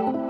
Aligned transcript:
thank 0.00 0.14
you. 0.16 0.29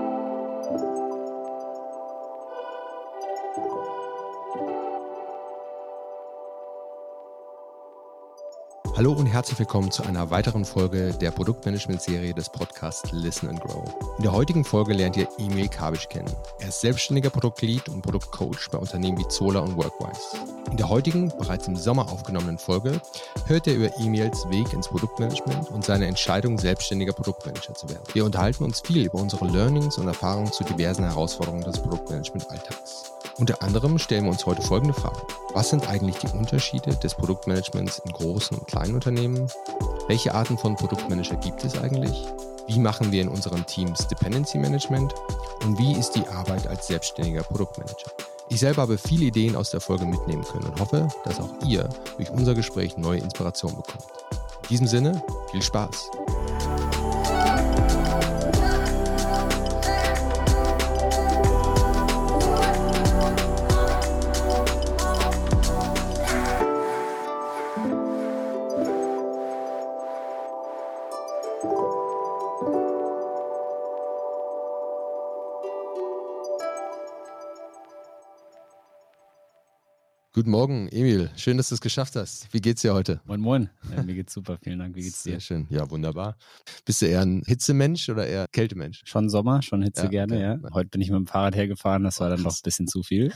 Hallo 9.01 9.13
und 9.13 9.25
herzlich 9.25 9.57
willkommen 9.57 9.89
zu 9.89 10.03
einer 10.03 10.29
weiteren 10.29 10.63
Folge 10.63 11.11
der 11.19 11.31
Produktmanagement-Serie 11.31 12.35
des 12.35 12.51
Podcasts 12.51 13.11
Listen 13.11 13.49
and 13.49 13.59
Grow. 13.59 13.83
In 14.17 14.23
der 14.23 14.31
heutigen 14.31 14.63
Folge 14.63 14.93
lernt 14.93 15.17
ihr 15.17 15.27
Emil 15.39 15.69
Kabisch 15.69 16.07
kennen. 16.07 16.31
Er 16.59 16.67
ist 16.67 16.81
selbstständiger 16.81 17.31
Produktlead 17.31 17.89
und 17.89 18.03
Produktcoach 18.03 18.69
bei 18.71 18.77
Unternehmen 18.77 19.17
wie 19.17 19.27
Zola 19.27 19.61
und 19.61 19.75
Workwise. 19.75 20.37
In 20.69 20.77
der 20.77 20.87
heutigen, 20.87 21.33
bereits 21.35 21.67
im 21.67 21.75
Sommer 21.75 22.11
aufgenommenen 22.11 22.59
Folge 22.59 23.01
hört 23.47 23.65
ihr 23.65 23.73
über 23.73 23.89
Emils 23.97 24.47
Weg 24.51 24.71
ins 24.71 24.87
Produktmanagement 24.87 25.71
und 25.71 25.83
seine 25.83 26.05
Entscheidung, 26.05 26.59
selbstständiger 26.59 27.13
Produktmanager 27.13 27.73
zu 27.73 27.89
werden. 27.89 28.03
Wir 28.13 28.23
unterhalten 28.23 28.63
uns 28.65 28.81
viel 28.81 29.07
über 29.07 29.19
unsere 29.19 29.47
Learnings 29.47 29.97
und 29.97 30.05
Erfahrungen 30.05 30.51
zu 30.51 30.63
diversen 30.63 31.05
Herausforderungen 31.05 31.63
des 31.63 31.81
Produktmanagement-Alltags. 31.81 33.13
Unter 33.41 33.63
anderem 33.63 33.97
stellen 33.97 34.25
wir 34.25 34.29
uns 34.29 34.45
heute 34.45 34.61
folgende 34.61 34.93
Fragen. 34.93 35.19
Was 35.53 35.71
sind 35.71 35.89
eigentlich 35.89 36.15
die 36.17 36.27
Unterschiede 36.27 36.95
des 36.97 37.15
Produktmanagements 37.15 37.97
in 38.05 38.11
großen 38.11 38.55
und 38.55 38.67
kleinen 38.67 38.93
Unternehmen? 38.93 39.47
Welche 40.07 40.35
Arten 40.35 40.59
von 40.59 40.75
Produktmanager 40.75 41.37
gibt 41.37 41.63
es 41.63 41.75
eigentlich? 41.75 42.13
Wie 42.67 42.77
machen 42.77 43.11
wir 43.11 43.19
in 43.19 43.29
unseren 43.29 43.65
Teams 43.65 44.07
Dependency 44.07 44.59
Management? 44.59 45.15
Und 45.63 45.79
wie 45.79 45.93
ist 45.93 46.11
die 46.11 46.27
Arbeit 46.27 46.67
als 46.67 46.85
selbstständiger 46.85 47.41
Produktmanager? 47.41 48.11
Ich 48.49 48.59
selber 48.59 48.83
habe 48.83 48.99
viele 48.99 49.25
Ideen 49.25 49.55
aus 49.55 49.71
der 49.71 49.81
Folge 49.81 50.05
mitnehmen 50.05 50.43
können 50.43 50.65
und 50.65 50.79
hoffe, 50.79 51.07
dass 51.25 51.39
auch 51.39 51.49
ihr 51.65 51.89
durch 52.17 52.29
unser 52.29 52.53
Gespräch 52.53 52.95
neue 52.97 53.21
Inspiration 53.21 53.75
bekommt. 53.75 54.05
In 54.65 54.69
diesem 54.69 54.85
Sinne, 54.85 55.23
viel 55.49 55.63
Spaß! 55.63 56.11
Guten 80.41 80.49
Morgen, 80.49 80.87
Emil. 80.87 81.29
Schön, 81.35 81.57
dass 81.57 81.69
du 81.69 81.75
es 81.75 81.81
geschafft 81.81 82.15
hast. 82.15 82.51
Wie 82.51 82.61
geht's 82.61 82.81
dir 82.81 82.95
heute? 82.95 83.21
Moin, 83.25 83.39
moin. 83.41 83.69
Ja, 83.95 84.01
mir 84.01 84.15
geht's 84.15 84.33
super. 84.33 84.57
Vielen 84.59 84.79
Dank. 84.79 84.95
Wie 84.95 85.03
geht's 85.03 85.21
dir? 85.21 85.33
Sehr 85.33 85.39
schön. 85.39 85.67
Ja, 85.69 85.87
wunderbar. 85.91 86.35
Bist 86.83 87.03
du 87.03 87.05
eher 87.05 87.21
ein 87.21 87.43
Hitzemensch 87.45 88.09
oder 88.09 88.25
eher 88.25 88.47
Kältemensch? 88.51 89.03
Schon 89.05 89.29
Sommer, 89.29 89.61
schon 89.61 89.83
Hitze 89.83 90.05
Ja, 90.05 90.09
gerne, 90.09 90.33
okay. 90.33 90.63
ja. 90.63 90.73
Heute 90.73 90.89
bin 90.89 90.99
ich 91.01 91.11
mit 91.11 91.17
dem 91.19 91.27
Fahrrad 91.27 91.55
hergefahren. 91.55 92.03
Das 92.03 92.19
war 92.19 92.29
dann 92.29 92.41
doch 92.41 92.55
ein 92.55 92.59
bisschen 92.63 92.87
zu 92.87 93.03
viel. 93.03 93.31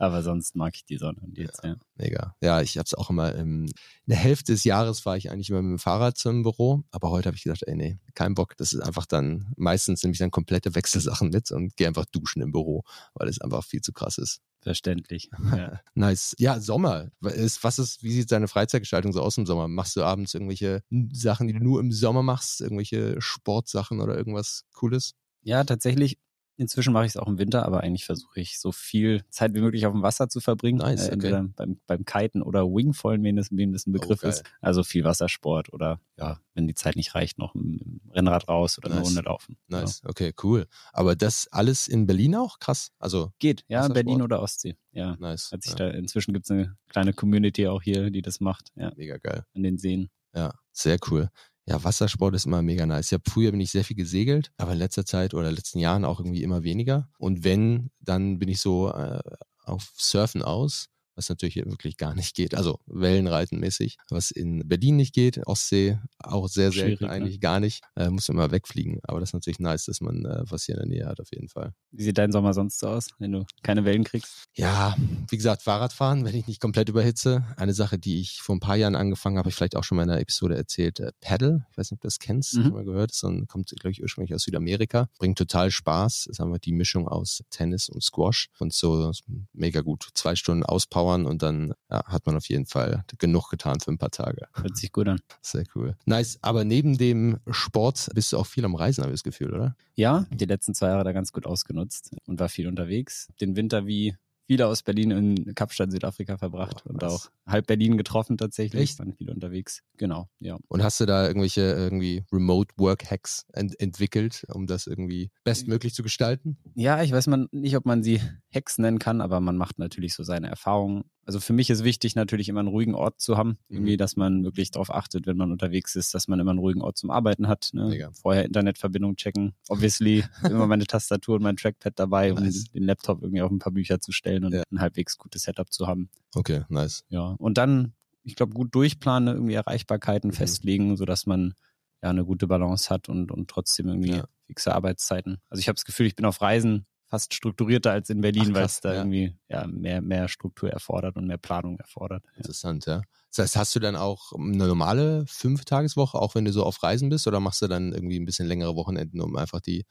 Aber 0.00 0.24
sonst 0.24 0.56
mag 0.56 0.74
ich 0.74 0.84
die 0.84 0.96
Sonne. 0.96 1.20
Und 1.20 1.38
jetzt, 1.38 1.62
ja. 1.62 1.76
Mega. 1.94 2.34
Ja, 2.42 2.60
ich 2.60 2.76
habe 2.76 2.86
es 2.86 2.94
auch 2.94 3.10
immer. 3.10 3.36
Ähm, 3.36 3.66
in 3.66 3.72
der 4.08 4.18
Hälfte 4.18 4.50
des 4.50 4.64
Jahres 4.64 4.98
fahre 4.98 5.18
ich 5.18 5.30
eigentlich 5.30 5.50
immer 5.50 5.62
mit 5.62 5.78
dem 5.78 5.78
Fahrrad 5.78 6.18
zum 6.18 6.42
Büro, 6.42 6.82
aber 6.90 7.10
heute 7.10 7.28
habe 7.28 7.36
ich 7.36 7.44
gedacht, 7.44 7.62
ey, 7.68 7.76
nee, 7.76 8.00
kein 8.14 8.34
Bock. 8.34 8.56
Das 8.56 8.72
ist 8.72 8.80
einfach 8.80 9.06
dann, 9.06 9.54
meistens 9.56 10.02
nehme 10.02 10.10
ich 10.10 10.18
dann 10.18 10.32
komplette 10.32 10.74
Wechselsachen 10.74 11.30
mit 11.30 11.52
und 11.52 11.76
gehe 11.76 11.86
einfach 11.86 12.06
duschen 12.06 12.42
im 12.42 12.50
Büro, 12.50 12.82
weil 13.14 13.28
es 13.28 13.40
einfach 13.40 13.62
viel 13.62 13.80
zu 13.80 13.92
krass 13.92 14.18
ist. 14.18 14.40
Verständlich. 14.62 15.30
Ja. 15.56 15.80
Nice. 15.94 16.34
Ja, 16.38 16.60
Sommer. 16.60 17.10
Ist, 17.22 17.62
was 17.62 17.78
ist, 17.78 18.02
wie 18.02 18.12
sieht 18.12 18.30
deine 18.32 18.48
Freizeitgestaltung 18.48 19.12
so 19.12 19.20
aus 19.20 19.36
im 19.36 19.44
Sommer? 19.44 19.68
Machst 19.68 19.96
du 19.96 20.02
abends 20.02 20.32
irgendwelche 20.34 20.82
Sachen, 21.12 21.46
die 21.48 21.52
du 21.52 21.60
nur 21.60 21.80
im 21.80 21.92
Sommer 21.92 22.22
machst? 22.22 22.60
Irgendwelche 22.60 23.20
Sportsachen 23.20 24.00
oder 24.00 24.16
irgendwas 24.16 24.64
Cooles? 24.72 25.14
ja, 25.42 25.64
tatsächlich. 25.64 26.18
Inzwischen 26.56 26.92
mache 26.92 27.06
ich 27.06 27.12
es 27.12 27.16
auch 27.16 27.26
im 27.26 27.38
Winter, 27.38 27.64
aber 27.64 27.80
eigentlich 27.82 28.04
versuche 28.04 28.38
ich 28.40 28.60
so 28.60 28.72
viel 28.72 29.24
Zeit 29.30 29.54
wie 29.54 29.60
möglich 29.60 29.86
auf 29.86 29.92
dem 29.92 30.02
Wasser 30.02 30.28
zu 30.28 30.40
verbringen. 30.40 30.78
Nice, 30.78 31.04
Äh, 31.04 31.06
okay. 31.06 31.12
Entweder 31.14 31.42
beim, 31.56 31.80
beim 31.86 32.04
Kiten 32.04 32.42
oder 32.42 32.64
Wingfallen, 32.66 33.22
wem 33.24 33.36
das, 33.36 33.48
wem 33.50 33.72
das 33.72 33.86
ein 33.86 33.92
Begriff 33.92 34.22
Oh, 34.22 34.28
ist. 34.28 34.44
Also 34.60 34.82
viel 34.84 35.04
Wassersport 35.04 35.72
oder 35.72 36.00
ja, 36.18 36.38
wenn 36.54 36.66
die 36.68 36.74
Zeit 36.74 36.96
nicht 36.96 37.14
reicht, 37.14 37.38
noch 37.38 37.54
im 37.54 37.72
im 37.82 38.00
Rennrad 38.14 38.48
raus 38.48 38.76
oder 38.78 38.88
eine 38.90 38.96
Nice. 39.00 39.06
Runde 39.08 39.22
laufen. 39.22 39.56
Nice. 39.68 40.02
Okay, 40.04 40.34
cool. 40.42 40.66
Aber 40.92 41.16
das 41.16 41.48
alles 41.50 41.88
in 41.88 42.06
Berlin 42.06 42.34
auch? 42.36 42.58
Krass. 42.58 42.92
Also, 42.98 43.32
Geht, 43.38 43.64
ja? 43.68 43.88
Berlin 43.88 44.20
oder 44.20 44.42
Ostsee. 44.42 44.76
Ja. 44.92 45.16
nice. 45.18 45.50
Hat 45.50 45.62
sich 45.62 45.72
ja, 45.72 45.78
da, 45.78 45.88
inzwischen 45.90 46.34
gibt 46.34 46.44
es 46.44 46.50
eine 46.50 46.76
kleine 46.88 47.14
Community 47.14 47.66
auch 47.68 47.82
hier, 47.82 48.10
die 48.10 48.20
das 48.20 48.40
macht, 48.40 48.70
ja, 48.76 48.92
mega 48.96 49.16
geil. 49.16 49.44
an 49.54 49.62
den 49.62 49.78
Seen. 49.78 50.10
Ja, 50.34 50.52
sehr 50.72 50.98
cool. 51.10 51.30
Ja, 51.66 51.82
Wassersport 51.84 52.34
ist 52.34 52.46
immer 52.46 52.60
mega 52.62 52.86
nice. 52.86 53.10
Ja, 53.10 53.18
früher 53.24 53.52
bin 53.52 53.60
ich 53.60 53.70
sehr 53.70 53.84
viel 53.84 53.96
gesegelt, 53.96 54.50
aber 54.56 54.72
in 54.72 54.78
letzter 54.78 55.06
Zeit 55.06 55.32
oder 55.32 55.52
letzten 55.52 55.78
Jahren 55.78 56.04
auch 56.04 56.18
irgendwie 56.18 56.42
immer 56.42 56.64
weniger. 56.64 57.08
Und 57.18 57.44
wenn, 57.44 57.90
dann 58.00 58.38
bin 58.38 58.48
ich 58.48 58.60
so 58.60 58.90
äh, 58.92 59.20
auf 59.64 59.92
Surfen 59.96 60.42
aus, 60.42 60.88
was 61.14 61.28
natürlich 61.28 61.54
hier 61.54 61.66
wirklich 61.66 61.96
gar 61.96 62.14
nicht 62.14 62.34
geht. 62.34 62.54
Also 62.54 62.78
Wellenreiten 62.86 63.58
mäßig, 63.60 63.96
was 64.08 64.30
in 64.30 64.66
Berlin 64.68 64.96
nicht 64.96 65.14
geht, 65.14 65.46
Ostsee 65.46 65.98
auch 66.18 66.48
sehr 66.48 66.72
selten 66.72 66.98
Schwierig, 66.98 67.00
ne? 67.00 67.10
eigentlich 67.10 67.40
gar 67.40 67.60
nicht. 67.60 67.82
Äh, 67.96 68.10
muss 68.10 68.28
man 68.28 68.36
immer 68.38 68.50
wegfliegen. 68.50 69.00
Aber 69.04 69.20
das 69.20 69.30
ist 69.30 69.34
natürlich 69.34 69.58
nice, 69.60 69.84
dass 69.86 70.00
man 70.00 70.24
äh, 70.24 70.42
was 70.44 70.64
hier 70.64 70.76
in 70.76 70.80
der 70.80 70.88
Nähe 70.88 71.06
hat 71.06 71.20
auf 71.20 71.28
jeden 71.32 71.48
Fall. 71.48 71.72
Wie 71.90 72.02
sieht 72.02 72.18
dein 72.18 72.32
Sommer 72.32 72.54
sonst 72.54 72.78
so 72.78 72.88
aus, 72.88 73.08
wenn 73.18 73.32
du 73.32 73.44
keine 73.62 73.84
Wellen 73.84 74.04
kriegst? 74.04 74.44
Ja, 74.54 74.96
wie 75.28 75.36
gesagt, 75.36 75.62
Fahrradfahren, 75.62 76.24
wenn 76.24 76.34
ich 76.34 76.46
nicht 76.46 76.60
komplett 76.60 76.88
überhitze. 76.88 77.44
Eine 77.56 77.74
Sache, 77.74 77.98
die 77.98 78.20
ich 78.20 78.40
vor 78.40 78.56
ein 78.56 78.60
paar 78.60 78.76
Jahren 78.76 78.94
angefangen 78.96 79.36
habe, 79.36 79.42
habe 79.42 79.50
ich 79.50 79.54
vielleicht 79.54 79.76
auch 79.76 79.84
schon 79.84 79.96
mal 79.96 80.04
in 80.04 80.10
einer 80.10 80.20
Episode 80.20 80.56
erzählt. 80.56 81.00
Äh, 81.00 81.12
Paddle, 81.20 81.66
ich 81.70 81.78
weiß 81.78 81.90
nicht, 81.90 81.98
ob 81.98 82.00
du 82.02 82.06
das 82.06 82.18
kennst, 82.18 82.54
Mhm. 82.54 82.62
schon 82.62 82.72
mal 82.72 82.84
gehört. 82.84 83.10
Das 83.10 83.20
kommt, 83.20 83.68
glaube 83.70 83.90
ich, 83.90 84.02
ursprünglich 84.02 84.34
aus 84.34 84.42
Südamerika. 84.42 85.08
Bringt 85.18 85.38
total 85.38 85.70
Spaß. 85.70 86.26
Ist 86.26 86.40
einfach 86.40 86.58
die 86.58 86.72
Mischung 86.72 87.08
aus 87.08 87.42
Tennis 87.50 87.88
und 87.88 88.02
Squash. 88.02 88.48
Und 88.58 88.72
so 88.72 89.10
mega 89.52 89.80
gut. 89.80 90.08
Zwei 90.14 90.34
Stunden 90.36 90.62
auspowern 91.02 91.26
und 91.26 91.42
dann 91.42 91.74
ja, 91.90 92.04
hat 92.06 92.26
man 92.26 92.36
auf 92.36 92.48
jeden 92.48 92.66
Fall 92.66 93.04
genug 93.18 93.50
getan 93.50 93.80
für 93.80 93.90
ein 93.90 93.98
paar 93.98 94.10
Tage. 94.10 94.46
Hört 94.54 94.76
sich 94.76 94.92
gut 94.92 95.08
an. 95.08 95.20
Sehr 95.40 95.64
cool. 95.74 95.96
Nice. 96.06 96.38
Aber 96.42 96.64
neben 96.64 96.96
dem 96.96 97.38
Sport 97.50 98.08
bist 98.14 98.32
du 98.32 98.38
auch 98.38 98.46
viel 98.46 98.64
am 98.64 98.74
Reisen, 98.74 99.02
habe 99.02 99.12
ich 99.12 99.20
das 99.20 99.24
Gefühl, 99.24 99.54
oder? 99.54 99.76
Ja, 99.94 100.26
die 100.30 100.44
letzten 100.44 100.74
zwei 100.74 100.88
Jahre 100.88 101.04
da 101.04 101.12
ganz 101.12 101.32
gut 101.32 101.46
ausgenutzt 101.46 102.14
und 102.26 102.40
war 102.40 102.48
viel 102.48 102.68
unterwegs. 102.68 103.28
Den 103.40 103.56
Winter 103.56 103.86
wie 103.86 104.16
viele 104.46 104.66
aus 104.66 104.82
Berlin 104.82 105.10
in 105.10 105.54
Kapstadt, 105.54 105.90
Südafrika 105.90 106.36
verbracht 106.36 106.82
Oh, 106.84 106.90
und 106.90 107.04
auch 107.04 107.30
halb 107.46 107.66
Berlin 107.66 107.96
getroffen 107.96 108.36
tatsächlich. 108.36 108.82
Echt? 108.82 108.98
Waren 108.98 109.14
viele 109.14 109.32
unterwegs. 109.32 109.82
Genau, 109.96 110.28
ja. 110.40 110.58
Und 110.68 110.82
hast 110.82 111.00
du 111.00 111.06
da 111.06 111.26
irgendwelche 111.26 111.62
irgendwie 111.62 112.24
Remote 112.32 112.74
Work 112.76 113.10
Hacks 113.10 113.46
ent 113.52 113.78
entwickelt, 113.80 114.44
um 114.52 114.66
das 114.66 114.86
irgendwie 114.86 115.30
bestmöglich 115.44 115.94
zu 115.94 116.02
gestalten? 116.02 116.58
Ja, 116.74 117.02
ich 117.02 117.12
weiß 117.12 117.26
man 117.28 117.48
nicht, 117.52 117.76
ob 117.76 117.86
man 117.86 118.02
sie 118.02 118.20
Hacks 118.54 118.78
nennen 118.78 118.98
kann, 118.98 119.20
aber 119.20 119.40
man 119.40 119.56
macht 119.56 119.78
natürlich 119.78 120.14
so 120.14 120.22
seine 120.22 120.48
Erfahrungen. 120.48 121.04
Also 121.24 121.38
für 121.38 121.52
mich 121.52 121.70
ist 121.70 121.84
wichtig, 121.84 122.16
natürlich 122.16 122.48
immer 122.48 122.60
einen 122.60 122.68
ruhigen 122.68 122.94
Ort 122.94 123.20
zu 123.20 123.36
haben. 123.36 123.50
Mhm. 123.68 123.76
Irgendwie, 123.76 123.96
dass 123.96 124.16
man 124.16 124.42
wirklich 124.44 124.70
darauf 124.72 124.92
achtet, 124.92 125.26
wenn 125.26 125.36
man 125.36 125.52
unterwegs 125.52 125.94
ist, 125.94 126.14
dass 126.14 126.26
man 126.28 126.40
immer 126.40 126.50
einen 126.50 126.58
ruhigen 126.58 126.82
Ort 126.82 126.98
zum 126.98 127.10
Arbeiten 127.10 127.46
hat. 127.48 127.70
Ne? 127.72 128.10
Vorher 128.12 128.44
Internetverbindung 128.44 129.16
checken. 129.16 129.54
Obviously 129.68 130.24
immer 130.42 130.66
meine 130.66 130.84
Tastatur 130.86 131.36
und 131.36 131.42
mein 131.42 131.56
Trackpad 131.56 131.98
dabei, 131.98 132.30
Nice. 132.32 132.66
um 132.68 132.72
den 132.74 132.82
Laptop 132.84 133.22
irgendwie 133.22 133.42
auf 133.42 133.50
ein 133.50 133.58
paar 133.60 133.72
Bücher 133.72 134.00
zu 134.00 134.10
stellen 134.12 134.44
und 134.44 134.52
Ja. 134.52 134.62
ein 134.72 134.80
halbwegs 134.80 135.16
gutes 135.16 135.42
Setup 135.42 135.72
zu 135.72 135.86
haben. 135.86 136.10
Okay, 136.34 136.62
nice. 136.68 137.04
Ja. 137.08 137.34
Und 137.38 137.56
dann, 137.58 137.92
ich 138.24 138.34
glaube, 138.34 138.52
gut 138.54 138.74
durchplanen, 138.74 139.34
irgendwie 139.34 139.54
Erreichbarkeiten 139.54 140.28
Mhm. 140.30 140.34
festlegen, 140.34 140.96
so 140.96 141.04
dass 141.04 141.26
man 141.26 141.54
ja 142.02 142.10
eine 142.10 142.24
gute 142.24 142.48
Balance 142.48 142.90
hat 142.90 143.08
und, 143.08 143.30
und 143.30 143.48
trotzdem 143.48 143.86
irgendwie 143.88 144.16
Ja. 144.16 144.24
fixe 144.48 144.74
Arbeitszeiten. 144.74 145.38
Also 145.48 145.60
ich 145.60 145.68
habe 145.68 145.76
das 145.76 145.84
Gefühl, 145.84 146.06
ich 146.06 146.16
bin 146.16 146.24
auf 146.26 146.40
Reisen 146.42 146.84
fast 147.12 147.34
strukturierter 147.34 147.92
als 147.92 148.08
in 148.08 148.22
Berlin, 148.22 148.48
Ach, 148.52 148.54
weil 148.54 148.64
es 148.64 148.80
da 148.80 148.94
ja. 148.94 149.00
irgendwie 149.00 149.36
ja 149.50 149.66
mehr, 149.66 150.00
mehr 150.00 150.28
Struktur 150.28 150.70
erfordert 150.70 151.16
und 151.16 151.26
mehr 151.26 151.36
Planung 151.36 151.78
erfordert. 151.78 152.24
Ja. 152.24 152.36
Interessant, 152.38 152.86
ja. 152.86 153.02
Das 153.28 153.38
heißt, 153.44 153.56
hast 153.56 153.76
du 153.76 153.80
dann 153.80 153.96
auch 153.96 154.32
eine 154.32 154.66
normale 154.66 155.26
Fünf-Tageswoche, 155.26 156.18
auch 156.18 156.34
wenn 156.34 156.46
du 156.46 156.52
so 156.52 156.64
auf 156.64 156.82
Reisen 156.82 157.10
bist, 157.10 157.26
oder 157.26 157.38
machst 157.38 157.60
du 157.60 157.68
dann 157.68 157.92
irgendwie 157.92 158.18
ein 158.18 158.24
bisschen 158.24 158.48
längere 158.48 158.76
Wochenenden, 158.76 159.20
um 159.20 159.36
einfach 159.36 159.60
die, 159.60 159.84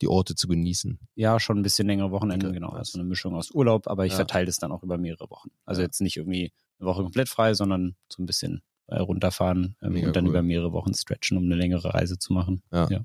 die 0.00 0.08
Orte 0.08 0.34
zu 0.34 0.48
genießen? 0.48 0.98
ja, 1.14 1.38
schon 1.38 1.58
ein 1.58 1.62
bisschen 1.62 1.86
längere 1.86 2.10
Wochenende, 2.10 2.46
Okay, 2.46 2.54
genau. 2.54 2.70
Also 2.70 2.98
eine 2.98 3.06
Mischung 3.06 3.34
aus 3.34 3.50
Urlaub, 3.50 3.86
aber 3.86 4.06
ich 4.06 4.12
Ja. 4.12 4.16
verteile 4.16 4.46
das 4.46 4.56
dann 4.56 4.72
auch 4.72 4.82
über 4.82 4.96
mehrere 4.96 5.28
Wochen. 5.28 5.50
Also 5.66 5.82
Ja. 5.82 5.88
jetzt 5.88 6.00
nicht 6.00 6.16
irgendwie 6.16 6.52
eine 6.80 6.88
Woche 6.88 7.02
komplett 7.02 7.28
frei, 7.28 7.52
sondern 7.52 7.96
so 8.10 8.22
ein 8.22 8.26
bisschen 8.26 8.62
äh, 8.86 8.96
runterfahren 8.98 9.76
ähm, 9.82 10.04
und 10.06 10.16
dann 10.16 10.24
cool. 10.24 10.30
über 10.30 10.42
mehrere 10.42 10.72
Wochen 10.72 10.94
stretchen, 10.94 11.36
um 11.36 11.44
eine 11.44 11.54
längere 11.56 11.92
Reise 11.92 12.18
zu 12.18 12.32
machen. 12.32 12.62
Ja. 12.72 12.88
Ja. 12.88 13.02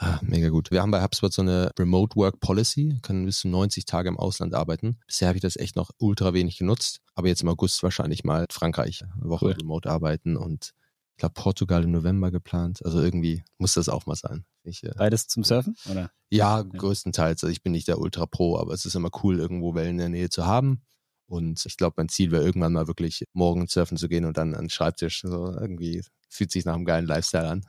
Ah, 0.00 0.20
mega 0.22 0.48
gut. 0.48 0.70
Wir 0.70 0.80
haben 0.80 0.92
bei 0.92 1.02
HubSpot 1.02 1.32
so 1.32 1.42
eine 1.42 1.72
Remote 1.76 2.14
Work 2.16 2.38
Policy, 2.38 3.00
können 3.02 3.24
bis 3.24 3.40
zu 3.40 3.48
90 3.48 3.84
Tage 3.84 4.08
im 4.08 4.16
Ausland 4.16 4.54
arbeiten. 4.54 4.98
Bisher 5.06 5.26
habe 5.28 5.38
ich 5.38 5.42
das 5.42 5.56
echt 5.56 5.74
noch 5.74 5.90
ultra 5.98 6.32
wenig 6.34 6.56
genutzt, 6.56 7.00
aber 7.14 7.26
jetzt 7.26 7.42
im 7.42 7.48
August 7.48 7.82
wahrscheinlich 7.82 8.22
mal 8.22 8.46
Frankreich 8.50 9.02
eine 9.02 9.28
Woche 9.28 9.46
Cool. 9.46 9.52
remote 9.54 9.90
arbeiten 9.90 10.36
und 10.36 10.72
ich 11.16 11.20
glaube 11.20 11.34
Portugal 11.34 11.82
im 11.82 11.90
November 11.90 12.30
geplant. 12.30 12.84
Also 12.84 13.02
irgendwie 13.02 13.42
muss 13.58 13.74
das 13.74 13.88
auch 13.88 14.06
mal 14.06 14.14
sein. 14.14 14.44
Ich, 14.62 14.84
äh, 14.84 14.92
Beides 14.96 15.26
zum 15.26 15.42
Surfen, 15.42 15.74
oder? 15.90 16.12
Ja, 16.30 16.62
größtenteils. 16.62 17.42
Also 17.42 17.50
ich 17.50 17.64
bin 17.64 17.72
nicht 17.72 17.88
der 17.88 17.98
Ultra 17.98 18.26
Pro, 18.26 18.56
aber 18.56 18.72
es 18.74 18.84
ist 18.84 18.94
immer 18.94 19.10
cool, 19.24 19.40
irgendwo 19.40 19.74
Wellen 19.74 19.92
in 19.92 19.98
der 19.98 20.08
Nähe 20.10 20.30
zu 20.30 20.46
haben. 20.46 20.82
Und 21.26 21.66
ich 21.66 21.76
glaube, 21.76 21.94
mein 21.98 22.08
Ziel 22.08 22.30
wäre 22.30 22.44
irgendwann 22.44 22.72
mal 22.72 22.86
wirklich 22.86 23.24
morgen 23.32 23.66
surfen 23.66 23.96
zu 23.96 24.08
gehen 24.08 24.24
und 24.24 24.36
dann 24.36 24.54
an 24.54 24.64
den 24.64 24.70
Schreibtisch. 24.70 25.22
So 25.22 25.52
irgendwie 25.52 26.02
fühlt 26.30 26.50
sich 26.52 26.64
nach 26.64 26.74
einem 26.74 26.84
geilen 26.84 27.06
Lifestyle 27.06 27.48
an. 27.48 27.66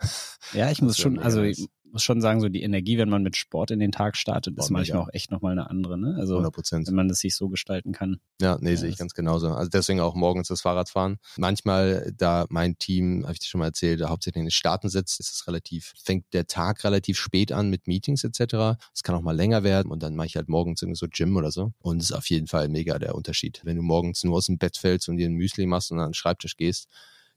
Ja, 0.53 0.69
ich 0.71 0.81
muss 0.81 0.97
schon, 0.97 1.19
also 1.19 1.41
nice. 1.41 1.67
Muss 1.91 2.03
schon 2.03 2.21
sagen, 2.21 2.39
so 2.41 2.50
die 2.50 2.62
Energie, 2.63 2.97
wenn 2.97 3.09
man 3.09 3.24
mit 3.24 3.36
Sport 3.36 3.71
in 3.71 3.80
den 3.80 3.91
Tag 3.91 4.15
startet, 4.18 4.57
ist 4.57 4.68
Boah, 4.68 4.74
manchmal 4.74 5.00
mega. 5.00 5.07
auch 5.09 5.13
echt 5.13 5.31
nochmal 5.31 5.51
eine 5.53 5.69
andere, 5.69 5.97
ne? 5.97 6.15
Also 6.19 6.33
100 6.36 6.53
Prozent. 6.53 6.88
wenn 6.88 6.95
man 6.95 7.07
das 7.07 7.19
sich 7.19 7.36
so 7.36 7.50
gestalten 7.50 7.91
kann. 7.91 8.19
Ja, 8.41 8.57
nee, 8.62 8.71
Ja, 8.71 8.77
sehe 8.77 8.89
ich 8.89 8.97
ganz 8.97 9.13
genauso. 9.13 9.50
Also 9.50 9.69
deswegen 9.69 10.00
auch 10.00 10.15
morgens 10.15 10.47
das 10.50 10.62
Fahrradfahren. 10.62 11.18
Manchmal, 11.38 12.13
da 12.18 12.45
mein 12.50 12.77
Team, 12.77 13.24
habe 13.24 13.33
ich 13.33 13.39
dir 13.39 13.47
schon 13.47 13.59
mal 13.59 13.65
erzählt, 13.68 14.01
hauptsächlich 14.03 14.39
in 14.41 14.45
den 14.45 14.51
Staaten 14.51 14.89
sitzt, 14.89 15.19
ist 15.19 15.31
es 15.33 15.47
relativ, 15.47 15.94
fängt 16.03 16.25
der 16.33 16.47
Tag 16.47 16.83
relativ 16.83 17.18
spät 17.18 17.51
an 17.51 17.69
mit 17.69 17.88
Meetings 17.88 18.24
etc. 18.24 18.77
Es 18.94 19.03
kann 19.03 19.15
auch 19.15 19.21
mal 19.21 19.36
länger 19.36 19.63
werden 19.63 19.91
und 19.91 20.03
dann 20.03 20.15
mache 20.15 20.27
ich 20.27 20.36
halt 20.36 20.50
morgens 20.50 20.81
irgendwie 20.81 21.00
so 21.00 21.07
Gym 21.09 21.36
oder 21.38 21.51
so. 21.51 21.74
Und 21.80 21.97
es 22.01 22.12
ist 22.12 22.15
auf 22.15 22.30
jeden 22.30 22.47
Fall 22.47 22.69
mega 22.69 23.00
der 23.00 23.15
Unterschied. 23.15 23.62
Wenn 23.63 23.75
du 23.77 23.81
morgens 23.81 24.24
nur 24.24 24.36
aus 24.38 24.45
dem 24.45 24.57
Bett 24.57 24.77
fällst 24.77 25.09
und 25.09 25.18
dir 25.18 25.27
ein 25.27 25.33
Müsli 25.33 25.65
machst 25.65 25.91
und 25.91 26.00
an 26.00 26.09
den 26.09 26.13
Schreibtisch 26.13 26.57
gehst, 26.57 26.88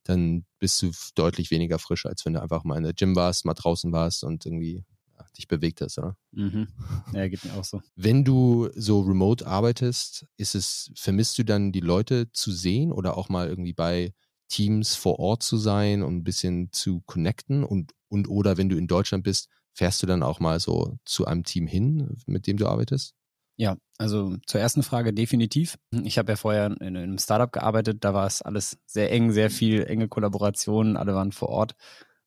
dann 0.05 0.45
bist 0.59 0.83
du 0.83 0.91
deutlich 1.15 1.51
weniger 1.51 1.79
frisch, 1.79 2.07
als 2.07 2.25
wenn 2.25 2.35
du 2.35 2.43
einfach 2.43 2.65
mal 2.65 2.77
in 2.77 2.85
der 2.85 2.95
Gym 2.95 3.17
warst, 3.17 3.45
mal 3.45 3.55
draußen 3.55 3.93
warst 3.93 4.25
und 4.25 4.45
irgendwie 4.47 4.85
ja, 5.19 5.27
dich 5.37 5.49
bewegt 5.49 5.81
hast, 5.81 5.99
oder? 5.99 6.17
Mhm. 6.33 6.69
Ja, 7.13 7.29
geht 7.29 7.45
mir 7.45 7.55
auch 7.55 7.65
so. 7.65 7.81
Wenn 7.95 8.25
du 8.25 8.71
so 8.75 9.01
remote 9.01 9.47
arbeitest, 9.47 10.27
ist 10.37 10.55
es, 10.55 10.91
vermisst 10.97 11.39
du 11.39 11.45
dann 11.45 11.73
die 11.73 11.81
Leute 11.81 12.31
zu 12.33 12.53
sehen 12.53 12.93
oder 12.93 13.17
auch 13.17 13.29
mal 13.29 13.49
irgendwie 13.49 13.75
bei 13.75 14.13
Teams 14.49 14.95
vor 14.95 15.19
Ort 15.19 15.43
zu 15.43 15.57
sein 15.57 16.03
und 16.03 16.17
ein 16.17 16.25
bisschen 16.25 16.71
zu 16.73 17.03
connecten 17.07 17.65
und, 17.65 17.93
und 18.09 18.29
oder 18.29 18.57
wenn 18.57 18.69
du 18.69 18.77
in 18.77 18.87
Deutschland 18.87 19.25
bist, 19.25 19.49
fährst 19.73 20.03
du 20.03 20.07
dann 20.07 20.23
auch 20.23 20.41
mal 20.41 20.61
so 20.61 20.99
zu 21.05 21.27
einem 21.27 21.45
Team 21.45 21.67
hin, 21.67 22.17
mit 22.27 22.47
dem 22.47 22.59
du 22.59 22.67
arbeitest? 22.67 23.15
Ja, 23.57 23.77
also 23.99 24.37
zur 24.47 24.61
ersten 24.61 24.83
Frage 24.83 25.13
definitiv. 25.13 25.77
Ich 26.05 26.19
habe 26.19 26.33
ja 26.33 26.37
vorher 26.37 26.67
in 26.81 26.97
einem 26.97 27.19
Startup 27.19 27.53
gearbeitet, 27.53 27.99
da 28.01 28.15
war 28.15 28.27
es 28.27 28.43
alles 28.43 28.79
sehr 28.87 29.13
eng, 29.13 29.31
sehr 29.33 29.51
viel 29.51 29.85
enge 29.85 30.09
Kollaborationen, 30.09 30.97
alle 30.97 31.15
waren 31.15 31.33
vor 31.33 31.49
Ort 31.49 31.75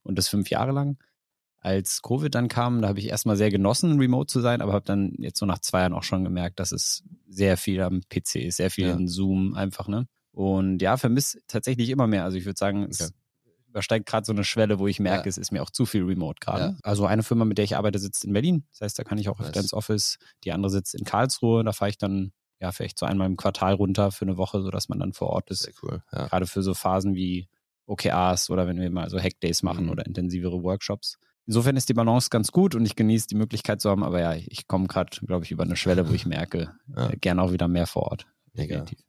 und 0.03 0.17
das 0.17 0.27
fünf 0.27 0.49
Jahre 0.49 0.71
lang. 0.71 0.97
Als 1.59 2.03
Covid 2.03 2.33
dann 2.35 2.47
kam, 2.47 2.81
da 2.81 2.89
habe 2.89 2.99
ich 2.99 3.09
erstmal 3.09 3.37
sehr 3.37 3.49
genossen, 3.49 3.99
remote 3.99 4.27
zu 4.31 4.39
sein, 4.39 4.61
aber 4.61 4.73
habe 4.73 4.85
dann 4.85 5.15
jetzt 5.17 5.39
so 5.39 5.47
nach 5.47 5.59
zwei 5.59 5.79
Jahren 5.79 5.93
auch 5.93 6.03
schon 6.03 6.23
gemerkt, 6.23 6.59
dass 6.59 6.71
es 6.71 7.03
sehr 7.27 7.57
viel 7.57 7.81
am 7.81 8.01
PC 8.01 8.35
ist, 8.45 8.57
sehr 8.57 8.69
viel 8.69 8.87
Ja. 8.87 8.95
in 8.95 9.07
Zoom 9.07 9.55
einfach, 9.55 9.87
ne? 9.87 10.07
Und 10.31 10.81
ja, 10.81 10.95
vermisse 10.97 11.39
tatsächlich 11.47 11.89
immer 11.89 12.05
mehr. 12.07 12.23
Also 12.23 12.37
ich 12.37 12.45
würde 12.45 12.59
sagen, 12.59 12.83
es 12.83 13.01
Okay. 13.01 13.13
Übersteigt 13.75 14.05
gerade 14.05 14.25
so 14.25 14.31
eine 14.31 14.43
Schwelle, 14.45 14.79
wo 14.79 14.87
ich 14.87 14.99
merke, 14.99 15.25
Ja. 15.25 15.29
es 15.29 15.37
ist 15.37 15.51
mir 15.51 15.61
auch 15.61 15.69
zu 15.69 15.85
viel 15.85 16.03
remote 16.03 16.39
gerade. 16.39 16.63
Ja. 16.63 16.75
Also 16.83 17.05
eine 17.05 17.23
Firma, 17.23 17.43
mit 17.45 17.57
der 17.57 17.65
ich 17.65 17.75
arbeite, 17.75 17.99
sitzt 17.99 18.23
in 18.25 18.31
Berlin. 18.33 18.63
Das 18.71 18.81
heißt, 18.81 18.97
da 18.99 19.03
kann 19.03 19.17
ich 19.17 19.27
auch 19.29 19.39
öfter 19.39 19.55
Nice. 19.59 19.63
ins 19.65 19.73
Office. 19.73 20.17
Die 20.45 20.51
andere 20.53 20.69
sitzt 20.71 20.95
in 20.95 21.03
Karlsruhe. 21.03 21.63
Da 21.63 21.73
fahre 21.73 21.89
ich 21.89 21.97
dann 21.97 22.31
ja 22.61 22.71
vielleicht 22.71 22.97
so 22.97 23.05
einmal 23.05 23.27
im 23.27 23.35
Quartal 23.35 23.73
runter 23.73 24.11
für 24.11 24.23
eine 24.23 24.37
Woche, 24.37 24.61
sodass 24.61 24.87
man 24.87 24.99
dann 24.99 25.11
vor 25.13 25.27
Ort 25.29 25.51
ist. 25.51 25.63
Sehr 25.63 25.73
cool. 25.83 26.01
Ja. 26.13 26.27
Gerade 26.27 26.47
für 26.47 26.63
so 26.63 26.73
Phasen 26.73 27.15
wie 27.15 27.49
OKRs 27.85 28.49
oder 28.49 28.65
wenn 28.65 28.79
wir 28.79 28.89
mal 28.89 29.09
so 29.09 29.19
Hackdays 29.19 29.61
machen 29.61 29.85
Mhm. 29.85 29.91
oder 29.91 30.05
intensivere 30.05 30.63
Workshops. 30.63 31.17
Insofern 31.45 31.75
ist 31.75 31.89
die 31.89 31.93
Balance 31.93 32.29
ganz 32.31 32.51
gut 32.51 32.73
und 32.73 32.85
ich 32.85 32.95
genieße 32.95 33.27
die 33.27 33.35
Möglichkeit 33.35 33.79
zu 33.81 33.89
haben, 33.91 34.03
aber 34.03 34.19
ja, 34.19 34.33
ich 34.33 34.67
komme 34.67 34.87
gerade, 34.87 35.15
glaube 35.27 35.45
ich, 35.45 35.51
über 35.51 35.63
eine 35.63 35.75
Schwelle, 35.75 36.09
wo 36.09 36.13
ich 36.13 36.25
merke, 36.25 36.71
äh, 36.95 37.15
gerne 37.17 37.41
auch 37.43 37.51
wieder 37.51 37.67
mehr 37.67 37.85
vor 37.87 38.03
Ort. 38.03 38.25
Mega. 38.53 38.79
Definitiv. 38.79 39.05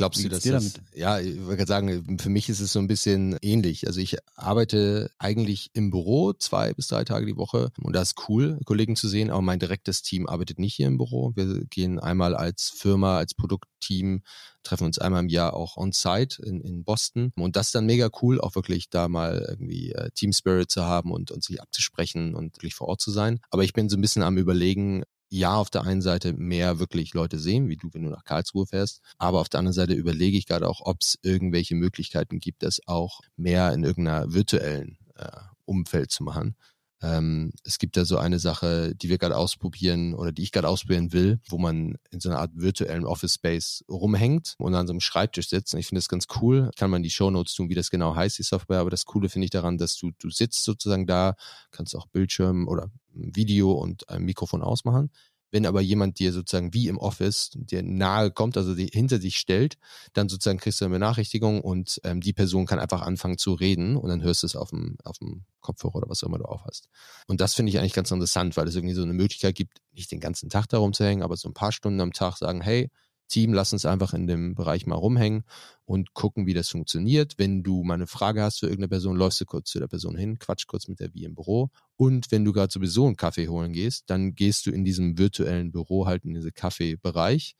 Glaubst 0.00 0.20
Wie 0.20 0.30
du, 0.30 0.30
dass 0.30 0.44
das, 0.44 0.80
ja, 0.94 1.20
ich 1.20 1.36
wollte 1.40 1.58
gerade 1.58 1.68
sagen, 1.68 2.18
für 2.18 2.30
mich 2.30 2.48
ist 2.48 2.60
es 2.60 2.72
so 2.72 2.78
ein 2.78 2.86
bisschen 2.86 3.36
ähnlich. 3.42 3.86
Also 3.86 4.00
ich 4.00 4.16
arbeite 4.34 5.10
eigentlich 5.18 5.68
im 5.74 5.90
Büro 5.90 6.32
zwei 6.32 6.72
bis 6.72 6.86
drei 6.86 7.04
Tage 7.04 7.26
die 7.26 7.36
Woche 7.36 7.70
und 7.82 7.94
das 7.94 8.12
ist 8.12 8.28
cool, 8.30 8.58
Kollegen 8.64 8.96
zu 8.96 9.08
sehen, 9.08 9.28
aber 9.28 9.42
mein 9.42 9.58
direktes 9.58 10.00
Team 10.00 10.26
arbeitet 10.26 10.58
nicht 10.58 10.74
hier 10.74 10.86
im 10.86 10.96
Büro. 10.96 11.32
Wir 11.34 11.66
gehen 11.66 11.98
einmal 11.98 12.34
als 12.34 12.72
Firma, 12.74 13.18
als 13.18 13.34
Produktteam, 13.34 14.22
treffen 14.62 14.84
uns 14.84 14.98
einmal 14.98 15.22
im 15.22 15.28
Jahr 15.28 15.52
auch 15.52 15.76
on-site 15.76 16.42
in, 16.44 16.62
in 16.62 16.82
Boston 16.82 17.30
und 17.36 17.54
das 17.54 17.66
ist 17.66 17.74
dann 17.74 17.84
mega 17.84 18.08
cool, 18.22 18.40
auch 18.40 18.54
wirklich 18.54 18.88
da 18.88 19.06
mal 19.06 19.44
irgendwie 19.50 19.92
äh, 19.92 20.08
Team 20.14 20.32
Spirit 20.32 20.70
zu 20.70 20.82
haben 20.82 21.12
und, 21.12 21.30
und 21.30 21.44
sich 21.44 21.60
abzusprechen 21.60 22.34
und 22.34 22.56
wirklich 22.56 22.74
vor 22.74 22.88
Ort 22.88 23.02
zu 23.02 23.10
sein. 23.10 23.38
Aber 23.50 23.64
ich 23.64 23.74
bin 23.74 23.90
so 23.90 23.98
ein 23.98 24.00
bisschen 24.00 24.22
am 24.22 24.38
überlegen, 24.38 25.02
ja, 25.30 25.54
auf 25.54 25.70
der 25.70 25.84
einen 25.84 26.02
Seite 26.02 26.32
mehr 26.32 26.78
wirklich 26.80 27.14
Leute 27.14 27.38
sehen, 27.38 27.68
wie 27.68 27.76
du, 27.76 27.88
wenn 27.92 28.02
du 28.02 28.10
nach 28.10 28.24
Karlsruhe 28.24 28.66
fährst. 28.66 29.00
Aber 29.16 29.40
auf 29.40 29.48
der 29.48 29.60
anderen 29.60 29.74
Seite 29.74 29.94
überlege 29.94 30.36
ich 30.36 30.46
gerade 30.46 30.68
auch, 30.68 30.80
ob 30.84 31.02
es 31.02 31.18
irgendwelche 31.22 31.76
Möglichkeiten 31.76 32.40
gibt, 32.40 32.62
das 32.64 32.80
auch 32.86 33.20
mehr 33.36 33.72
in 33.72 33.84
irgendeiner 33.84 34.32
virtuellen 34.32 34.98
äh, 35.14 35.30
Umfeld 35.64 36.10
zu 36.10 36.24
machen. 36.24 36.56
Ähm, 37.02 37.52
es 37.64 37.78
gibt 37.78 37.96
da 37.96 38.04
so 38.04 38.18
eine 38.18 38.38
Sache, 38.38 38.94
die 38.94 39.08
wir 39.08 39.16
gerade 39.18 39.36
ausprobieren 39.36 40.14
oder 40.14 40.32
die 40.32 40.42
ich 40.42 40.52
gerade 40.52 40.68
ausprobieren 40.68 41.12
will, 41.12 41.40
wo 41.48 41.56
man 41.56 41.96
in 42.10 42.20
so 42.20 42.28
einer 42.28 42.40
Art 42.40 42.50
virtuellen 42.54 43.06
Office 43.06 43.34
Space 43.34 43.84
rumhängt 43.88 44.54
und 44.58 44.74
an 44.74 44.86
so 44.86 44.92
einem 44.92 45.00
Schreibtisch 45.00 45.48
sitzt. 45.48 45.72
Und 45.72 45.80
ich 45.80 45.86
finde 45.86 46.00
das 46.00 46.08
ganz 46.08 46.26
cool. 46.40 46.70
Kann 46.76 46.90
man 46.90 47.02
die 47.02 47.10
Show 47.10 47.30
Notes 47.30 47.54
tun, 47.54 47.70
wie 47.70 47.74
das 47.74 47.90
genau 47.90 48.14
heißt, 48.14 48.36
die 48.38 48.42
Software. 48.42 48.80
Aber 48.80 48.90
das 48.90 49.06
Coole 49.06 49.28
finde 49.28 49.44
ich 49.44 49.50
daran, 49.50 49.78
dass 49.78 49.96
du, 49.96 50.10
du 50.18 50.28
sitzt 50.28 50.64
sozusagen 50.64 51.06
da, 51.06 51.36
kannst 51.70 51.96
auch 51.96 52.06
Bildschirm 52.08 52.68
oder 52.68 52.90
Video 53.12 53.72
und 53.72 54.08
ein 54.08 54.22
Mikrofon 54.22 54.62
ausmachen. 54.62 55.10
Wenn 55.52 55.66
aber 55.66 55.80
jemand 55.80 56.20
dir 56.20 56.32
sozusagen 56.32 56.72
wie 56.74 56.86
im 56.86 56.96
Office 56.96 57.50
dir 57.54 57.82
nahe 57.82 58.30
kommt, 58.30 58.56
also 58.56 58.74
die 58.74 58.86
hinter 58.86 59.18
dich 59.18 59.36
stellt, 59.36 59.78
dann 60.12 60.28
sozusagen 60.28 60.58
kriegst 60.58 60.80
du 60.80 60.84
eine 60.84 60.94
Benachrichtigung 60.94 61.60
und 61.60 62.00
ähm, 62.04 62.20
die 62.20 62.32
Person 62.32 62.66
kann 62.66 62.78
einfach 62.78 63.02
anfangen 63.02 63.36
zu 63.36 63.54
reden 63.54 63.96
und 63.96 64.08
dann 64.08 64.22
hörst 64.22 64.44
du 64.44 64.46
es 64.46 64.54
auf 64.54 64.70
dem, 64.70 64.96
auf 65.02 65.18
dem 65.18 65.44
Kopfhörer 65.60 65.96
oder 65.96 66.08
was 66.08 66.22
auch 66.22 66.28
immer 66.28 66.38
du 66.38 66.44
aufhast. 66.44 66.88
Und 67.26 67.40
das 67.40 67.54
finde 67.54 67.70
ich 67.70 67.80
eigentlich 67.80 67.94
ganz 67.94 68.12
interessant, 68.12 68.56
weil 68.56 68.68
es 68.68 68.76
irgendwie 68.76 68.94
so 68.94 69.02
eine 69.02 69.12
Möglichkeit 69.12 69.56
gibt, 69.56 69.78
nicht 69.92 70.12
den 70.12 70.20
ganzen 70.20 70.50
Tag 70.50 70.68
darum 70.68 70.92
zu 70.92 71.04
hängen, 71.04 71.22
aber 71.22 71.36
so 71.36 71.48
ein 71.48 71.54
paar 71.54 71.72
Stunden 71.72 72.00
am 72.00 72.12
Tag 72.12 72.36
sagen, 72.36 72.60
hey, 72.60 72.88
Team, 73.30 73.54
lass 73.54 73.72
uns 73.72 73.86
einfach 73.86 74.12
in 74.12 74.26
dem 74.26 74.54
Bereich 74.54 74.86
mal 74.86 74.96
rumhängen 74.96 75.44
und 75.84 76.12
gucken, 76.12 76.46
wie 76.46 76.54
das 76.54 76.68
funktioniert. 76.68 77.34
Wenn 77.38 77.62
du 77.62 77.82
mal 77.82 77.94
eine 77.94 78.06
Frage 78.06 78.42
hast 78.42 78.60
für 78.60 78.66
irgendeine 78.66 78.88
Person, 78.88 79.16
läufst 79.16 79.40
du 79.40 79.46
kurz 79.46 79.70
zu 79.70 79.78
der 79.78 79.88
Person 79.88 80.16
hin, 80.16 80.38
quatsch 80.38 80.66
kurz 80.66 80.88
mit 80.88 81.00
der 81.00 81.14
wie 81.14 81.24
im 81.24 81.34
Büro. 81.34 81.70
Und 81.96 82.30
wenn 82.30 82.44
du 82.44 82.52
gerade 82.52 82.72
sowieso 82.72 83.06
einen 83.06 83.16
Kaffee 83.16 83.48
holen 83.48 83.72
gehst, 83.72 84.04
dann 84.10 84.34
gehst 84.34 84.66
du 84.66 84.70
in 84.70 84.84
diesem 84.84 85.16
virtuellen 85.16 85.72
Büro 85.72 86.06
halt 86.06 86.24
in 86.24 86.34
diese 86.34 86.52
Kaffeebereich 86.52 87.54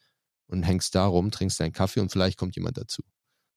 und 0.47 0.65
hängst 0.65 0.95
da 0.95 1.07
rum, 1.07 1.31
trinkst 1.31 1.59
deinen 1.61 1.73
Kaffee 1.73 2.01
und 2.01 2.13
vielleicht 2.13 2.39
kommt 2.39 2.57
jemand 2.57 2.77
dazu. 2.77 3.03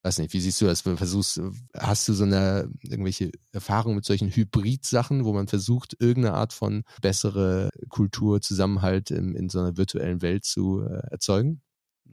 Weiß 0.04 0.18
nicht, 0.18 0.34
wie 0.34 0.42
siehst 0.42 0.60
du 0.60 0.66
das? 0.66 0.82
Versuchst, 0.82 1.40
hast 1.74 2.10
du 2.10 2.14
so 2.14 2.26
eine 2.26 2.70
irgendwelche 2.82 3.32
Erfahrung 3.54 3.96
mit 3.96 4.04
solchen 4.04 4.30
Hybrid-Sachen, 4.30 5.24
wo 5.24 5.32
man 5.32 5.48
versucht, 5.48 5.96
irgendeine 5.98 6.36
Art 6.36 6.52
von 6.52 6.84
bessere 7.02 7.70
Kultur, 7.88 8.42
Zusammenhalt 8.42 9.12
in, 9.12 9.34
in 9.34 9.48
so 9.48 9.60
einer 9.60 9.78
virtuellen 9.78 10.22
Welt 10.22 10.44
zu 10.44 10.82
äh, 10.82 11.08
erzeugen? 11.10 11.62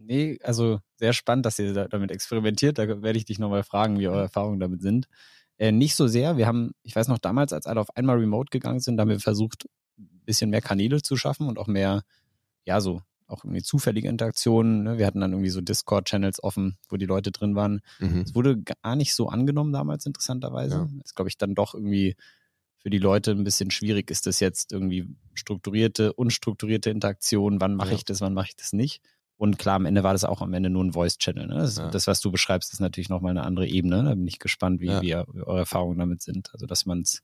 Nee, 0.06 0.38
also 0.42 0.80
sehr 0.96 1.12
spannend, 1.12 1.46
dass 1.46 1.58
ihr 1.58 1.72
da, 1.72 1.88
damit 1.88 2.10
experimentiert. 2.10 2.78
Da 2.78 2.88
werde 3.02 3.18
ich 3.18 3.24
dich 3.24 3.38
nochmal 3.38 3.62
fragen, 3.62 3.98
wie 3.98 4.08
eure 4.08 4.22
Erfahrungen 4.22 4.60
damit 4.60 4.82
sind. 4.82 5.06
Äh, 5.58 5.72
nicht 5.72 5.94
so 5.94 6.06
sehr. 6.08 6.36
Wir 6.36 6.46
haben, 6.46 6.72
ich 6.82 6.96
weiß 6.96 7.08
noch 7.08 7.18
damals, 7.18 7.52
als 7.52 7.66
alle 7.66 7.80
auf 7.80 7.94
einmal 7.96 8.18
remote 8.18 8.50
gegangen 8.50 8.80
sind, 8.80 8.98
haben 9.00 9.10
wir 9.10 9.20
versucht, 9.20 9.66
ein 9.98 10.22
bisschen 10.24 10.50
mehr 10.50 10.62
Kanäle 10.62 11.02
zu 11.02 11.16
schaffen 11.16 11.48
und 11.48 11.58
auch 11.58 11.66
mehr, 11.66 12.02
ja, 12.64 12.80
so 12.80 13.02
auch 13.26 13.44
irgendwie 13.44 13.62
zufällige 13.62 14.08
Interaktionen. 14.08 14.82
Ne? 14.82 14.98
Wir 14.98 15.06
hatten 15.06 15.20
dann 15.20 15.32
irgendwie 15.32 15.50
so 15.50 15.60
Discord-Channels 15.60 16.42
offen, 16.42 16.76
wo 16.88 16.96
die 16.96 17.06
Leute 17.06 17.30
drin 17.30 17.54
waren. 17.54 17.80
Mhm. 18.00 18.22
Es 18.22 18.34
wurde 18.34 18.60
gar 18.60 18.96
nicht 18.96 19.14
so 19.14 19.28
angenommen 19.28 19.72
damals, 19.72 20.04
interessanterweise. 20.06 20.74
Ja. 20.74 20.88
Ist, 21.04 21.14
glaube 21.14 21.28
ich, 21.28 21.38
dann 21.38 21.54
doch 21.54 21.74
irgendwie 21.74 22.16
für 22.78 22.90
die 22.90 22.98
Leute 22.98 23.30
ein 23.32 23.44
bisschen 23.44 23.70
schwierig. 23.70 24.10
Ist 24.10 24.26
das 24.26 24.40
jetzt 24.40 24.72
irgendwie 24.72 25.14
strukturierte, 25.34 26.12
unstrukturierte 26.14 26.90
Interaktion? 26.90 27.60
Wann 27.60 27.74
mache 27.76 27.90
Ja. 27.90 27.96
ich 27.96 28.04
das, 28.04 28.20
wann 28.20 28.34
mache 28.34 28.48
ich 28.48 28.56
das 28.56 28.72
nicht? 28.72 29.00
Und 29.40 29.58
klar, 29.58 29.76
am 29.76 29.86
Ende 29.86 30.02
war 30.02 30.12
das 30.12 30.24
auch 30.24 30.42
am 30.42 30.52
Ende 30.52 30.68
nur 30.68 30.84
ein 30.84 30.92
Voice-Channel. 30.92 31.46
Ne? 31.46 31.54
Das, 31.54 31.78
Ja. 31.78 31.88
das, 31.90 32.06
was 32.06 32.20
du 32.20 32.30
beschreibst, 32.30 32.74
ist 32.74 32.80
natürlich 32.80 33.08
nochmal 33.08 33.30
eine 33.30 33.42
andere 33.44 33.66
Ebene. 33.66 34.04
Da 34.04 34.10
bin 34.14 34.26
ich 34.26 34.38
gespannt, 34.38 34.80
wie, 34.82 34.88
Ja. 34.88 35.00
wie 35.00 35.14
eure 35.14 35.60
Erfahrungen 35.60 35.98
damit 35.98 36.20
sind. 36.20 36.50
Also, 36.52 36.66
dass 36.66 36.84
man 36.84 37.00
es 37.00 37.22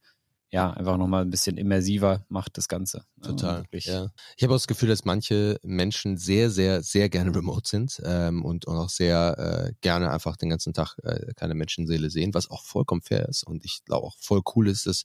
ja 0.51 0.71
einfach 0.71 0.97
nochmal 0.97 1.23
ein 1.27 1.31
bisschen 1.31 1.59
immersiver 1.59 2.25
macht, 2.31 2.57
das 2.57 2.69
Ganze. 2.69 3.05
Und 3.17 3.39
Total. 3.41 3.65
Ja. 3.71 4.09
Ich 4.39 4.43
habe 4.45 4.55
auch 4.55 4.57
das 4.57 4.67
Gefühl, 4.67 4.89
dass 4.89 5.05
manche 5.05 5.59
Menschen 5.63 6.17
sehr, 6.17 6.49
sehr, 6.49 6.83
sehr 6.83 7.11
gerne 7.11 7.35
remote 7.35 7.69
sind 7.69 8.01
ähm, 8.03 8.43
und, 8.47 8.65
und 8.65 8.77
auch 8.79 8.89
sehr 8.89 9.67
äh, 9.69 9.73
gerne 9.83 10.11
einfach 10.11 10.39
den 10.39 10.49
ganzen 10.49 10.73
Tag 10.73 10.97
äh, 11.03 11.35
keine 11.37 11.55
Menschenseele 11.55 12.09
sehen, 12.09 12.33
was 12.33 12.49
auch 12.51 12.65
vollkommen 12.65 13.03
fair 13.03 13.29
ist. 13.29 13.47
Und 13.47 13.63
ich 13.67 13.85
glaube 13.85 14.07
auch 14.07 14.17
voll 14.19 14.41
cool 14.55 14.69
ist, 14.69 14.87
dass, 14.87 15.03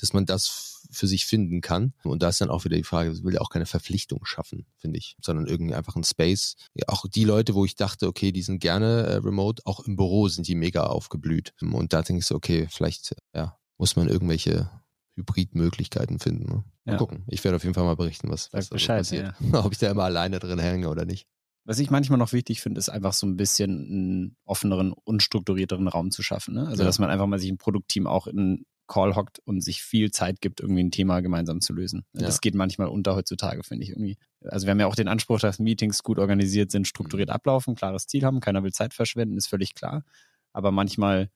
dass 0.00 0.12
man 0.12 0.26
das 0.26 0.86
für 0.90 1.06
sich 1.06 1.24
finden 1.26 1.60
kann. 1.60 1.92
Und 2.02 2.22
da 2.22 2.28
ist 2.30 2.40
dann 2.40 2.50
auch 2.50 2.64
wieder 2.64 2.76
die 2.76 2.82
Frage, 2.84 3.12
ich 3.12 3.22
will 3.22 3.34
ja 3.34 3.40
auch 3.40 3.50
keine 3.50 3.66
Verpflichtung 3.66 4.24
schaffen, 4.24 4.66
finde 4.76 4.98
ich, 4.98 5.16
sondern 5.22 5.46
irgendwie 5.46 5.74
einfach 5.74 5.94
ein 5.94 6.02
Space. 6.04 6.56
Ja, 6.74 6.84
auch 6.88 7.04
die 7.06 7.24
Leute, 7.24 7.54
wo 7.54 7.64
ich 7.64 7.76
dachte, 7.76 8.08
okay, 8.08 8.32
die 8.32 8.42
sind 8.42 8.58
gerne 8.60 9.02
äh, 9.02 9.14
remote, 9.16 9.62
auch 9.66 9.80
im 9.86 9.94
Büro 9.96 10.26
sind 10.28 10.48
die 10.48 10.54
mega 10.56 10.84
aufgeblüht. 10.84 11.52
Und 11.60 11.92
da 11.92 12.02
denke 12.02 12.20
ich 12.20 12.26
so, 12.26 12.34
okay, 12.34 12.66
vielleicht 12.70 13.14
ja, 13.34 13.56
muss 13.78 13.94
man 13.94 14.08
irgendwelche 14.08 14.70
Hybridmöglichkeiten 15.16 16.18
finden. 16.18 16.44
Ne? 16.44 16.64
Mal 16.84 16.92
Ja. 16.92 16.98
gucken. 16.98 17.24
Ich 17.28 17.44
werde 17.44 17.56
auf 17.56 17.62
jeden 17.62 17.74
Fall 17.74 17.84
mal 17.84 17.96
berichten, 17.96 18.28
was, 18.30 18.52
was 18.52 18.68
Bescheid, 18.68 18.98
passiert. 19.00 19.34
Ob 19.52 19.72
ich 19.72 19.78
da 19.78 19.90
immer 19.90 20.04
alleine 20.04 20.38
drin 20.38 20.58
hänge 20.58 20.88
oder 20.88 21.04
nicht. 21.04 21.26
Was 21.64 21.78
ich 21.78 21.90
manchmal 21.90 22.18
noch 22.18 22.32
wichtig 22.32 22.60
finde, 22.62 22.78
ist 22.78 22.88
einfach 22.88 23.12
so 23.12 23.26
ein 23.26 23.36
bisschen 23.36 23.70
einen 23.70 24.36
offeneren, 24.44 24.92
unstrukturierteren 24.92 25.88
Raum 25.88 26.10
zu 26.10 26.22
schaffen. 26.22 26.54
Ne? 26.54 26.66
Also, 26.66 26.82
Ja. 26.82 26.86
dass 26.86 26.98
man 26.98 27.10
einfach 27.10 27.26
mal 27.26 27.38
sich 27.38 27.50
im 27.50 27.58
Produktteam 27.58 28.06
auch 28.06 28.26
in 28.26 28.38
einen 28.38 28.64
Call 28.90 29.14
hockt 29.14 29.38
und 29.44 29.62
sich 29.62 29.82
viel 29.82 30.10
Zeit 30.10 30.40
gibt, 30.40 30.60
irgendwie 30.60 30.82
ein 30.82 30.90
Thema 30.90 31.20
gemeinsam 31.20 31.60
zu 31.60 31.72
lösen. 31.72 32.04
Ja. 32.12 32.22
Das 32.22 32.40
geht 32.40 32.54
manchmal 32.54 32.88
unter 32.88 33.14
heutzutage, 33.14 33.62
finde 33.62 33.84
ich 33.84 33.90
irgendwie. 33.90 34.18
Also, 34.42 34.66
wir 34.66 34.72
haben 34.72 34.80
ja 34.80 34.86
auch 34.86 34.94
den 34.96 35.08
Anspruch, 35.08 35.38
dass 35.40 35.58
Meetings 35.60 36.02
gut 36.02 36.18
organisiert 36.18 36.70
sind, 36.70 36.86
strukturiert 36.88 37.28
Mhm. 37.28 37.34
ablaufen, 37.34 37.74
klares 37.76 38.06
Ziel 38.06 38.24
haben, 38.24 38.40
keiner 38.40 38.62
will 38.64 38.72
Zeit 38.72 38.92
verschwenden, 38.92 39.36
ist 39.36 39.46
völlig 39.48 39.74
klar. 39.74 40.04
Aber 40.52 40.72
manchmal 40.72 41.30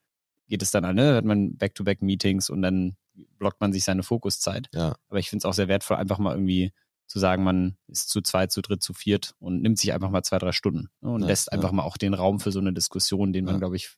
geht 0.48 0.62
es 0.62 0.70
dann 0.72 0.84
an, 0.84 0.96
ne? 0.96 1.14
Hat 1.14 1.24
man 1.24 1.56
Back-to-Back-Meetings 1.56 2.50
und 2.50 2.60
dann 2.62 2.96
blockt 3.38 3.60
man 3.60 3.72
sich 3.72 3.84
seine 3.84 4.02
Fokuszeit. 4.02 4.68
Ja. 4.74 4.96
Aber 5.08 5.18
ich 5.20 5.30
finde 5.30 5.42
es 5.42 5.44
auch 5.44 5.54
sehr 5.54 5.68
wertvoll, 5.68 5.96
einfach 5.96 6.18
mal 6.18 6.34
irgendwie 6.34 6.72
zu 7.06 7.18
sagen, 7.18 7.44
man 7.44 7.76
ist 7.86 8.08
zu 8.08 8.22
zweit, 8.22 8.50
zu 8.50 8.62
dritt, 8.62 8.82
zu 8.82 8.94
viert 8.94 9.34
und 9.38 9.60
nimmt 9.62 9.78
sich 9.78 9.92
einfach 9.92 10.10
mal 10.10 10.22
zwei, 10.22 10.38
drei 10.38 10.52
Stunden 10.52 10.88
ne? 11.02 11.10
und 11.10 11.20
Ja, 11.20 11.28
lässt 11.28 11.46
ja. 11.46 11.52
einfach 11.52 11.70
mal 11.70 11.82
auch 11.82 11.96
den 11.98 12.14
Raum 12.14 12.40
für 12.40 12.50
so 12.50 12.58
eine 12.60 12.72
Diskussion, 12.72 13.32
den 13.32 13.44
man, 13.44 13.58
glaube 13.58 13.76
ich, 13.76 13.94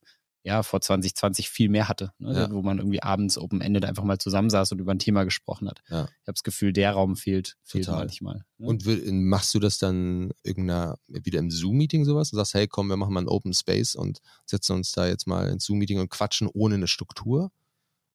ja, 0.46 0.62
vor 0.62 0.80
2020 0.80 1.50
viel 1.50 1.68
mehr 1.68 1.88
hatte, 1.88 2.12
ne? 2.20 2.32
Ja. 2.32 2.50
wo 2.52 2.62
man 2.62 2.78
irgendwie 2.78 3.02
abends 3.02 3.36
Open-Ended 3.36 3.84
einfach 3.84 4.04
mal 4.04 4.18
zusammensaß 4.18 4.70
und 4.70 4.78
über 4.78 4.92
ein 4.92 5.00
Thema 5.00 5.24
gesprochen 5.24 5.68
hat. 5.68 5.82
Ja. 5.88 6.04
Ich 6.04 6.28
habe 6.28 6.34
das 6.34 6.44
Gefühl, 6.44 6.72
der 6.72 6.92
Raum 6.92 7.16
fehlt, 7.16 7.56
fehlt 7.64 7.86
Total. 7.86 8.02
manchmal. 8.02 8.44
Ne? 8.58 8.68
Und 8.68 8.86
machst 9.10 9.52
du 9.54 9.58
das 9.58 9.78
dann 9.78 10.30
irgendeiner, 10.44 10.98
wieder 11.08 11.40
im 11.40 11.50
Zoom-Meeting 11.50 12.04
sowas 12.04 12.32
und 12.32 12.36
sagst, 12.36 12.54
hey, 12.54 12.68
komm, 12.68 12.86
wir 12.86 12.96
machen 12.96 13.12
mal 13.12 13.22
ein 13.22 13.28
Open 13.28 13.52
Space 13.54 13.96
und 13.96 14.20
setzen 14.44 14.76
uns 14.76 14.92
da 14.92 15.08
jetzt 15.08 15.26
mal 15.26 15.48
ins 15.48 15.64
Zoom-Meeting 15.64 15.98
und 15.98 16.10
quatschen 16.10 16.48
ohne 16.54 16.76
eine 16.76 16.86
Struktur? 16.86 17.50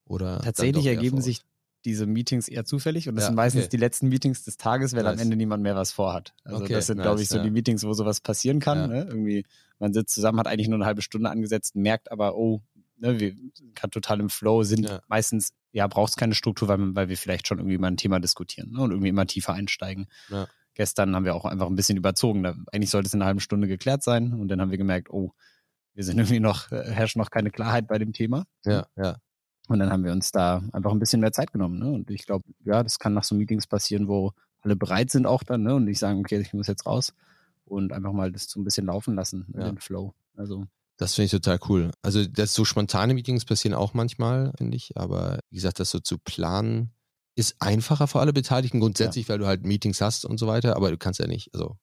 Oder 0.05 0.39
Tatsächlich 0.39 0.85
ergeben 0.85 1.21
sich 1.21 1.41
diese 1.85 2.05
Meetings 2.05 2.47
eher 2.47 2.65
zufällig 2.65 3.09
und 3.09 3.15
das 3.15 3.23
Ja, 3.23 3.27
sind 3.27 3.35
meistens 3.35 3.63
okay. 3.63 3.69
die 3.71 3.77
letzten 3.77 4.09
Meetings 4.09 4.43
des 4.43 4.57
Tages, 4.57 4.93
am 4.93 5.03
Nice. 5.03 5.21
Ende 5.21 5.35
niemand 5.35 5.63
mehr 5.63 5.75
was 5.75 5.91
vorhat. 5.91 6.33
Also 6.43 6.63
Okay, 6.63 6.73
das 6.73 6.87
sind, 6.87 6.97
nice, 6.97 7.05
glaube 7.05 7.21
ich, 7.21 7.29
so 7.29 7.37
ja. 7.37 7.43
die 7.43 7.51
Meetings, 7.51 7.83
wo 7.83 7.93
sowas 7.93 8.21
passieren 8.21 8.59
kann. 8.59 8.79
Ja. 8.79 8.87
Ne? 8.87 9.05
Irgendwie, 9.07 9.45
man 9.79 9.93
sitzt 9.93 10.13
zusammen, 10.13 10.39
hat 10.39 10.47
eigentlich 10.47 10.67
nur 10.67 10.77
eine 10.77 10.85
halbe 10.85 11.01
Stunde 11.01 11.29
angesetzt, 11.29 11.75
merkt 11.75 12.11
aber, 12.11 12.35
oh, 12.35 12.61
ne, 12.97 13.19
wir 13.19 13.33
sind 13.53 13.75
gerade 13.75 13.91
total 13.91 14.19
im 14.19 14.29
Flow, 14.29 14.63
sind 14.63 15.01
meistens, 15.07 15.53
ja, 15.71 15.87
braucht 15.87 16.11
es 16.11 16.17
keine 16.17 16.35
Struktur, 16.35 16.67
weil, 16.67 16.95
weil 16.95 17.09
wir 17.09 17.17
vielleicht 17.17 17.47
schon 17.47 17.59
irgendwie 17.59 17.77
mal 17.77 17.87
ein 17.87 17.97
Thema 17.97 18.19
diskutieren 18.19 18.71
ne? 18.71 18.81
und 18.81 18.91
irgendwie 18.91 19.09
immer 19.09 19.25
tiefer 19.25 19.53
einsteigen. 19.53 20.07
Gestern 20.73 21.15
haben 21.15 21.25
wir 21.25 21.35
auch 21.35 21.45
einfach 21.45 21.67
ein 21.67 21.75
bisschen 21.75 21.97
überzogen. 21.97 22.43
Da, 22.43 22.55
eigentlich 22.71 22.89
sollte 22.89 23.07
es 23.07 23.13
in 23.13 23.21
einer 23.21 23.27
halben 23.27 23.39
Stunde 23.41 23.67
geklärt 23.67 24.03
sein 24.03 24.33
und 24.33 24.47
dann 24.47 24.61
haben 24.61 24.71
wir 24.71 24.77
gemerkt, 24.77 25.09
oh, 25.09 25.33
wir 25.93 26.03
sind 26.03 26.17
irgendwie 26.19 26.39
noch, 26.39 26.71
äh, 26.71 26.89
herrscht 26.91 27.17
noch 27.17 27.29
keine 27.29 27.51
Klarheit 27.51 27.87
bei 27.87 27.97
dem 27.97 28.13
Thema. 28.13 28.45
Ja, 28.63 28.87
ja. 28.95 29.17
Und 29.71 29.79
dann 29.79 29.89
haben 29.89 30.03
wir 30.03 30.11
uns 30.11 30.33
da 30.33 30.61
einfach 30.73 30.91
ein 30.91 30.99
bisschen 30.99 31.21
mehr 31.21 31.31
Zeit 31.31 31.53
genommen. 31.53 31.79
Ne? 31.79 31.89
Und 31.89 32.11
ich 32.11 32.25
glaube, 32.25 32.43
ja, 32.65 32.83
das 32.83 32.99
kann 32.99 33.13
nach 33.13 33.23
so 33.23 33.35
Meetings 33.35 33.67
passieren, 33.67 34.09
wo 34.09 34.33
alle 34.59 34.75
bereit 34.75 35.09
sind 35.11 35.25
auch 35.25 35.43
dann 35.43 35.63
ne? 35.63 35.75
und 35.75 35.85
nicht 35.85 35.97
sagen, 35.99 36.19
okay, 36.19 36.39
ich 36.41 36.53
muss 36.53 36.67
jetzt 36.67 36.85
raus 36.85 37.13
und 37.63 37.93
einfach 37.93 38.11
mal 38.11 38.33
das 38.33 38.49
so 38.49 38.59
ein 38.59 38.65
bisschen 38.65 38.85
laufen 38.85 39.15
lassen, 39.15 39.45
ne? 39.47 39.61
Ja. 39.61 39.69
den 39.69 39.77
Flow. 39.79 40.13
Also 40.35 40.65
Das 40.97 41.15
finde 41.15 41.27
ich 41.27 41.31
total 41.31 41.57
cool. 41.69 41.91
Also, 42.01 42.25
das 42.25 42.53
so 42.53 42.65
spontane 42.65 43.13
Meetings 43.13 43.45
passieren 43.45 43.73
auch 43.73 43.93
manchmal, 43.93 44.51
finde 44.57 44.75
ich. 44.75 44.97
Aber 44.97 45.39
wie 45.49 45.55
gesagt, 45.55 45.79
das 45.79 45.89
so 45.89 45.99
zu 45.99 46.17
planen, 46.17 46.91
ist 47.35 47.55
einfacher 47.59 48.07
für 48.07 48.19
alle 48.19 48.33
Beteiligten 48.33 48.81
grundsätzlich, 48.81 49.29
weil 49.29 49.39
du 49.39 49.47
halt 49.47 49.65
Meetings 49.65 50.01
hast 50.01 50.25
und 50.25 50.37
so 50.37 50.47
weiter. 50.47 50.75
Aber 50.75 50.91
du 50.91 50.97
kannst 50.97 51.21
ja 51.21 51.27
nicht, 51.27 51.49
also, 51.53 51.77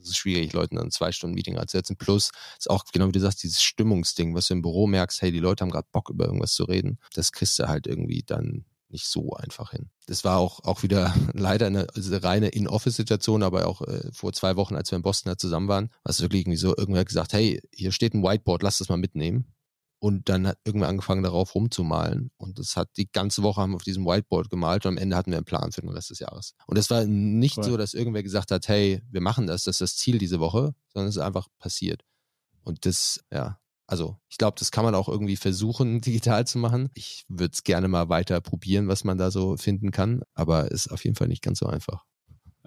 es 0.00 0.10
ist 0.10 0.16
schwierig, 0.16 0.52
Leuten 0.52 0.76
dann 0.76 0.90
zwei 0.90 1.12
Stunden 1.12 1.34
Meeting 1.34 1.58
anzusetzen. 1.58 1.96
Plus, 1.96 2.30
ist 2.58 2.70
auch, 2.70 2.84
genau 2.92 3.08
wie 3.08 3.12
du 3.12 3.20
sagst, 3.20 3.42
dieses 3.42 3.62
Stimmungsding, 3.62 4.34
was 4.34 4.48
du 4.48 4.54
im 4.54 4.62
Büro 4.62 4.86
merkst, 4.86 5.22
hey, 5.22 5.32
die 5.32 5.40
Leute 5.40 5.62
haben 5.62 5.70
gerade 5.70 5.88
Bock, 5.92 6.10
über 6.10 6.26
irgendwas 6.26 6.52
zu 6.52 6.64
reden. 6.64 6.98
Das 7.14 7.32
kriegst 7.32 7.58
du 7.58 7.68
halt 7.68 7.86
irgendwie 7.86 8.22
dann 8.24 8.64
nicht 8.90 9.06
so 9.06 9.32
einfach 9.34 9.72
hin. 9.72 9.90
Das 10.06 10.24
war 10.24 10.38
auch, 10.38 10.64
auch 10.64 10.82
wieder 10.82 11.14
leider 11.34 11.66
eine 11.66 11.86
also 11.94 12.16
reine 12.16 12.48
In-Office-Situation, 12.48 13.42
aber 13.42 13.66
auch 13.66 13.82
äh, 13.82 14.10
vor 14.12 14.32
zwei 14.32 14.56
Wochen, 14.56 14.76
als 14.76 14.90
wir 14.90 14.96
in 14.96 15.02
Boston 15.02 15.30
da 15.30 15.38
zusammen 15.38 15.68
waren, 15.68 15.88
war 16.04 16.10
es 16.10 16.20
wirklich 16.20 16.42
irgendwie 16.42 16.58
so, 16.58 16.76
irgendwer 16.76 17.00
hat 17.00 17.08
gesagt, 17.08 17.32
hey, 17.32 17.60
hier 17.72 17.92
steht 17.92 18.14
ein 18.14 18.22
Whiteboard, 18.22 18.62
lass 18.62 18.78
das 18.78 18.88
mal 18.88 18.96
mitnehmen. 18.96 19.52
Und 20.00 20.28
dann 20.28 20.46
hat 20.46 20.58
irgendwer 20.64 20.88
angefangen, 20.88 21.22
darauf 21.24 21.54
rumzumalen. 21.54 22.30
Und 22.36 22.58
das 22.58 22.76
hat 22.76 22.88
die 22.96 23.10
ganze 23.10 23.42
Woche 23.42 23.60
haben 23.60 23.72
wir 23.72 23.76
auf 23.76 23.82
diesem 23.82 24.04
Whiteboard 24.06 24.48
gemalt 24.48 24.86
und 24.86 24.92
am 24.92 24.98
Ende 24.98 25.16
hatten 25.16 25.30
wir 25.30 25.38
einen 25.38 25.44
Plan 25.44 25.72
für 25.72 25.80
den 25.80 25.90
Rest 25.90 26.10
des 26.10 26.20
Jahres. 26.20 26.54
Und 26.66 26.76
es 26.76 26.88
war 26.90 27.04
nicht 27.04 27.58
Cool. 27.58 27.64
so, 27.64 27.76
dass 27.76 27.94
irgendwer 27.94 28.22
gesagt 28.22 28.52
hat, 28.52 28.68
hey, 28.68 29.02
wir 29.10 29.20
machen 29.20 29.46
das, 29.48 29.64
das 29.64 29.76
ist 29.76 29.80
das 29.80 29.96
Ziel 29.96 30.18
diese 30.18 30.38
Woche, 30.38 30.74
sondern 30.92 31.08
es 31.08 31.16
ist 31.16 31.22
einfach 31.22 31.48
passiert. 31.58 32.04
Und 32.62 32.86
das, 32.86 33.20
ja, 33.32 33.58
also 33.88 34.18
ich 34.28 34.38
glaube, 34.38 34.56
das 34.58 34.70
kann 34.70 34.84
man 34.84 34.94
auch 34.94 35.08
irgendwie 35.08 35.36
versuchen, 35.36 36.00
digital 36.02 36.46
zu 36.46 36.58
machen. 36.58 36.90
Ich 36.94 37.24
würde 37.28 37.52
es 37.54 37.64
gerne 37.64 37.88
mal 37.88 38.08
weiter 38.08 38.40
probieren, 38.40 38.86
was 38.86 39.02
man 39.02 39.18
da 39.18 39.30
so 39.32 39.56
finden 39.56 39.90
kann, 39.90 40.22
aber 40.34 40.70
ist 40.70 40.88
auf 40.92 41.04
jeden 41.04 41.16
Fall 41.16 41.28
nicht 41.28 41.42
ganz 41.42 41.58
so 41.58 41.66
einfach. 41.66 42.04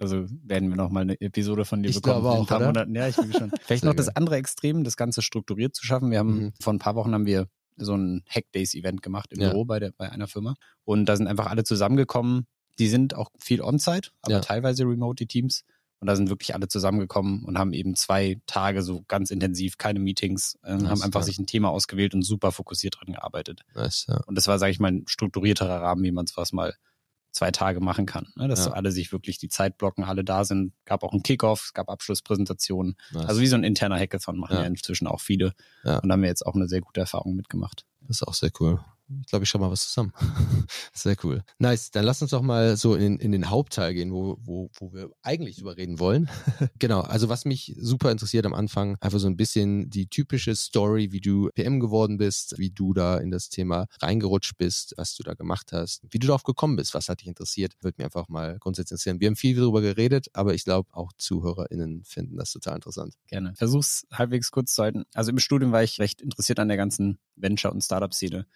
Also 0.02 0.26
werden 0.44 0.68
wir 0.68 0.76
noch 0.76 0.90
mal 0.90 1.00
eine 1.00 1.20
Episode 1.20 1.64
von 1.64 1.82
dir 1.82 1.90
Ich 1.90 1.96
bekommen 1.96 2.20
glaube 2.22 2.28
in 2.28 2.34
ein 2.34 2.42
auch, 2.42 2.48
paar 2.48 2.56
oder? 2.58 2.66
Monaten. 2.66 2.94
Ja, 2.94 3.08
ich 3.08 3.16
denke 3.16 3.38
schon. 3.38 3.50
Vielleicht 3.62 3.84
noch 3.84 3.94
das 3.94 4.08
andere 4.14 4.36
Extrem, 4.36 4.82
das 4.84 4.96
Ganze 4.96 5.22
strukturiert 5.22 5.74
zu 5.76 5.84
schaffen. 5.86 6.10
Wir 6.10 6.18
haben 6.18 6.36
Mhm. 6.36 6.52
vor 6.60 6.72
ein 6.72 6.78
paar 6.78 6.94
Wochen 6.96 7.14
haben 7.14 7.26
wir 7.26 7.46
so 7.76 7.94
ein 7.96 8.22
Hackdays-Event 8.28 9.00
gemacht 9.02 9.32
im 9.32 9.40
Ja. 9.40 9.50
Büro 9.50 9.64
bei, 9.64 9.78
der, 9.78 9.92
bei 9.96 10.10
einer 10.10 10.26
Firma. 10.26 10.54
Und 10.84 11.06
da 11.06 11.16
sind 11.16 11.26
einfach 11.28 11.46
alle 11.46 11.64
zusammengekommen. 11.64 12.46
Die 12.78 12.88
sind 12.88 13.14
auch 13.14 13.30
viel 13.38 13.62
on-site, 13.62 14.10
aber 14.22 14.34
Ja. 14.34 14.40
teilweise 14.40 14.84
remote, 14.84 15.16
die 15.24 15.26
Teams. 15.26 15.62
Und 16.00 16.08
da 16.08 16.16
sind 16.16 16.28
wirklich 16.30 16.52
alle 16.54 16.66
zusammengekommen 16.66 17.44
und 17.44 17.56
haben 17.58 17.72
eben 17.72 17.94
zwei 17.94 18.40
Tage 18.46 18.82
so 18.82 19.04
ganz 19.06 19.30
intensiv, 19.30 19.78
keine 19.78 20.00
Meetings, 20.00 20.58
äh, 20.64 20.74
Nice, 20.74 20.88
haben 20.90 21.02
einfach 21.02 21.20
ja. 21.20 21.26
sich 21.26 21.38
ein 21.38 21.46
Thema 21.46 21.70
ausgewählt 21.70 22.12
und 22.12 22.22
super 22.22 22.50
fokussiert 22.50 22.96
dran 22.98 23.14
gearbeitet. 23.14 23.60
Nice, 23.76 24.06
ja. 24.08 24.20
Und 24.26 24.36
das 24.36 24.48
war, 24.48 24.58
sage 24.58 24.72
ich 24.72 24.80
mal, 24.80 24.90
ein 24.90 25.04
strukturierterer 25.06 25.80
Rahmen, 25.80 26.02
wie 26.02 26.10
man 26.10 26.24
es 26.24 26.36
was 26.36 26.52
mal 26.52 26.74
zwei 27.32 27.50
Tage 27.50 27.80
machen 27.80 28.06
kann. 28.06 28.28
Ne? 28.36 28.46
Dass 28.48 28.60
Ja. 28.60 28.64
so 28.66 28.70
alle 28.72 28.92
sich 28.92 29.10
wirklich 29.12 29.38
die 29.38 29.48
Zeit 29.48 29.78
blocken, 29.78 30.04
alle 30.04 30.22
da 30.24 30.44
sind. 30.44 30.72
Gab 30.84 31.02
auch 31.02 31.12
einen 31.12 31.22
Kickoff, 31.22 31.64
es 31.66 31.72
gab 31.74 31.88
Abschlusspräsentationen. 31.90 32.96
nice. 33.12 33.26
Also 33.26 33.40
wie 33.40 33.46
so 33.46 33.56
ein 33.56 33.64
interner 33.64 33.98
Hackathon 33.98 34.36
machen 34.38 34.54
Ja. 34.56 34.60
ja, 34.62 34.66
inzwischen 34.66 35.06
auch 35.06 35.20
viele. 35.20 35.52
Ja. 35.84 35.98
Und 35.98 36.08
da 36.08 36.12
haben 36.12 36.22
wir 36.22 36.28
jetzt 36.28 36.46
auch 36.46 36.54
eine 36.54 36.68
sehr 36.68 36.80
gute 36.80 37.00
Erfahrung 37.00 37.34
mitgemacht. 37.34 37.84
Das 38.02 38.18
ist 38.18 38.22
auch 38.22 38.34
sehr 38.34 38.50
cool. 38.60 38.80
Ich 39.20 39.28
glaube, 39.28 39.44
ich 39.44 39.48
schau 39.48 39.58
mal 39.58 39.70
was 39.70 39.86
zusammen. 39.88 40.12
Sehr 40.92 41.16
cool. 41.24 41.42
Nice. 41.58 41.90
Dann 41.90 42.04
lass 42.04 42.22
uns 42.22 42.30
doch 42.30 42.42
mal 42.42 42.76
so 42.76 42.94
in, 42.94 43.18
in 43.18 43.32
den 43.32 43.50
Hauptteil 43.50 43.94
gehen, 43.94 44.12
wo, 44.12 44.38
wo, 44.40 44.70
wo 44.74 44.92
wir 44.92 45.10
eigentlich 45.22 45.56
drüber 45.56 45.76
reden 45.76 45.98
wollen. 45.98 46.28
genau. 46.78 47.00
Also 47.00 47.28
was 47.28 47.44
mich 47.44 47.74
super 47.78 48.10
interessiert 48.10 48.46
am 48.46 48.54
Anfang, 48.54 48.96
einfach 49.00 49.18
so 49.18 49.26
ein 49.26 49.36
bisschen 49.36 49.90
die 49.90 50.06
typische 50.06 50.54
Story, 50.54 51.12
wie 51.12 51.20
du 51.20 51.50
PM 51.54 51.80
geworden 51.80 52.18
bist, 52.18 52.58
wie 52.58 52.70
du 52.70 52.92
da 52.92 53.18
in 53.18 53.30
das 53.30 53.48
Thema 53.48 53.86
reingerutscht 54.00 54.56
bist, 54.58 54.94
was 54.96 55.14
du 55.14 55.22
da 55.22 55.34
gemacht 55.34 55.72
hast, 55.72 56.02
wie 56.10 56.18
du 56.18 56.26
darauf 56.26 56.42
gekommen 56.42 56.76
bist, 56.76 56.94
was 56.94 57.08
hat 57.08 57.20
dich 57.20 57.28
interessiert, 57.28 57.74
würde 57.80 57.96
mir 57.98 58.06
einfach 58.06 58.28
mal 58.28 58.58
grundsätzlich 58.58 58.92
interessieren. 58.92 59.20
Wir 59.20 59.28
haben 59.28 59.36
viel 59.36 59.56
darüber 59.56 59.80
geredet, 59.80 60.28
aber 60.32 60.54
ich 60.54 60.64
glaube 60.64 60.88
auch 60.92 61.12
ZuhörerInnen 61.16 62.04
finden 62.04 62.36
das 62.36 62.52
total 62.52 62.76
interessant. 62.76 63.14
Gerne. 63.26 63.54
Versuch's 63.56 64.06
halbwegs 64.12 64.50
kurz 64.50 64.74
zu 64.74 64.82
halten. 64.82 65.04
Also 65.14 65.30
im 65.30 65.38
Studium 65.38 65.72
war 65.72 65.82
ich 65.82 65.98
recht 65.98 66.20
interessiert 66.20 66.58
an 66.58 66.68
der 66.68 66.76
ganzen 66.76 67.18
Venture- 67.36 67.72
und 67.72 67.82
Startup-Szene. 67.82 68.46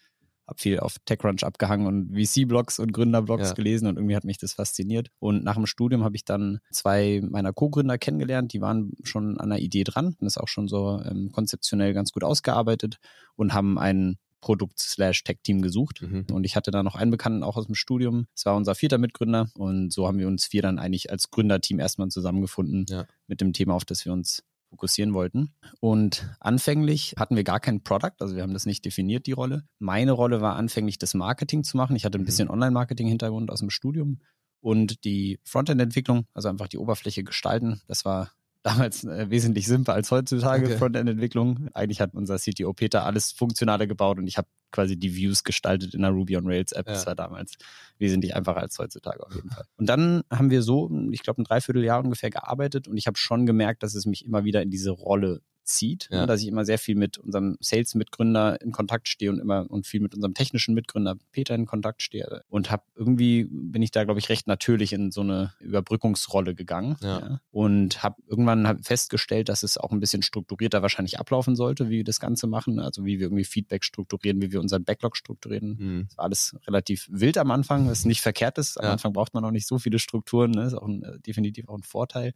Hab 0.47 0.61
viel 0.61 0.79
auf 0.79 0.95
TechCrunch 1.05 1.43
abgehangen 1.43 1.87
und 1.87 2.15
VC-Blogs 2.15 2.79
und 2.79 2.93
Gründerblogs 2.93 3.49
Ja. 3.49 3.53
gelesen 3.53 3.87
und 3.87 3.97
irgendwie 3.97 4.15
hat 4.15 4.23
mich 4.23 4.37
das 4.37 4.53
fasziniert. 4.53 5.09
Und 5.19 5.43
nach 5.43 5.55
dem 5.55 5.65
Studium 5.65 6.03
habe 6.05 6.15
ich 6.15 6.23
dann 6.23 6.59
zwei 6.71 7.21
meiner 7.29 7.51
Co-Gründer 7.51 7.97
kennengelernt, 7.97 8.53
die 8.53 8.61
waren 8.61 8.93
schon 9.03 9.37
an 9.39 9.49
der 9.49 9.59
Idee 9.59 9.83
dran 9.83 10.15
und 10.19 10.25
ist 10.25 10.37
auch 10.39 10.47
schon 10.47 10.67
so 10.69 11.01
ähm, 11.03 11.31
konzeptionell 11.33 11.93
ganz 11.93 12.11
gut 12.13 12.23
ausgearbeitet 12.23 12.97
und 13.35 13.53
haben 13.53 13.77
ein 13.77 14.17
Produkt-Tech-Team 14.39 15.61
gesucht. 15.61 16.01
Mhm. 16.01 16.27
Und 16.31 16.43
ich 16.45 16.55
hatte 16.55 16.71
da 16.71 16.83
noch 16.83 16.95
einen 16.95 17.11
Bekannten 17.11 17.43
auch 17.43 17.57
aus 17.57 17.65
dem 17.65 17.75
Studium. 17.75 18.27
Es 18.35 18.45
war 18.45 18.55
unser 18.55 18.75
vierter 18.75 18.97
Mitgründer. 18.97 19.49
Und 19.55 19.91
so 19.91 20.07
haben 20.07 20.19
wir 20.19 20.27
uns 20.27 20.45
vier 20.45 20.61
dann 20.61 20.79
eigentlich 20.79 21.11
als 21.11 21.29
Gründerteam 21.31 21.79
erstmal 21.79 22.07
zusammengefunden 22.09 22.85
Ja. 22.89 23.05
mit 23.27 23.41
dem 23.41 23.53
Thema, 23.53 23.73
auf 23.73 23.85
das 23.85 24.05
wir 24.05 24.13
uns 24.13 24.43
fokussieren 24.69 25.13
wollten. 25.13 25.53
Und 25.79 26.29
anfänglich 26.39 27.15
hatten 27.17 27.35
wir 27.35 27.43
gar 27.43 27.59
kein 27.59 27.83
Product, 27.83 28.13
also 28.19 28.35
wir 28.35 28.43
haben 28.43 28.53
das 28.53 28.65
nicht 28.65 28.85
definiert, 28.85 29.25
die 29.25 29.31
Rolle. 29.31 29.63
Meine 29.79 30.11
Rolle 30.11 30.41
war 30.41 30.55
anfänglich, 30.55 30.97
das 30.97 31.13
Marketing 31.13 31.63
zu 31.63 31.77
machen. 31.77 31.95
Ich 31.95 32.05
hatte 32.05 32.17
ein 32.17 32.21
Mhm. 32.21 32.25
bisschen 32.25 32.49
Online-Marketing-Hintergrund 32.49 33.49
aus 33.51 33.59
dem 33.59 33.69
Studium 33.69 34.19
und 34.61 35.03
die 35.05 35.39
Frontend-Entwicklung, 35.43 36.25
also 36.33 36.49
einfach 36.49 36.67
die 36.67 36.77
Oberfläche 36.77 37.23
gestalten. 37.23 37.81
Das 37.87 38.05
war 38.05 38.31
damals 38.67 39.03
äh, 39.05 39.29
wesentlich 39.29 39.65
simpler 39.67 39.93
als 39.93 40.11
heutzutage 40.11 40.65
Okay. 40.65 40.77
Frontend-Entwicklung. 40.77 41.69
Eigentlich 41.73 42.01
hat 42.01 42.13
unser 42.13 42.37
CTO 42.37 42.73
Peter 42.73 43.05
alles 43.05 43.31
Funktionale 43.31 43.87
gebaut 43.87 44.17
und 44.17 44.27
ich 44.27 44.37
habe 44.37 44.47
quasi 44.71 44.97
die 44.97 45.15
Views 45.15 45.43
gestaltet 45.43 45.93
in 45.93 46.01
der 46.01 46.11
Ruby 46.11 46.35
on 46.37 46.45
Rails 46.45 46.73
App. 46.73 46.85
Das 46.87 47.01
Ja. 47.03 47.07
war 47.07 47.15
damals 47.15 47.53
wesentlich 47.97 48.35
einfacher 48.35 48.59
als 48.61 48.77
heutzutage 48.77 49.25
auf 49.25 49.33
jeden 49.33 49.49
Fall. 49.49 49.63
Und 49.77 49.87
dann 49.87 50.23
haben 50.31 50.49
wir 50.49 50.61
so, 50.61 50.91
ich 51.11 51.23
glaube, 51.23 51.41
ein 51.41 51.45
Dreivierteljahr 51.45 52.03
ungefähr 52.03 52.29
gearbeitet 52.29 52.87
und 52.87 52.97
ich 52.97 53.07
habe 53.07 53.17
schon 53.17 53.45
gemerkt, 53.45 53.83
dass 53.83 53.95
es 53.95 54.05
mich 54.05 54.25
immer 54.25 54.43
wieder 54.43 54.61
in 54.61 54.69
diese 54.69 54.91
Rolle 54.91 55.41
zieht, 55.67 56.07
Ja. 56.11 56.25
dass 56.25 56.41
ich 56.41 56.47
immer 56.47 56.65
sehr 56.65 56.79
viel 56.79 56.95
mit 56.95 57.17
unserem 57.17 57.57
Sales-Mitgründer 57.59 58.59
in 58.61 58.71
Kontakt 58.71 59.07
stehe 59.07 59.29
und 59.31 59.39
immer 59.39 59.69
und 59.69 59.85
viel 59.85 59.99
mit 59.99 60.15
unserem 60.15 60.33
technischen 60.33 60.73
Mitgründer 60.73 61.15
Peter 61.31 61.53
in 61.55 61.65
Kontakt 61.65 62.01
stehe 62.01 62.41
und 62.49 62.71
habe 62.71 62.83
irgendwie 62.95 63.47
bin 63.51 63.81
ich 63.81 63.91
da 63.91 64.03
glaube 64.05 64.19
ich 64.19 64.29
recht 64.29 64.47
natürlich 64.47 64.93
in 64.93 65.11
so 65.11 65.21
eine 65.21 65.53
Überbrückungsrolle 65.59 66.55
gegangen 66.55 66.97
Ja. 67.01 67.39
und 67.51 68.01
habe 68.03 68.21
irgendwann 68.27 68.67
hab 68.67 68.85
festgestellt, 68.85 69.49
dass 69.49 69.63
es 69.63 69.77
auch 69.77 69.91
ein 69.91 69.99
bisschen 69.99 70.21
strukturierter 70.21 70.81
wahrscheinlich 70.81 71.19
ablaufen 71.19 71.55
sollte, 71.55 71.89
wie 71.89 71.97
wir 71.97 72.03
das 72.03 72.19
Ganze 72.19 72.47
machen, 72.47 72.79
also 72.79 73.05
wie 73.05 73.19
wir 73.19 73.25
irgendwie 73.27 73.43
Feedback 73.45 73.83
strukturieren, 73.83 74.41
wie 74.41 74.51
wir 74.51 74.59
unseren 74.59 74.83
Backlog 74.85 75.15
strukturieren. 75.17 75.77
Mhm. 75.79 76.05
Das 76.07 76.17
war 76.17 76.25
alles 76.25 76.55
relativ 76.65 77.07
wild 77.11 77.37
am 77.37 77.51
Anfang, 77.51 77.87
was 77.89 78.05
nicht 78.05 78.21
verkehrt 78.21 78.57
ist. 78.57 78.77
Am 78.79 78.85
Ja. 78.85 78.91
Anfang 78.93 79.13
braucht 79.13 79.33
man 79.33 79.43
auch 79.45 79.51
nicht 79.51 79.67
so 79.67 79.77
viele 79.79 79.99
Strukturen, 79.99 80.51
ne? 80.51 80.65
ist 80.67 80.73
auch 80.73 80.87
ein, 80.87 81.03
äh, 81.03 81.19
definitiv 81.19 81.67
auch 81.69 81.75
ein 81.77 81.83
Vorteil. 81.83 82.33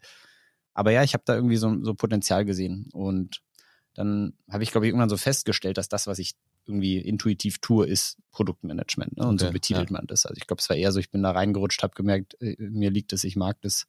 Aber 0.74 0.92
ja, 0.92 1.04
ich 1.04 1.13
habe 1.13 1.24
da 1.25 1.36
irgendwie 1.36 1.58
so, 1.58 1.84
so 1.84 1.94
Potenzial 1.94 2.46
gesehen. 2.46 2.90
Und 2.94 3.42
dann 3.94 4.34
habe 4.50 4.63
ich, 4.63 4.72
glaube 4.72 4.86
ich, 4.86 4.90
irgendwann 4.90 5.10
so 5.10 5.18
festgestellt, 5.18 5.78
dass 5.78 5.90
das, 5.90 6.08
was 6.08 6.20
ich 6.20 6.34
irgendwie 6.66 6.98
intuitiv 7.00 7.60
tue, 7.60 7.88
ist 7.88 8.18
Produktmanagement. 8.32 9.18
Ne? 9.18 9.28
Und 9.28 9.36
Okay, 9.36 9.48
so 9.48 9.54
betitelt 9.54 9.90
ja. 9.90 9.98
man 9.98 10.08
das. 10.08 10.25
Also 10.25 10.38
ich 10.38 10.48
glaube, 10.48 10.62
es 10.62 10.70
war 10.70 10.78
eher 10.78 10.92
so, 10.92 11.00
ich 11.00 11.12
bin 11.12 11.24
da 11.24 11.32
reingerutscht, 11.32 11.84
habe 11.84 11.94
gemerkt, 11.96 12.38
äh, 12.42 12.56
mir 12.58 12.92
liegt 12.92 13.13
es, 13.13 13.24
ich 13.24 13.36
mag 13.36 13.62
das. 13.62 13.88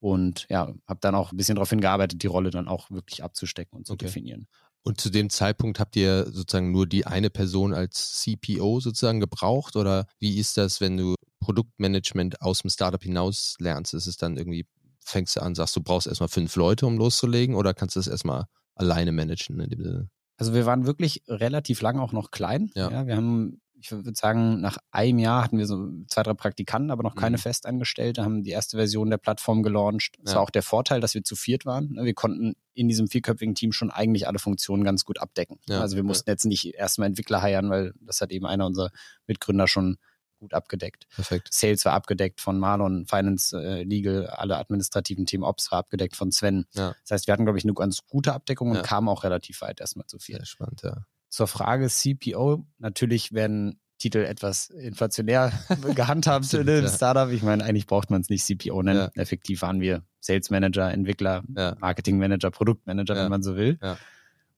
Und 0.00 0.46
ja, 0.48 0.72
habe 0.86 1.00
dann 1.00 1.14
auch 1.14 1.32
ein 1.32 1.36
bisschen 1.36 1.56
darauf 1.56 1.70
hingearbeitet, 1.70 2.22
die 2.22 2.28
Rolle 2.28 2.50
dann 2.50 2.66
auch 2.68 2.90
wirklich 2.90 3.22
abzustecken 3.22 3.78
und 3.78 3.86
zu 3.86 3.92
Okay. 3.92 4.06
definieren. 4.06 4.48
Und 4.84 5.00
zu 5.00 5.10
dem 5.10 5.30
Zeitpunkt 5.30 5.78
habt 5.78 5.94
ihr 5.94 6.24
sozusagen 6.32 6.72
nur 6.72 6.88
die 6.88 7.06
eine 7.06 7.30
Person 7.30 7.72
als 7.72 8.20
CPO 8.20 8.80
sozusagen 8.80 9.20
gebraucht 9.20 9.76
oder 9.76 10.06
wie 10.18 10.38
ist 10.38 10.56
das, 10.56 10.80
wenn 10.80 10.96
du 10.96 11.14
Produktmanagement 11.38 12.42
aus 12.42 12.62
dem 12.62 12.70
Startup 12.70 13.02
hinaus 13.02 13.54
lernst? 13.60 13.94
Ist 13.94 14.08
es 14.08 14.16
dann 14.16 14.36
irgendwie, 14.36 14.66
fängst 15.04 15.36
du 15.36 15.40
an, 15.40 15.54
sagst 15.54 15.76
du 15.76 15.82
brauchst 15.82 16.06
erstmal 16.06 16.28
fünf 16.28 16.56
Leute, 16.56 16.86
um 16.86 16.96
loszulegen 16.96 17.54
oder 17.54 17.74
kannst 17.74 17.96
du 17.96 18.00
das 18.00 18.06
erstmal 18.06 18.44
alleine 18.74 19.12
managen 19.12 19.60
in 19.60 19.70
dem 19.70 19.82
Sinne? 19.82 20.10
Also 20.36 20.54
wir 20.54 20.66
waren 20.66 20.86
wirklich 20.86 21.22
relativ 21.28 21.82
lang 21.82 21.98
auch 21.98 22.12
noch 22.12 22.30
klein. 22.30 22.70
Ja. 22.74 22.90
ja 22.90 23.06
wir 23.06 23.16
haben 23.16 23.60
ich 23.82 23.90
würde 23.90 24.12
sagen, 24.14 24.60
nach 24.60 24.78
einem 24.92 25.18
Jahr 25.18 25.42
hatten 25.42 25.58
wir 25.58 25.66
so 25.66 25.88
zwei, 26.06 26.22
drei 26.22 26.34
Praktikanten, 26.34 26.90
aber 26.90 27.02
noch 27.02 27.16
keine 27.16 27.36
mhm. 27.36 27.40
Festangestellte, 27.40 28.22
haben 28.22 28.44
die 28.44 28.50
erste 28.50 28.76
Version 28.76 29.10
der 29.10 29.18
Plattform 29.18 29.62
gelauncht. 29.62 30.18
Das 30.22 30.32
ja. 30.32 30.36
war 30.36 30.44
auch 30.44 30.50
der 30.50 30.62
Vorteil, 30.62 31.00
dass 31.00 31.14
wir 31.14 31.24
zu 31.24 31.34
viert 31.34 31.66
waren. 31.66 31.92
Ne, 31.92 32.04
wir 32.04 32.14
konnten 32.14 32.54
in 32.74 32.88
diesem 32.88 33.08
vierköpfigen 33.08 33.54
Team 33.54 33.72
schon 33.72 33.90
eigentlich 33.90 34.28
alle 34.28 34.38
Funktionen 34.38 34.84
ganz 34.84 35.04
gut 35.04 35.18
abdecken. 35.18 35.58
Ja. 35.68 35.80
Also 35.80 35.96
wir 35.96 36.04
mussten 36.04 36.30
jetzt 36.30 36.46
nicht 36.46 36.74
erstmal 36.74 37.08
Entwickler 37.08 37.42
heiern, 37.42 37.70
weil 37.70 37.92
das 38.00 38.20
hat 38.20 38.30
eben 38.30 38.46
einer 38.46 38.66
unserer 38.66 38.90
Mitgründer 39.26 39.66
schon 39.66 39.98
gut 40.42 40.54
abgedeckt. 40.54 41.06
Perfekt. 41.14 41.48
Sales 41.52 41.84
war 41.84 41.92
abgedeckt 41.92 42.40
von 42.40 42.58
Marlon, 42.58 43.06
Finance, 43.06 43.56
äh, 43.56 43.84
Legal, 43.84 44.26
alle 44.26 44.58
administrativen 44.58 45.24
Themen 45.24 45.44
Ops 45.44 45.70
war 45.70 45.78
abgedeckt 45.78 46.16
von 46.16 46.32
Sven. 46.32 46.66
Ja. 46.72 46.94
Das 47.02 47.12
heißt, 47.12 47.26
wir 47.28 47.32
hatten, 47.32 47.44
glaube 47.44 47.58
ich, 47.58 47.64
eine 47.64 47.74
ganz 47.74 48.00
gute 48.08 48.34
Abdeckung 48.34 48.72
und 48.72 48.82
kamen 48.82 49.08
auch 49.08 49.22
relativ 49.22 49.60
weit 49.62 49.80
erstmal 49.80 50.06
zu 50.06 50.18
viel. 50.18 50.36
Sehr 50.36 50.44
spannend, 50.44 50.82
ja. 50.82 51.06
Zur 51.28 51.46
Frage 51.46 51.88
CPO, 51.88 52.66
natürlich 52.78 53.32
werden 53.32 53.80
Titel 53.98 54.18
etwas 54.18 54.68
inflationär 54.68 55.52
gehandhabt 55.94 56.52
in 56.52 56.68
einem 56.68 56.88
Startup. 56.88 57.30
Ich 57.30 57.42
meine, 57.42 57.64
eigentlich 57.64 57.86
braucht 57.86 58.10
man 58.10 58.20
es 58.20 58.28
nicht 58.28 58.44
CPO 58.44 58.82
nennen. 58.82 59.10
Ja. 59.14 59.22
Effektiv 59.22 59.62
waren 59.62 59.80
wir 59.80 60.02
Sales 60.18 60.50
Manager, 60.50 60.90
Entwickler, 60.90 61.44
ja. 61.56 61.76
Marketing 61.78 62.18
Manager, 62.18 62.50
Produktmanager, 62.50 63.14
ja. 63.14 63.22
wenn 63.22 63.30
man 63.30 63.42
so 63.44 63.56
will. 63.56 63.78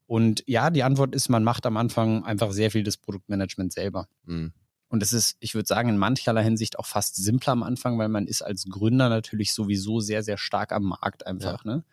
Und 0.07 0.43
ja, 0.47 0.71
die 0.71 0.83
Antwort 0.83 1.15
ist, 1.15 1.29
man 1.29 1.43
macht 1.43 1.65
am 1.65 1.77
Anfang 1.77 2.25
einfach 2.25 2.51
sehr 2.51 2.71
viel 2.71 2.83
des 2.83 2.97
Produktmanagement 2.97 3.71
selber. 3.71 4.07
Mhm. 4.25 4.51
Und 4.87 5.01
es 5.01 5.13
ist, 5.13 5.37
ich 5.39 5.55
würde 5.55 5.67
sagen, 5.67 5.89
in 5.89 5.97
mancherlei 5.97 6.43
Hinsicht 6.43 6.77
auch 6.77 6.85
fast 6.85 7.15
simpler 7.15 7.53
am 7.53 7.63
Anfang, 7.63 7.97
weil 7.97 8.09
man 8.09 8.27
ist 8.27 8.41
als 8.41 8.65
Gründer 8.65 9.09
natürlich 9.09 9.53
sowieso 9.53 9.99
sehr, 9.99 10.23
sehr 10.23 10.37
stark 10.37 10.71
am 10.71 10.83
Markt 10.83 11.25
einfach. 11.25 11.65
Ne? 11.65 11.83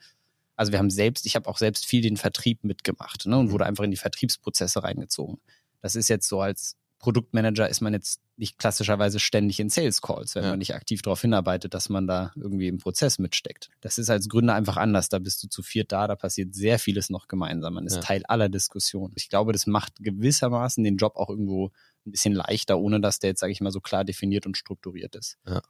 Also 0.56 0.72
wir 0.72 0.78
haben 0.78 0.90
selbst, 0.90 1.26
ich 1.26 1.34
habe 1.34 1.48
auch 1.48 1.58
selbst 1.58 1.86
viel 1.86 2.02
den 2.02 2.16
Vertrieb 2.16 2.64
mitgemacht 2.64 3.26
ne, 3.26 3.38
und 3.38 3.46
mhm. 3.46 3.52
wurde 3.52 3.66
einfach 3.66 3.84
in 3.84 3.90
die 3.90 3.96
Vertriebsprozesse 3.96 4.82
reingezogen. 4.82 5.40
Das 5.80 5.96
ist 5.96 6.08
jetzt 6.08 6.28
so 6.28 6.40
als 6.40 6.76
Produktmanager 7.02 7.68
ist 7.68 7.80
man 7.80 7.92
jetzt 7.94 8.20
nicht 8.36 8.58
klassischerweise 8.58 9.18
ständig 9.18 9.58
in 9.58 9.68
Sales 9.68 10.00
Calls, 10.00 10.36
wenn 10.36 10.44
ja. 10.44 10.50
man 10.50 10.60
nicht 10.60 10.74
aktiv 10.74 11.02
darauf 11.02 11.20
hinarbeitet, 11.20 11.74
dass 11.74 11.88
man 11.88 12.06
da 12.06 12.30
irgendwie 12.36 12.68
im 12.68 12.78
Prozess 12.78 13.18
mitsteckt. 13.18 13.70
Das 13.80 13.98
ist 13.98 14.08
als 14.08 14.28
Gründer 14.28 14.54
einfach 14.54 14.76
anders. 14.76 15.08
Da 15.08 15.18
bist 15.18 15.42
du 15.42 15.48
zu 15.48 15.62
viert 15.62 15.90
da, 15.90 16.06
da 16.06 16.14
passiert 16.14 16.54
sehr 16.54 16.78
vieles 16.78 17.10
noch 17.10 17.26
gemeinsam. 17.26 17.74
Man 17.74 17.86
ist 17.86 17.96
ja. 17.96 18.02
Teil 18.02 18.22
aller 18.26 18.48
Diskussionen. 18.48 19.12
Ich 19.16 19.28
glaube, 19.28 19.52
das 19.52 19.66
macht 19.66 19.96
gewissermaßen 19.98 20.84
den 20.84 20.96
Job 20.96 21.16
auch 21.16 21.28
irgendwo 21.28 21.72
ein 22.06 22.12
bisschen 22.12 22.34
leichter, 22.34 22.78
ohne 22.78 23.00
dass 23.00 23.18
der 23.18 23.30
jetzt, 23.30 23.40
sage 23.40 23.52
ich 23.52 23.60
mal, 23.60 23.72
so 23.72 23.80
klar 23.80 24.04
definiert 24.04 24.46
und 24.46 24.56
strukturiert 24.56 25.14
ist. 25.14 25.38
Ja. 25.46 25.62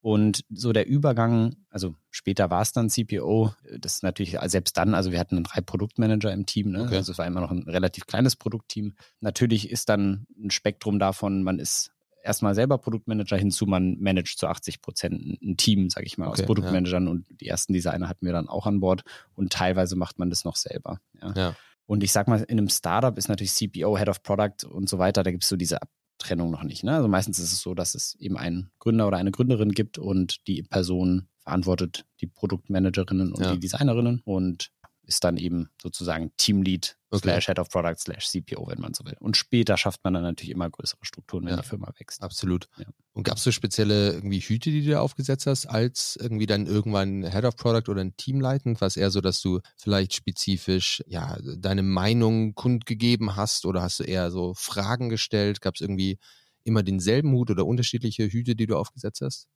Und 0.00 0.44
so 0.48 0.72
der 0.72 0.86
Übergang, 0.86 1.56
also 1.70 1.96
später 2.10 2.50
war 2.50 2.62
es 2.62 2.72
dann 2.72 2.88
CPO, 2.88 3.52
das 3.78 3.96
ist 3.96 4.02
natürlich 4.02 4.38
selbst 4.44 4.76
dann, 4.76 4.94
also 4.94 5.10
wir 5.10 5.18
hatten 5.18 5.42
drei 5.42 5.60
Produktmanager 5.60 6.32
im 6.32 6.46
Team, 6.46 6.70
ne? 6.70 6.84
Okay. 6.84 6.96
also 6.96 7.10
es 7.12 7.18
war 7.18 7.26
immer 7.26 7.40
noch 7.40 7.50
ein 7.50 7.64
relativ 7.64 8.06
kleines 8.06 8.36
Produktteam. 8.36 8.94
Natürlich 9.20 9.70
ist 9.70 9.88
dann 9.88 10.26
ein 10.40 10.50
Spektrum 10.50 11.00
davon, 11.00 11.42
man 11.42 11.58
ist 11.58 11.90
erstmal 12.22 12.54
selber 12.54 12.78
Produktmanager 12.78 13.36
hinzu, 13.36 13.66
man 13.66 13.98
managt 13.98 14.38
zu 14.38 14.46
80 14.46 14.82
Prozent 14.82 15.42
ein 15.42 15.56
Team, 15.56 15.90
sage 15.90 16.06
ich 16.06 16.16
mal, 16.16 16.28
okay, 16.28 16.42
aus 16.42 16.46
Produktmanagern 16.46 17.04
ja. 17.04 17.10
und 17.10 17.26
die 17.40 17.48
ersten 17.48 17.72
Designer 17.72 18.08
hatten 18.08 18.24
wir 18.24 18.32
dann 18.32 18.48
auch 18.48 18.66
an 18.66 18.80
Bord 18.80 19.02
und 19.34 19.52
teilweise 19.52 19.96
macht 19.96 20.18
man 20.18 20.30
das 20.30 20.44
noch 20.44 20.56
selber. 20.56 21.00
Ja. 21.20 21.32
ja. 21.36 21.56
Und 21.88 22.04
ich 22.04 22.12
sag 22.12 22.28
mal, 22.28 22.42
in 22.42 22.58
einem 22.58 22.68
Startup 22.68 23.16
ist 23.16 23.28
natürlich 23.28 23.54
CPO, 23.54 23.96
Head 23.96 24.10
of 24.10 24.22
Product 24.22 24.68
und 24.68 24.90
so 24.90 24.98
weiter, 24.98 25.22
da 25.22 25.30
gibt 25.30 25.44
es 25.44 25.48
so 25.48 25.56
diese 25.56 25.78
Trennung 26.18 26.50
noch 26.50 26.62
nicht. 26.62 26.84
Ne? 26.84 26.94
Also 26.94 27.08
meistens 27.08 27.38
ist 27.38 27.50
es 27.50 27.62
so, 27.62 27.74
dass 27.74 27.94
es 27.94 28.14
eben 28.16 28.36
einen 28.36 28.70
Gründer 28.78 29.08
oder 29.08 29.16
eine 29.16 29.30
Gründerin 29.30 29.72
gibt 29.72 29.96
und 29.96 30.46
die 30.46 30.62
Person 30.62 31.28
verantwortet 31.38 32.04
die 32.20 32.26
Produktmanagerinnen 32.26 33.32
und 33.32 33.42
ja. 33.42 33.52
die 33.52 33.60
Designerinnen 33.60 34.20
und 34.26 34.70
ist 35.08 35.24
dann 35.24 35.38
eben 35.38 35.70
sozusagen 35.80 36.30
Teamlead 36.36 36.98
okay. 37.10 37.22
slash 37.22 37.46
Head 37.46 37.58
of 37.58 37.70
Product 37.70 37.96
slash 37.98 38.28
CPO, 38.28 38.68
wenn 38.68 38.80
man 38.80 38.92
so 38.92 39.04
will. 39.06 39.16
Und 39.18 39.38
später 39.38 39.78
schafft 39.78 40.04
man 40.04 40.12
dann 40.12 40.22
natürlich 40.22 40.52
immer 40.52 40.68
größere 40.68 41.04
Strukturen, 41.04 41.46
wenn 41.46 41.54
ja, 41.54 41.62
die 41.62 41.66
Firma 41.66 41.90
wächst. 41.98 42.22
Absolut. 42.22 42.68
Ja. 42.76 42.84
Und 43.14 43.24
gab 43.24 43.38
es 43.38 43.44
so 43.44 43.50
spezielle 43.50 44.12
irgendwie 44.12 44.40
Hüte, 44.40 44.70
die 44.70 44.84
du 44.84 44.90
da 44.90 45.00
aufgesetzt 45.00 45.46
hast, 45.46 45.66
als 45.66 46.18
irgendwie 46.20 46.46
dann 46.46 46.66
irgendwann 46.66 47.24
Head 47.24 47.44
of 47.44 47.56
Product 47.56 47.90
oder 47.90 48.02
ein 48.02 48.16
Team 48.18 48.40
leitend? 48.40 48.82
Was 48.82 48.98
eher 48.98 49.10
so, 49.10 49.22
dass 49.22 49.40
du 49.40 49.60
vielleicht 49.76 50.14
spezifisch 50.14 51.02
ja 51.06 51.38
deine 51.56 51.82
Meinung 51.82 52.54
kundgegeben 52.54 53.34
hast 53.34 53.64
oder 53.64 53.80
hast 53.80 54.00
du 54.00 54.04
eher 54.04 54.30
so 54.30 54.52
Fragen 54.54 55.08
gestellt? 55.08 55.62
Gab 55.62 55.76
es 55.76 55.80
irgendwie 55.80 56.18
immer 56.64 56.82
denselben 56.82 57.32
Hut 57.32 57.50
oder 57.50 57.64
unterschiedliche 57.64 58.28
Hüte, 58.28 58.54
die 58.54 58.66
du 58.66 58.76
aufgesetzt 58.76 59.22
hast? 59.22 59.48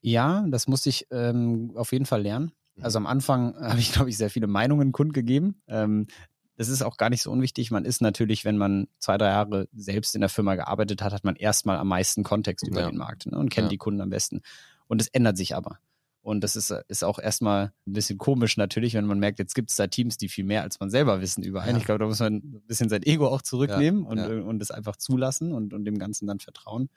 Ja, 0.00 0.44
das 0.48 0.66
musste 0.66 0.90
ich 0.90 1.06
ähm, 1.12 1.72
auf 1.76 1.92
jeden 1.92 2.06
Fall 2.06 2.22
lernen. 2.22 2.52
Also 2.80 2.98
am 2.98 3.06
Anfang 3.06 3.54
habe 3.56 3.78
ich, 3.78 3.92
glaube 3.92 4.10
ich, 4.10 4.16
sehr 4.16 4.30
viele 4.30 4.46
Meinungen 4.46 4.92
kundgegeben. 4.92 5.62
Ähm, 5.68 6.06
das 6.56 6.68
ist 6.68 6.82
auch 6.82 6.96
gar 6.96 7.10
nicht 7.10 7.22
so 7.22 7.30
unwichtig. 7.30 7.70
Man 7.70 7.84
ist 7.84 8.00
natürlich, 8.00 8.44
wenn 8.44 8.56
man 8.56 8.86
zwei, 8.98 9.18
drei 9.18 9.28
Jahre 9.28 9.68
selbst 9.74 10.14
in 10.14 10.20
der 10.20 10.30
Firma 10.30 10.54
gearbeitet 10.54 11.02
hat, 11.02 11.12
hat 11.12 11.24
man 11.24 11.36
erstmal 11.36 11.78
am 11.78 11.88
meisten 11.88 12.22
Kontext 12.22 12.66
über 12.66 12.80
ja. 12.80 12.90
den 12.90 12.96
Markt 12.96 13.26
ne, 13.26 13.38
und 13.38 13.50
kennt 13.50 13.66
ja. 13.66 13.70
die 13.70 13.78
Kunden 13.78 14.00
am 14.00 14.10
besten. 14.10 14.40
Und 14.86 15.00
es 15.00 15.08
ändert 15.08 15.36
sich 15.36 15.56
aber. 15.56 15.78
Und 16.20 16.42
das 16.42 16.56
ist, 16.56 16.70
ist 16.88 17.04
auch 17.04 17.18
erstmal 17.18 17.72
ein 17.86 17.92
bisschen 17.92 18.16
komisch 18.16 18.56
natürlich, 18.56 18.94
wenn 18.94 19.04
man 19.04 19.18
merkt, 19.18 19.38
jetzt 19.38 19.54
gibt 19.54 19.70
es 19.70 19.76
da 19.76 19.88
Teams, 19.88 20.16
die 20.16 20.30
viel 20.30 20.44
mehr 20.44 20.62
als 20.62 20.80
man 20.80 20.88
selber 20.88 21.20
wissen 21.20 21.42
über 21.42 21.60
einen. 21.60 21.72
Ja. 21.72 21.78
Ich 21.78 21.84
glaube, 21.84 21.98
da 21.98 22.06
muss 22.06 22.20
man 22.20 22.36
ein 22.36 22.62
bisschen 22.66 22.88
sein 22.88 23.02
Ego 23.02 23.28
auch 23.28 23.42
zurücknehmen 23.42 24.04
und, 24.06 24.18
und 24.18 24.62
es 24.62 24.70
einfach 24.70 24.96
zulassen 24.96 25.52
und, 25.52 25.74
und 25.74 25.84
dem 25.84 25.98
Ganzen 25.98 26.26
dann 26.26 26.38
vertrauen. 26.38 26.88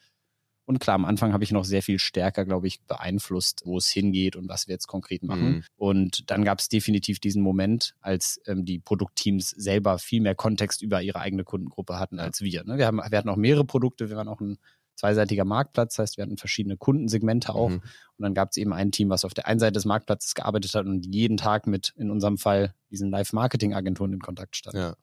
Und 0.67 0.79
klar, 0.79 0.95
am 0.95 1.05
Anfang 1.05 1.31
habe 1.31 1.45
ich 1.45 1.51
noch 1.51 1.63
sehr 1.63 1.81
viel 1.81 1.97
stärker, 1.97 2.43
glaube 2.43 2.67
ich, 2.67 2.81
beeinflusst, 2.81 3.61
wo 3.63 3.77
es 3.77 3.87
hingeht 3.87 4.35
und 4.35 4.49
was 4.49 4.67
wir 4.67 4.73
jetzt 4.73 4.87
konkret 4.87 5.23
machen. 5.23 5.49
Mhm. 5.49 5.63
Und 5.77 6.29
dann 6.29 6.43
gab 6.43 6.59
es 6.59 6.67
definitiv 6.67 7.19
diesen 7.19 7.41
Moment, 7.41 7.95
als 8.01 8.41
ähm, 8.47 8.65
die 8.65 8.77
Produktteams 8.77 9.51
selber 9.51 9.97
viel 9.97 10.19
mehr 10.19 10.35
Kontext 10.35 10.81
über 10.81 11.01
ihre 11.01 11.21
eigene 11.21 11.45
Kundengruppe 11.45 11.97
hatten 11.97 12.19
als 12.19 12.41
wir. 12.41 12.65
Ne? 12.65 12.77
Wir, 12.77 12.85
haben, 12.85 12.97
wir 12.97 13.17
hatten 13.17 13.29
auch 13.29 13.37
mehrere 13.37 13.63
Produkte, 13.63 14.09
wir 14.09 14.17
waren 14.17 14.27
auch 14.27 14.41
ein 14.41 14.57
zweiseitiger 14.97 15.45
Marktplatz, 15.45 15.95
das 15.95 16.03
heißt, 16.03 16.17
wir 16.17 16.23
hatten 16.23 16.35
verschiedene 16.35 16.75
Kundensegmente 16.75 17.55
auch. 17.55 17.69
Mhm. 17.69 17.81
Und 18.17 18.23
dann 18.23 18.33
gab 18.33 18.49
es 18.51 18.57
eben 18.57 18.73
ein 18.73 18.91
Team, 18.91 19.09
was 19.09 19.23
auf 19.23 19.33
der 19.33 19.47
einen 19.47 19.61
Seite 19.61 19.73
des 19.73 19.85
Marktplatzes 19.85 20.35
gearbeitet 20.35 20.73
hat 20.73 20.85
und 20.85 21.05
jeden 21.05 21.37
Tag 21.37 21.65
mit, 21.65 21.93
in 21.95 22.11
unserem 22.11 22.37
Fall, 22.37 22.73
diesen 22.91 23.09
Live-Marketing-Agenturen 23.09 24.11
in 24.11 24.19
Kontakt 24.19 24.57
stand. 24.57 24.75
Ja. 24.75 24.95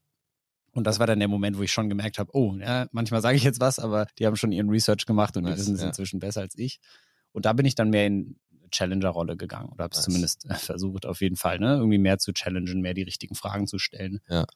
Und 0.74 0.84
das 0.84 0.98
war 0.98 1.06
dann 1.06 1.20
der 1.20 1.28
Moment, 1.28 1.56
wo 1.56 1.62
ich 1.62 1.72
schon 1.72 1.88
gemerkt 1.88 2.18
habe, 2.18 2.30
oh, 2.34 2.56
ja, 2.56 2.88
manchmal 2.90 3.22
sage 3.22 3.36
ich 3.36 3.44
jetzt 3.44 3.60
was, 3.60 3.78
aber 3.78 4.06
die 4.18 4.26
haben 4.26 4.36
schon 4.36 4.52
ihren 4.52 4.68
Research 4.68 5.06
gemacht 5.06 5.36
und 5.36 5.44
nice, 5.44 5.54
die 5.54 5.60
wissen 5.60 5.74
es 5.76 5.80
ja. 5.80 5.86
inzwischen 5.86 6.18
besser 6.18 6.40
als 6.40 6.58
ich. 6.58 6.80
Und 7.32 7.46
da 7.46 7.52
bin 7.52 7.64
ich 7.64 7.76
dann 7.76 7.90
mehr 7.90 8.06
in 8.06 8.36
Challenger-Rolle 8.70 9.36
gegangen 9.36 9.70
oder 9.70 9.84
habe 9.84 9.92
es 9.92 9.98
nice. 9.98 10.04
zumindest 10.06 10.50
äh, 10.50 10.54
versucht, 10.54 11.06
auf 11.06 11.20
jeden 11.20 11.36
Fall, 11.36 11.60
ne? 11.60 11.76
Irgendwie 11.76 11.98
mehr 11.98 12.18
zu 12.18 12.32
challengen, 12.32 12.80
mehr 12.80 12.94
die 12.94 13.02
richtigen 13.02 13.36
Fragen 13.36 13.68
zu 13.68 13.78
stellen. 13.78 14.20
Ja. 14.28 14.46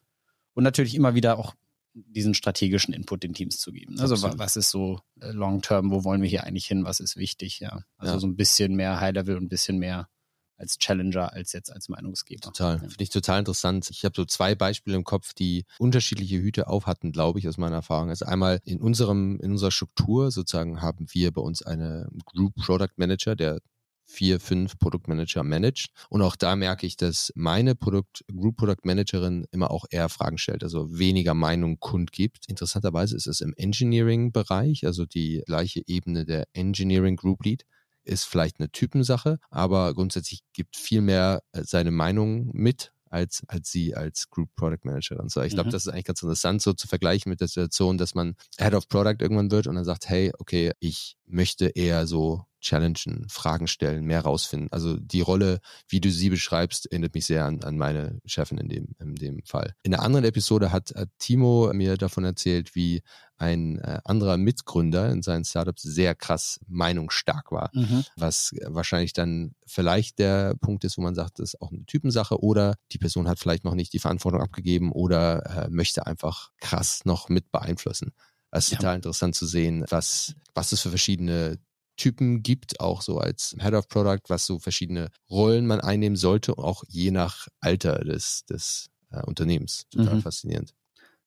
Und 0.55 0.65
natürlich 0.65 0.97
immer 0.97 1.15
wieder 1.15 1.39
auch 1.39 1.55
diesen 1.95 2.35
strategischen 2.35 2.93
Input 2.93 3.23
den 3.23 3.35
Teams 3.35 3.59
zu 3.59 3.73
geben. 3.73 3.99
Also 4.01 4.15
Absolut. 4.15 4.39
was 4.39 4.57
ist 4.57 4.71
so 4.71 5.01
äh, 5.21 5.31
long-term, 5.31 5.91
wo 5.93 6.03
wollen 6.05 6.23
wir 6.23 6.29
hier 6.29 6.45
eigentlich 6.45 6.67
hin, 6.67 6.85
was 6.85 7.01
ist 7.01 7.17
wichtig, 7.17 7.61
ja. 7.61 7.85
Also 7.97 8.15
ja. 8.15 8.21
so 8.21 8.27
ein 8.27 8.37
bisschen 8.37 8.75
mehr 8.75 9.01
High-Level 9.01 9.37
und 9.37 9.45
ein 9.45 9.49
bisschen 9.49 9.79
mehr 9.79 10.09
als 10.59 10.79
Challenger 10.79 11.33
als 11.33 11.53
jetzt 11.53 11.73
als 11.73 11.89
Meinungsgeber. 11.89 12.41
Total. 12.41 12.75
Ja. 12.75 12.81
Finde 12.81 13.03
ich 13.03 13.11
total 13.11 13.39
interessant. 13.41 13.89
Ich 13.91 14.05
habe 14.05 14.15
so 14.17 14.25
zwei 14.25 14.55
Beispiele 14.55 14.97
im 14.97 15.05
Kopf, 15.05 15.33
die 15.35 15.65
unterschiedliche 15.79 16.37
Hüte 16.37 16.69
aufhatten, 16.69 17.13
glaube 17.13 17.39
ich, 17.39 17.49
aus 17.49 17.59
meiner 17.59 17.77
Erfahrung. 17.77 18.11
Also 18.11 18.27
einmal 18.27 18.61
in 18.65 18.81
unserem, 18.81 19.39
in 19.41 19.53
unserer 19.53 19.71
Struktur 19.71 20.31
sozusagen 20.31 20.83
haben 20.83 21.07
wir 21.11 21.33
bei 21.33 21.41
uns 21.41 21.63
eine 21.63 22.09
Group 22.27 22.55
Product 22.57 22.95
Manager, 22.97 23.37
der 23.37 23.61
vier, 24.09 24.41
fünf 24.41 24.79
Produktmanager 24.79 25.45
managt. 25.45 25.91
Und 26.09 26.23
auch 26.23 26.35
da 26.35 26.57
merke 26.57 26.87
ich, 26.87 26.97
dass 26.97 27.31
meine 27.37 27.75
Produkt, 27.75 28.25
Group 28.35 28.57
Product 28.57 28.83
Managerin 28.85 29.47
immer 29.51 29.71
auch 29.71 29.85
eher 29.91 30.09
Fragen 30.09 30.39
stellt, 30.39 30.65
also 30.65 30.99
weniger 30.99 31.35
Meinung 31.35 31.79
kundgibt. 31.79 32.49
Interessanterweise 32.49 33.15
ist 33.15 33.27
es 33.27 33.43
im 33.43 33.53
Engineering-Bereich, 33.55 34.87
also 34.87 35.05
die 35.05 35.43
gleiche 35.45 35.83
Ebene 35.87 36.25
der 36.25 36.47
Engineering 36.55 37.17
Group 37.17 37.45
Lead 37.45 37.65
ist 38.09 38.25
vielleicht 38.25 38.59
eine 38.59 38.71
Typensache, 38.71 39.39
aber 39.51 39.95
grundsätzlich 39.95 40.41
gibt 40.53 40.77
viel 40.77 41.01
mehr 41.01 41.43
äh, 41.53 41.63
seine 41.65 41.91
Meinung 41.91 42.51
mit 42.53 42.93
als, 43.11 43.43
als 43.49 43.71
sie 43.71 43.95
als 43.95 44.29
Group 44.31 44.55
Product 44.55 44.85
Managerin. 44.85 45.29
So, 45.29 45.43
ich 45.43 45.55
glaube, 45.55 45.69
mhm. 45.69 45.73
das 45.73 45.87
ist 45.87 45.93
eigentlich 45.93 46.05
ganz 46.05 46.23
interessant, 46.23 46.63
so 46.63 46.73
zu 46.73 46.89
vergleichen 46.89 47.31
mit 47.31 47.41
der 47.41 47.49
Situation, 47.49 47.99
dass 47.99 48.15
man 48.15 48.37
Head 48.59 48.75
of 48.75 48.89
Product 48.89 49.17
irgendwann 49.21 49.51
wird 49.51 49.67
und 49.67 49.77
dann 49.77 49.85
sagt, 49.85 50.09
hey, 50.09 50.33
okay, 50.39 50.73
ich 50.81 51.17
möchte 51.27 51.69
eher 51.69 52.07
so 52.07 52.45
challengen, 52.61 53.27
Fragen 53.29 53.67
stellen, 53.67 54.05
mehr 54.05 54.23
rausfinden. 54.23 54.69
Also 54.73 54.97
die 54.97 55.21
Rolle, 55.21 55.61
wie 55.89 56.01
du 56.01 56.11
sie 56.11 56.31
beschreibst, 56.31 56.87
erinnert 56.87 57.15
mich 57.15 57.27
sehr 57.27 57.45
an, 57.45 57.63
an 57.63 57.77
meine 57.77 58.21
Chefin 58.25 58.59
in 58.59 58.69
dem, 58.69 58.89
in 58.99 59.15
dem 59.15 59.43
Fall. 59.45 59.75
In 59.83 59.93
der 59.93 60.03
anderen 60.03 60.25
Episode 60.25 60.73
hat, 60.73 60.93
hat 60.95 61.09
Timo 61.19 61.73
mir 61.73 61.97
davon 61.97 62.25
erzählt, 62.25 62.75
wie 62.75 63.03
ein 63.39 63.79
äh, 63.79 64.01
anderer 64.05 64.37
Mitgründer 64.37 65.11
in 65.11 65.23
seinen 65.23 65.45
Startups 65.45 65.83
sehr 65.83 66.15
krass 66.15 66.61
meinungsstark 66.67 67.53
war, 67.53 67.71
mhm. 67.73 68.05
was 68.17 68.53
wahrscheinlich 68.67 69.13
dann 69.13 69.55
vielleicht 69.65 70.19
der 70.19 70.57
Punkt 70.57 70.85
ist, 70.85 70.99
wo 70.99 71.03
man 71.03 71.15
sagt, 71.15 71.39
das 71.39 71.55
ist 71.55 71.63
auch 71.63 71.71
eine 71.71 71.85
Typensache 71.87 72.43
oder 72.43 72.75
die 72.91 72.99
Person 72.99 73.29
hat 73.29 73.39
vielleicht 73.39 73.65
noch 73.65 73.75
nicht 73.75 73.93
die 73.93 74.01
Verantwortung 74.01 74.43
abgegeben 74.43 74.91
oder 74.91 75.67
äh, 75.67 75.69
möchte 75.71 76.07
einfach 76.07 76.51
krass 76.61 77.05
noch 77.05 77.29
mit 77.29 77.53
beeinflussen. 77.53 78.13
Es 78.51 78.67
ist 78.67 78.73
ja. 78.73 78.79
total 78.79 78.97
interessant 78.97 79.35
zu 79.35 79.47
sehen, 79.47 79.85
was, 79.89 80.35
was 80.55 80.73
es 80.73 80.81
für 80.81 80.89
verschiedene 80.89 81.59
Typen 81.99 82.43
gibt, 82.43 82.81
auch 82.81 83.03
so 83.03 83.19
als 83.19 83.55
Head 83.61 83.75
of 83.75 83.89
Product, 83.89 84.23
was 84.29 84.47
so 84.47 84.59
verschiedene 84.59 85.11
Rollen 85.29 85.67
man 85.67 85.81
einnehmen 85.81 86.17
sollte, 86.17 86.57
auch 86.57 86.85
je 86.89 87.11
nach 87.11 87.49
Alter 87.61 87.99
des, 87.99 88.47
des 88.47 88.89
äh, 89.11 89.23
Unternehmens. 89.25 89.87
Total 89.91 90.15
mhm. 90.15 90.23
faszinierend. 90.23 90.75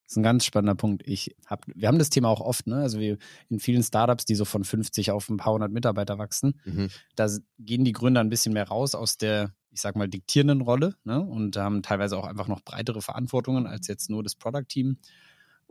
Das 0.04 0.14
ist 0.14 0.18
ein 0.18 0.24
ganz 0.24 0.44
spannender 0.44 0.76
Punkt. 0.76 1.04
Ich 1.06 1.36
hab, 1.46 1.66
wir 1.74 1.88
haben 1.88 2.00
das 2.00 2.10
Thema 2.10 2.28
auch 2.28 2.42
oft, 2.42 2.68
ne? 2.68 2.78
Also 2.78 3.00
wir 3.00 3.18
in 3.50 3.60
vielen 3.60 3.84
Startups, 3.84 4.26
die 4.26 4.36
so 4.36 4.44
von 4.44 4.66
50 4.66 5.12
auf 5.12 5.30
ein 5.30 5.38
paar 5.38 5.54
hundert 5.54 5.72
Mitarbeiter 5.72 6.18
wachsen, 6.18 6.60
mhm. 6.66 6.90
da 7.16 7.30
gehen 7.60 7.86
die 7.86 7.94
Gründer 7.94 8.20
ein 8.20 8.30
bisschen 8.30 8.52
mehr 8.54 8.68
raus 8.68 8.94
aus 8.94 9.18
der, 9.18 9.54
ich 9.70 9.80
sag 9.80 9.96
mal, 9.96 10.10
diktierenden 10.10 10.62
Rolle, 10.62 10.96
ne? 11.04 11.22
Und 11.22 11.56
haben 11.56 11.82
teilweise 11.82 12.18
auch 12.18 12.26
einfach 12.26 12.50
noch 12.50 12.62
breitere 12.62 13.02
Verantwortungen 13.02 13.68
als 13.68 13.88
jetzt 13.88 14.10
nur 14.10 14.22
das 14.22 14.36
Product-Team. 14.36 14.98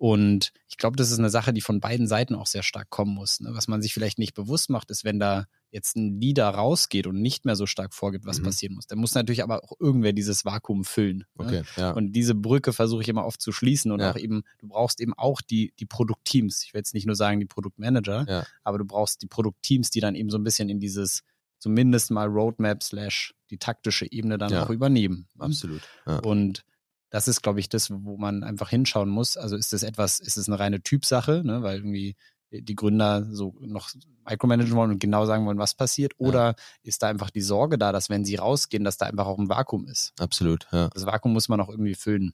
Und 0.01 0.55
ich 0.67 0.79
glaube, 0.79 0.97
das 0.97 1.11
ist 1.11 1.19
eine 1.19 1.29
Sache, 1.29 1.53
die 1.53 1.61
von 1.61 1.79
beiden 1.79 2.07
Seiten 2.07 2.35
auch 2.35 2.47
sehr 2.47 2.63
stark 2.63 2.89
kommen 2.89 3.15
muss. 3.15 3.41
Ne? 3.41 3.51
Was 3.53 3.69
man 3.69 3.83
sich 3.83 3.93
vielleicht 3.93 4.19
nicht 4.19 4.33
bewusst 4.33 4.71
macht, 4.71 4.91
ist, 4.91 5.05
wenn 5.05 5.21
da 5.21 5.45
jetzt 5.71 5.95
ein 5.95 6.19
Leader 6.19 6.49
rausgeht 6.49 7.07
und 7.07 7.21
nicht 7.21 7.45
mehr 7.45 7.55
so 7.55 7.67
stark 7.67 7.93
vorgibt, 7.93 8.25
was 8.25 8.39
mhm. 8.39 8.45
passieren 8.45 8.75
muss. 8.77 8.87
Dann 8.87 8.99
muss 8.99 9.15
natürlich 9.15 9.43
aber 9.43 9.63
auch 9.63 9.79
irgendwer 9.79 10.15
dieses 10.15 10.47
Vakuum 10.47 10.85
füllen. 10.85 11.27
Ne? 11.39 11.45
Okay, 11.45 11.63
ja. 11.77 11.91
Und 11.91 12.13
diese 12.13 12.35
Brücke 12.35 12.73
versuche 12.73 13.03
ich 13.03 13.11
immer 13.11 13.27
oft 13.27 13.43
zu 13.43 13.53
schließen 13.53 13.93
und 13.93 14.01
ja. 14.01 14.11
auch 14.11 14.17
eben, 14.17 14.43
du 14.59 14.69
brauchst 14.69 15.03
eben 15.03 15.13
auch 15.13 15.43
die, 15.43 15.75
die 15.79 15.85
Produktteams. 15.85 16.65
Ich 16.65 16.73
will 16.73 16.79
jetzt 16.79 16.95
nicht 16.95 17.05
nur 17.05 17.15
sagen 17.15 17.39
die 17.39 17.45
Produktmanager, 17.45 18.25
ja. 18.27 18.47
aber 18.65 18.79
du 18.79 18.87
brauchst 18.87 19.21
die 19.21 19.27
Produktteams, 19.27 19.91
die 19.91 20.01
dann 20.01 20.15
eben 20.15 20.31
so 20.31 20.39
ein 20.39 20.45
bisschen 20.45 20.71
in 20.71 20.81
dieses 20.81 21.25
zumindest 21.59 22.11
mal 22.11 22.27
Roadmap 22.27 22.83
slash 22.83 23.35
die 23.51 23.59
taktische 23.59 24.11
Ebene 24.11 24.39
dann 24.39 24.55
auch 24.57 24.71
übernehmen. 24.71 25.29
Ne? 25.35 25.45
Absolut. 25.45 25.83
Und 26.23 26.65
das 27.11 27.29
ist, 27.29 27.43
glaube 27.43 27.61
ich, 27.61 27.69
das, 27.69 27.91
wo 27.91 28.17
man 28.17 28.43
einfach 28.43 28.71
hinschauen 28.71 29.09
muss. 29.09 29.37
Also 29.37 29.57
ist 29.57 29.73
das 29.73 29.83
etwas, 29.83 30.21
ist 30.21 30.37
es 30.37 30.49
eine 30.49 30.59
reine 30.59 30.83
Typsache, 30.83 31.43
ne? 31.45 31.63
weil 31.63 31.79
irgendwie 31.79 32.17
die 32.53 32.75
Gründer 32.75 33.27
so 33.31 33.55
noch 33.61 33.91
micromanagen 34.29 34.75
wollen 34.75 34.91
und 34.91 35.01
genau 35.01 35.25
sagen 35.27 35.47
wollen, 35.47 35.59
was 35.59 35.75
passiert? 35.75 36.15
Oder 36.19 36.47
ja. 36.47 36.55
ist 36.83 37.03
da 37.03 37.09
einfach 37.09 37.31
die 37.31 37.43
Sorge 37.43 37.79
da, 37.79 37.93
dass 37.93 38.11
wenn 38.11 38.25
sie 38.25 38.37
rausgehen, 38.37 38.85
dass 38.85 38.97
da 38.97 39.07
einfach 39.07 39.27
auch 39.27 39.39
ein 39.39 39.49
Vakuum 39.49 39.87
ist? 39.87 40.13
Absolut, 40.19 40.67
ja. 40.73 40.89
Das 40.89 41.07
Vakuum 41.07 41.33
muss 41.33 41.49
man 41.49 41.61
auch 41.61 41.69
irgendwie 41.69 41.95
füllen. 41.95 42.33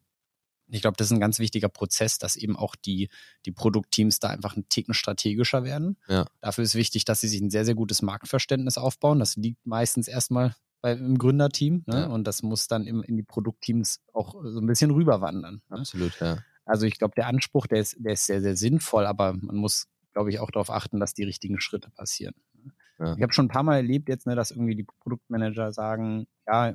Ich 0.68 0.80
glaube, 0.80 0.96
das 0.96 1.08
ist 1.08 1.12
ein 1.12 1.20
ganz 1.20 1.38
wichtiger 1.38 1.68
Prozess, 1.68 2.18
dass 2.18 2.34
eben 2.34 2.56
auch 2.56 2.74
die, 2.74 3.08
die 3.44 3.52
Produktteams 3.52 4.18
da 4.18 4.28
einfach 4.28 4.56
einen 4.56 4.68
Ticken 4.68 4.94
strategischer 4.94 5.64
werden. 5.64 5.96
Ja. 6.08 6.26
Dafür 6.40 6.64
ist 6.64 6.74
wichtig, 6.74 7.04
dass 7.04 7.20
sie 7.20 7.28
sich 7.28 7.40
ein 7.40 7.50
sehr, 7.50 7.64
sehr 7.64 7.76
gutes 7.76 8.02
Marktverständnis 8.02 8.76
aufbauen. 8.76 9.20
Das 9.20 9.36
liegt 9.36 9.64
meistens 9.64 10.08
erstmal 10.08 10.56
bei, 10.87 10.92
im 10.92 11.18
Gründerteam. 11.18 11.83
Ne? 11.87 12.03
Ja. 12.03 12.07
Und 12.07 12.29
das 12.29 12.44
muss 12.44 12.68
dann 12.68 12.87
im, 12.87 13.03
in 13.03 13.16
die 13.16 13.25
Produktteams 13.25 14.01
auch 14.12 14.37
so 14.44 14.61
ein 14.61 14.66
bisschen 14.66 14.92
rüberwandern. 14.92 15.62
Ne? 15.68 15.79
Absolut, 15.79 16.18
ja. 16.20 16.38
Also 16.64 16.87
ich 16.87 16.99
glaube, 16.99 17.14
der 17.16 17.27
Anspruch, 17.27 17.66
der 17.66 17.81
ist, 17.81 17.96
der 17.99 18.12
ist 18.12 18.27
sehr, 18.27 18.40
sehr 18.40 18.57
sinnvoll, 18.57 19.05
aber 19.05 19.33
man 19.33 19.57
muss, 19.57 19.88
glaube 20.12 20.31
ich, 20.31 20.38
auch 20.38 20.51
darauf 20.51 20.70
achten, 20.70 21.01
dass 21.01 21.12
die 21.12 21.25
richtigen 21.25 21.59
Schritte 21.61 21.90
passieren. 21.90 22.35
Ne? 22.55 22.72
Ja. 23.01 23.14
Ich 23.16 23.22
habe 23.22 23.33
schon 23.33 23.46
ein 23.46 23.51
paar 23.51 23.64
Mal 23.64 23.77
erlebt 23.77 24.09
jetzt, 24.09 24.27
ne, 24.27 24.37
dass 24.37 24.53
irgendwie 24.53 24.77
die 24.77 24.87
Produktmanager 25.01 25.72
sagen, 25.72 26.29
ja, 26.46 26.75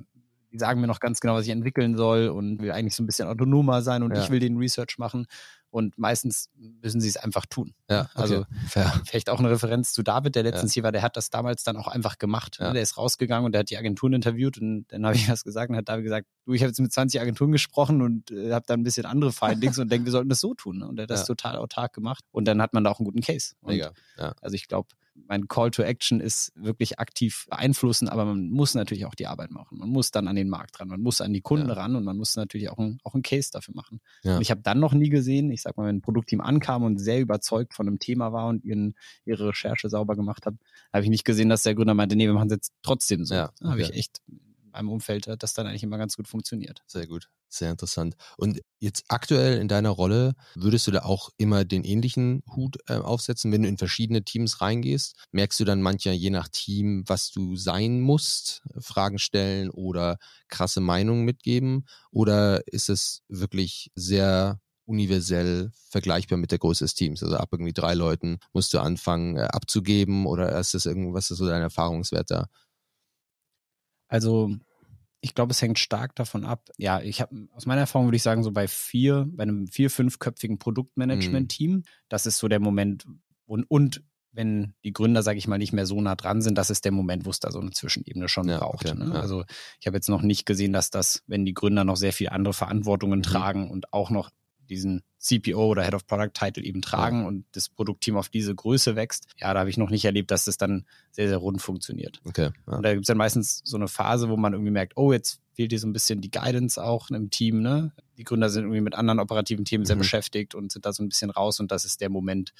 die 0.51 0.57
sagen 0.59 0.81
mir 0.81 0.87
noch 0.87 0.99
ganz 0.99 1.19
genau, 1.19 1.35
was 1.35 1.45
ich 1.45 1.51
entwickeln 1.51 1.95
soll 1.95 2.29
und 2.29 2.61
will 2.61 2.71
eigentlich 2.71 2.95
so 2.95 3.03
ein 3.03 3.05
bisschen 3.05 3.27
autonomer 3.27 3.81
sein 3.81 4.03
und 4.03 4.15
ja. 4.15 4.21
ich 4.21 4.29
will 4.29 4.39
den 4.39 4.57
Research 4.57 4.97
machen. 4.97 5.27
Und 5.69 5.97
meistens 5.97 6.49
müssen 6.57 6.99
sie 6.99 7.07
es 7.07 7.15
einfach 7.15 7.45
tun. 7.45 7.73
Ja, 7.89 8.01
okay. 8.01 8.09
also 8.15 8.45
Fair. 8.67 8.91
vielleicht 9.05 9.29
auch 9.29 9.39
eine 9.39 9.49
Referenz 9.49 9.93
zu 9.93 10.03
David, 10.03 10.35
der 10.35 10.43
letztens 10.43 10.71
ja. 10.71 10.81
hier 10.81 10.83
war, 10.83 10.91
der 10.91 11.01
hat 11.01 11.15
das 11.15 11.29
damals 11.29 11.63
dann 11.63 11.77
auch 11.77 11.87
einfach 11.87 12.17
gemacht. 12.17 12.57
Ne? 12.59 12.67
Ja. 12.67 12.73
Der 12.73 12.81
ist 12.81 12.97
rausgegangen 12.97 13.45
und 13.45 13.53
der 13.53 13.59
hat 13.59 13.69
die 13.69 13.77
Agenturen 13.77 14.11
interviewt 14.11 14.57
und 14.57 14.85
dann 14.89 15.05
habe 15.05 15.15
ich 15.15 15.29
was 15.29 15.45
gesagt 15.45 15.69
und 15.69 15.77
hat 15.77 15.87
David 15.87 16.03
gesagt, 16.03 16.27
du, 16.45 16.51
ich 16.51 16.61
habe 16.61 16.71
jetzt 16.71 16.79
mit 16.81 16.91
20 16.91 17.21
Agenturen 17.21 17.53
gesprochen 17.53 18.01
und 18.01 18.31
äh, 18.31 18.51
habe 18.51 18.65
dann 18.67 18.81
ein 18.81 18.83
bisschen 18.83 19.05
andere 19.05 19.31
Findings 19.31 19.79
und 19.79 19.89
denke, 19.89 20.05
wir 20.05 20.11
sollten 20.11 20.27
das 20.27 20.41
so 20.41 20.53
tun. 20.53 20.79
Ne? 20.79 20.89
Und 20.89 20.99
er 20.99 21.03
hat 21.03 21.09
das 21.09 21.25
total 21.25 21.55
autark 21.55 21.93
gemacht 21.93 22.25
und 22.31 22.45
dann 22.49 22.61
hat 22.61 22.73
man 22.73 22.83
da 22.83 22.91
auch 22.91 22.99
einen 22.99 23.05
guten 23.05 23.21
Case. 23.21 23.53
Und 23.61 23.71
Mega. 23.71 23.93
Also 24.41 24.55
ich 24.55 24.67
glaube, 24.67 24.89
mein 25.27 25.47
Call 25.47 25.71
to 25.71 25.83
Action 25.83 26.19
ist 26.19 26.51
wirklich 26.55 26.99
aktiv 26.99 27.45
beeinflussen, 27.49 28.09
aber 28.09 28.25
man 28.25 28.49
muss 28.49 28.75
natürlich 28.75 29.05
auch 29.05 29.15
die 29.15 29.27
Arbeit 29.27 29.51
machen. 29.51 29.77
Man 29.77 29.89
muss 29.89 30.11
dann 30.11 30.27
an 30.27 30.35
den 30.35 30.49
Markt 30.49 30.79
ran, 30.79 30.87
man 30.87 31.01
muss 31.01 31.21
an 31.21 31.33
die 31.33 31.41
Kunden 31.41 31.69
ja. 31.69 31.73
ran 31.73 31.95
und 31.95 32.03
man 32.03 32.17
muss 32.17 32.35
natürlich 32.35 32.69
auch 32.69 32.77
ein, 32.77 32.99
auch 33.03 33.15
Case 33.23 33.49
dafür 33.51 33.75
machen. 33.75 34.01
Ja. 34.23 34.35
Und 34.35 34.41
ich 34.41 34.51
habe 34.51 34.61
dann 34.61 34.79
noch 34.79 34.93
nie 34.93 35.09
gesehen, 35.09 35.51
ich 35.51 35.61
sag 35.61 35.77
mal, 35.77 35.87
wenn 35.87 35.97
ein 35.97 36.01
Produktteam 36.01 36.41
ankam 36.41 36.83
und 36.83 36.97
sehr 36.97 37.19
überzeugt 37.19 37.73
von 37.73 37.87
einem 37.87 37.99
Thema 37.99 38.33
war 38.33 38.47
und 38.47 38.63
ihren, 38.63 38.95
ihre 39.25 39.49
Recherche 39.49 39.89
sauber 39.89 40.15
gemacht 40.15 40.45
hat, 40.45 40.55
habe 40.93 41.03
ich 41.03 41.09
nicht 41.09 41.25
gesehen, 41.25 41.49
dass 41.49 41.63
der 41.63 41.75
Gründer 41.75 41.93
meinte, 41.93 42.15
nee, 42.15 42.27
wir 42.27 42.33
machen 42.33 42.47
es 42.47 42.53
jetzt 42.53 42.73
trotzdem 42.81 43.25
so. 43.25 43.35
Ja, 43.35 43.51
okay. 43.59 43.69
habe 43.69 43.81
ich 43.81 43.93
echt 43.93 44.21
meinem 44.73 44.89
Umfeld 44.89 45.27
hat 45.27 45.43
das 45.43 45.53
dann 45.53 45.67
eigentlich 45.67 45.83
immer 45.83 45.97
ganz 45.97 46.15
gut 46.15 46.27
funktioniert. 46.27 46.81
Sehr 46.87 47.07
gut, 47.07 47.29
sehr 47.49 47.71
interessant. 47.71 48.15
Und 48.37 48.59
jetzt 48.79 49.05
aktuell 49.09 49.59
in 49.59 49.67
deiner 49.67 49.89
Rolle, 49.89 50.33
würdest 50.55 50.87
du 50.87 50.91
da 50.91 51.03
auch 51.03 51.29
immer 51.37 51.65
den 51.65 51.83
ähnlichen 51.83 52.43
Hut 52.55 52.77
äh, 52.87 52.95
aufsetzen, 52.95 53.51
wenn 53.51 53.63
du 53.63 53.67
in 53.69 53.77
verschiedene 53.77 54.23
Teams 54.23 54.61
reingehst? 54.61 55.15
Merkst 55.31 55.59
du 55.59 55.65
dann 55.65 55.81
manchmal 55.81 56.15
je 56.15 56.29
nach 56.29 56.47
Team, 56.49 57.03
was 57.07 57.31
du 57.31 57.55
sein 57.55 58.01
musst, 58.01 58.63
Fragen 58.79 59.19
stellen 59.19 59.69
oder 59.69 60.17
krasse 60.47 60.81
Meinungen 60.81 61.23
mitgeben? 61.25 61.85
Oder 62.11 62.61
ist 62.67 62.89
es 62.89 63.21
wirklich 63.27 63.91
sehr 63.95 64.59
universell 64.85 65.71
vergleichbar 65.89 66.37
mit 66.37 66.51
der 66.51 66.59
Größe 66.59 66.83
des 66.83 66.95
Teams. 66.95 67.23
Also 67.23 67.37
ab 67.37 67.49
irgendwie 67.51 67.73
drei 67.73 67.93
Leuten 67.93 68.39
musst 68.53 68.73
du 68.73 68.79
anfangen 68.79 69.37
äh, 69.37 69.41
abzugeben 69.43 70.25
oder 70.25 70.57
ist 70.59 70.73
das 70.73 70.85
irgendwas, 70.85 71.31
ist 71.31 71.37
so 71.37 71.47
dein 71.47 71.61
Erfahrungswert 71.61 72.29
da? 72.31 72.47
Also 74.11 74.51
ich 75.21 75.33
glaube, 75.33 75.51
es 75.51 75.61
hängt 75.61 75.79
stark 75.79 76.15
davon 76.15 76.45
ab. 76.45 76.69
Ja, 76.77 76.99
ich 76.99 77.21
habe 77.21 77.47
aus 77.53 77.65
meiner 77.65 77.81
Erfahrung 77.81 78.07
würde 78.07 78.17
ich 78.17 78.23
sagen, 78.23 78.43
so 78.43 78.51
bei 78.51 78.67
vier, 78.67 79.27
bei 79.31 79.43
einem 79.43 79.67
vier, 79.67 79.89
fünfköpfigen 79.89 80.59
Produktmanagement-Team, 80.59 81.71
mhm. 81.71 81.83
das 82.09 82.25
ist 82.25 82.37
so 82.39 82.47
der 82.47 82.59
Moment 82.59 83.05
und, 83.45 83.63
und 83.69 84.03
wenn 84.33 84.73
die 84.83 84.93
Gründer, 84.93 85.23
sage 85.23 85.37
ich 85.37 85.47
mal, 85.47 85.57
nicht 85.57 85.73
mehr 85.73 85.85
so 85.85 85.99
nah 86.01 86.15
dran 86.15 86.41
sind, 86.41 86.57
das 86.57 86.69
ist 86.69 86.85
der 86.85 86.91
Moment, 86.91 87.25
wo 87.25 87.29
es 87.29 87.39
da 87.39 87.51
so 87.51 87.59
eine 87.59 87.71
Zwischenebene 87.71 88.29
schon 88.29 88.47
ja, 88.47 88.59
braucht. 88.59 88.89
Okay, 88.89 88.97
ne? 88.97 89.13
ja. 89.13 89.19
Also 89.19 89.43
ich 89.79 89.87
habe 89.87 89.97
jetzt 89.97 90.09
noch 90.09 90.21
nicht 90.21 90.45
gesehen, 90.45 90.73
dass 90.73 90.89
das, 90.89 91.23
wenn 91.27 91.45
die 91.45 91.53
Gründer 91.53 91.83
noch 91.83 91.97
sehr 91.97 92.13
viel 92.13 92.29
andere 92.29 92.53
Verantwortungen 92.53 93.19
mhm. 93.19 93.23
tragen 93.23 93.71
und 93.71 93.91
auch 93.93 94.09
noch 94.09 94.29
diesen 94.71 95.03
CPO 95.19 95.67
oder 95.67 95.83
Head 95.83 95.93
of 95.93 96.07
Product 96.07 96.31
Title 96.33 96.63
eben 96.63 96.81
tragen 96.81 97.21
ja. 97.21 97.27
und 97.27 97.45
das 97.51 97.69
Produktteam 97.69 98.17
auf 98.17 98.29
diese 98.29 98.55
Größe 98.55 98.95
wächst, 98.95 99.27
ja, 99.37 99.53
da 99.53 99.59
habe 99.59 99.69
ich 99.69 99.77
noch 99.77 99.89
nicht 99.89 100.05
erlebt, 100.05 100.31
dass 100.31 100.45
das 100.45 100.57
dann 100.57 100.85
sehr, 101.11 101.27
sehr 101.27 101.37
rund 101.37 101.61
funktioniert. 101.61 102.19
Okay. 102.25 102.49
Ja. 102.67 102.77
Und 102.77 102.83
da 102.83 102.93
gibt 102.93 103.03
es 103.03 103.07
dann 103.07 103.17
meistens 103.17 103.61
so 103.63 103.77
eine 103.77 103.87
Phase, 103.87 104.29
wo 104.29 104.37
man 104.37 104.53
irgendwie 104.53 104.71
merkt, 104.71 104.93
oh, 104.95 105.11
jetzt 105.13 105.41
fehlt 105.53 105.71
dir 105.71 105.79
so 105.79 105.87
ein 105.87 105.93
bisschen 105.93 106.21
die 106.21 106.31
Guidance 106.31 106.81
auch 106.81 107.09
im 107.11 107.29
Team, 107.29 107.61
ne? 107.61 107.91
Die 108.17 108.23
Gründer 108.23 108.49
sind 108.49 108.63
irgendwie 108.63 108.81
mit 108.81 108.95
anderen 108.95 109.19
operativen 109.19 109.65
Themen 109.65 109.83
mhm. 109.83 109.87
sehr 109.87 109.95
beschäftigt 109.97 110.55
und 110.55 110.71
sind 110.71 110.85
da 110.85 110.93
so 110.93 111.03
ein 111.03 111.09
bisschen 111.09 111.29
raus 111.29 111.59
und 111.59 111.71
das 111.71 111.85
ist 111.85 112.01
der 112.01 112.09
Moment, 112.09 112.53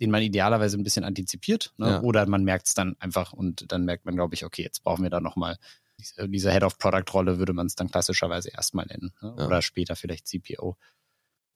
den 0.00 0.10
man 0.10 0.22
idealerweise 0.22 0.78
ein 0.78 0.82
bisschen 0.82 1.04
antizipiert, 1.04 1.74
ne? 1.76 1.88
Ja. 1.88 2.02
Oder 2.02 2.26
man 2.26 2.42
merkt 2.42 2.66
es 2.66 2.74
dann 2.74 2.96
einfach 2.98 3.32
und 3.32 3.70
dann 3.70 3.84
merkt 3.84 4.06
man, 4.06 4.16
glaube 4.16 4.34
ich, 4.34 4.44
okay, 4.44 4.62
jetzt 4.62 4.82
brauchen 4.82 5.02
wir 5.02 5.10
da 5.10 5.20
nochmal 5.20 5.58
diese, 6.00 6.28
diese 6.28 6.50
Head 6.50 6.62
of 6.62 6.78
Product 6.78 7.12
Rolle 7.12 7.38
würde 7.38 7.52
man 7.52 7.66
es 7.66 7.74
dann 7.74 7.90
klassischerweise 7.90 8.50
erstmal 8.50 8.86
nennen. 8.86 9.12
Ne? 9.20 9.34
Oder 9.34 9.62
später 9.62 9.96
vielleicht 9.96 10.26
CPO. 10.26 10.76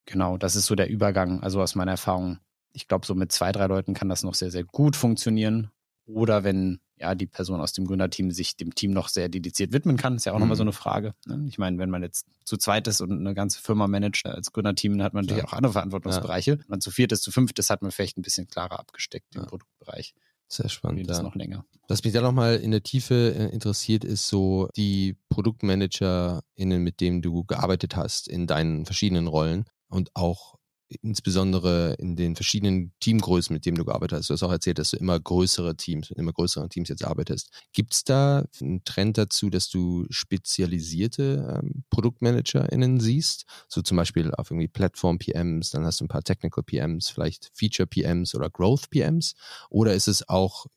Genau, 0.05 0.37
das 0.37 0.55
ist 0.55 0.67
so 0.67 0.75
der 0.75 0.89
Übergang. 0.89 1.41
Also 1.41 1.61
aus 1.61 1.75
meiner 1.75 1.91
Erfahrung, 1.91 2.39
ich 2.73 2.87
glaube, 2.87 3.05
so 3.05 3.15
mit 3.15 3.31
zwei, 3.31 3.51
drei 3.51 3.67
Leuten 3.67 3.93
kann 3.93 4.09
das 4.09 4.23
noch 4.23 4.35
sehr, 4.35 4.51
sehr 4.51 4.63
gut 4.63 4.95
funktionieren. 4.95 5.71
Oder 6.05 6.43
wenn 6.43 6.79
ja 6.97 7.15
die 7.15 7.25
Person 7.25 7.59
aus 7.59 7.73
dem 7.73 7.85
Gründerteam 7.85 8.31
sich 8.31 8.55
dem 8.55 8.73
Team 8.73 8.91
noch 8.91 9.09
sehr 9.09 9.27
dediziert 9.27 9.73
widmen 9.73 9.97
kann, 9.97 10.15
ist 10.15 10.25
ja 10.25 10.31
auch 10.31 10.37
mhm. 10.37 10.41
nochmal 10.41 10.57
so 10.57 10.63
eine 10.63 10.71
Frage. 10.71 11.13
Ne? 11.25 11.45
Ich 11.47 11.57
meine, 11.57 11.77
wenn 11.77 11.89
man 11.89 12.03
jetzt 12.03 12.27
zu 12.43 12.57
zweit 12.57 12.87
ist 12.87 13.01
und 13.01 13.11
eine 13.11 13.33
ganze 13.33 13.59
Firma 13.59 13.87
managt 13.87 14.25
als 14.25 14.51
Gründerteam, 14.51 14.97
dann 14.97 15.03
hat 15.03 15.13
man 15.13 15.25
natürlich 15.25 15.43
ja. 15.43 15.49
auch 15.49 15.53
andere 15.53 15.73
Verantwortungsbereiche. 15.73 16.51
Ja. 16.51 16.57
Wenn 16.59 16.65
man 16.67 16.81
zu 16.81 16.91
viert 16.91 17.11
ist, 17.11 17.23
zu 17.23 17.31
fünft 17.31 17.57
ist, 17.59 17.69
hat 17.69 17.81
man 17.81 17.91
vielleicht 17.91 18.17
ein 18.17 18.21
bisschen 18.21 18.47
klarer 18.47 18.79
abgesteckt 18.79 19.33
ja. 19.35 19.41
im 19.41 19.47
Produktbereich. 19.47 20.13
Sehr 20.47 20.69
spannend. 20.69 21.09
Das 21.09 21.17
ja. 21.17 21.23
noch 21.23 21.35
länger. 21.35 21.65
Was 21.87 22.03
mich 22.03 22.13
da 22.13 22.21
nochmal 22.21 22.57
in 22.57 22.71
der 22.71 22.83
Tiefe 22.83 23.33
äh, 23.35 23.53
interessiert, 23.53 24.03
ist 24.03 24.27
so 24.27 24.69
die 24.75 25.17
ProduktmanagerInnen, 25.29 26.83
mit 26.83 27.01
denen 27.01 27.21
du 27.21 27.43
gearbeitet 27.45 27.95
hast 27.95 28.27
in 28.27 28.45
deinen 28.45 28.85
verschiedenen 28.85 29.27
Rollen 29.27 29.65
und 29.89 30.15
auch 30.15 30.55
insbesondere 31.01 31.93
in 31.97 32.15
den 32.15 32.35
verschiedenen 32.35 32.93
Teamgrößen, 32.99 33.53
mit 33.53 33.65
denen 33.65 33.77
du 33.77 33.85
gearbeitet 33.85 34.19
hast. 34.19 34.29
Du 34.29 34.33
hast 34.33 34.43
auch 34.43 34.51
erzählt, 34.51 34.77
dass 34.77 34.91
du 34.91 34.97
immer 34.97 35.19
größere 35.19 35.75
Teams, 35.75 36.11
immer 36.11 36.31
größeren 36.31 36.69
Teams 36.69 36.89
jetzt 36.89 37.03
arbeitest. 37.03 37.49
Gibt 37.73 37.93
es 37.93 38.03
da 38.03 38.45
einen 38.61 38.83
Trend 38.83 39.17
dazu, 39.17 39.49
dass 39.49 39.69
du 39.69 40.05
spezialisierte 40.09 41.59
ähm, 41.63 41.83
ProduktmanagerInnen 41.89 42.99
siehst? 42.99 43.45
So 43.67 43.81
zum 43.81 43.97
Beispiel 43.97 44.31
auf 44.35 44.51
irgendwie 44.51 44.67
Plattform-PMs, 44.67 45.71
dann 45.71 45.85
hast 45.85 46.01
du 46.01 46.05
ein 46.05 46.09
paar 46.09 46.23
Technical 46.23 46.63
PMs, 46.63 47.09
vielleicht 47.09 47.51
Feature-PMs 47.55 48.35
oder 48.35 48.49
Growth-PMs? 48.49 49.33
Oder 49.69 49.93
ist 49.95 50.07
es 50.07 50.29
auch 50.29 50.67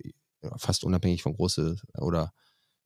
fast 0.57 0.85
unabhängig 0.85 1.23
von 1.23 1.35
große 1.35 1.77
oder 1.99 2.33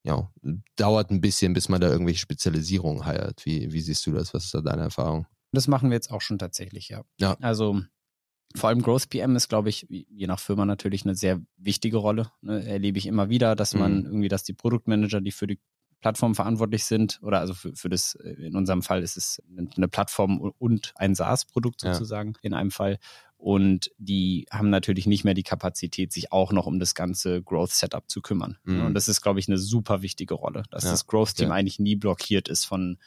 ja, 0.05 0.33
dauert 0.77 1.11
ein 1.11 1.21
bisschen, 1.21 1.53
bis 1.53 1.69
man 1.69 1.81
da 1.81 1.89
irgendwelche 1.89 2.19
Spezialisierungen 2.19 3.07
heiert. 3.07 3.47
Wie, 3.47 3.73
wie 3.73 3.81
siehst 3.81 4.05
du 4.07 4.13
das? 4.13 4.35
Was 4.35 4.47
ist 4.47 4.55
da 4.55 4.61
deine 4.61 4.83
Erfahrung? 4.83 5.27
Das 5.53 5.69
machen 5.69 5.91
wir 5.91 5.95
jetzt 5.97 6.11
auch 6.11 6.21
schon 6.23 6.39
tatsächlich, 6.39 6.89
ja. 6.89 7.03
Ja. 7.19 7.37
Also 7.41 7.81
vor 8.55 8.69
allem 8.69 8.83
Growth 8.83 9.09
PM 9.09 9.37
ist, 9.37 9.49
glaube 9.49 9.69
ich, 9.71 9.87
je 9.89 10.27
nach 10.27 10.41
Firma 10.41 10.65
natürlich 10.67 11.05
eine 11.05 11.15
sehr 11.15 11.41
wichtige 11.57 11.97
Rolle. 11.99 12.31
Ne, 12.43 12.65
erlebe 12.67 12.99
ich 12.99 13.07
immer 13.07 13.29
wieder, 13.31 13.55
dass 13.57 13.75
man 13.75 14.01
Mhm. 14.01 14.05
irgendwie, 14.07 14.29
dass 14.29 14.45
die 14.45 14.53
Produktmanager, 14.55 15.21
die 15.21 15.33
für 15.33 15.47
die 15.47 15.59
Plattform 16.01 16.35
verantwortlich 16.35 16.85
sind, 16.85 17.21
oder 17.23 17.39
also 17.41 17.55
für, 17.55 17.75
für 17.77 17.89
das, 17.89 18.15
äh, 18.17 18.31
in 18.47 18.57
unserem 18.57 18.83
Fall 18.83 19.03
ist 19.03 19.17
es 19.17 19.41
eine 19.77 19.89
Plattform 19.89 20.39
und 20.59 20.93
ein 20.97 21.15
SaaS-Produkt 21.15 21.83
Ja. 21.85 21.95
sozusagen 21.95 22.35
in 22.43 22.55
einem 22.55 22.71
Fall. 22.73 22.99
Und 23.37 23.91
die 23.99 24.47
haben 24.51 24.69
natürlich 24.71 25.07
nicht 25.07 25.25
mehr 25.25 25.35
die 25.35 25.43
Kapazität, 25.45 26.13
sich 26.13 26.33
auch 26.33 26.53
noch 26.53 26.67
um 26.67 26.79
das 26.79 26.95
ganze 26.95 27.43
Growth-Setup 27.43 28.09
zu 28.11 28.21
kümmern. 28.21 28.59
Mhm. 28.65 28.87
Und 28.87 28.95
das 28.95 29.09
ist, 29.09 29.21
glaube 29.21 29.39
ich, 29.41 29.49
eine 29.49 29.59
super 29.59 30.03
wichtige 30.03 30.35
Rolle, 30.35 30.65
dass 30.71 30.85
Ja. 30.85 30.91
das 30.91 31.07
Growth-Team 31.07 31.49
Ja. 31.49 31.55
eigentlich 31.55 31.79
nie 31.79 31.97
blockiert 31.97 32.49
ist 32.49 32.65
von 32.65 32.99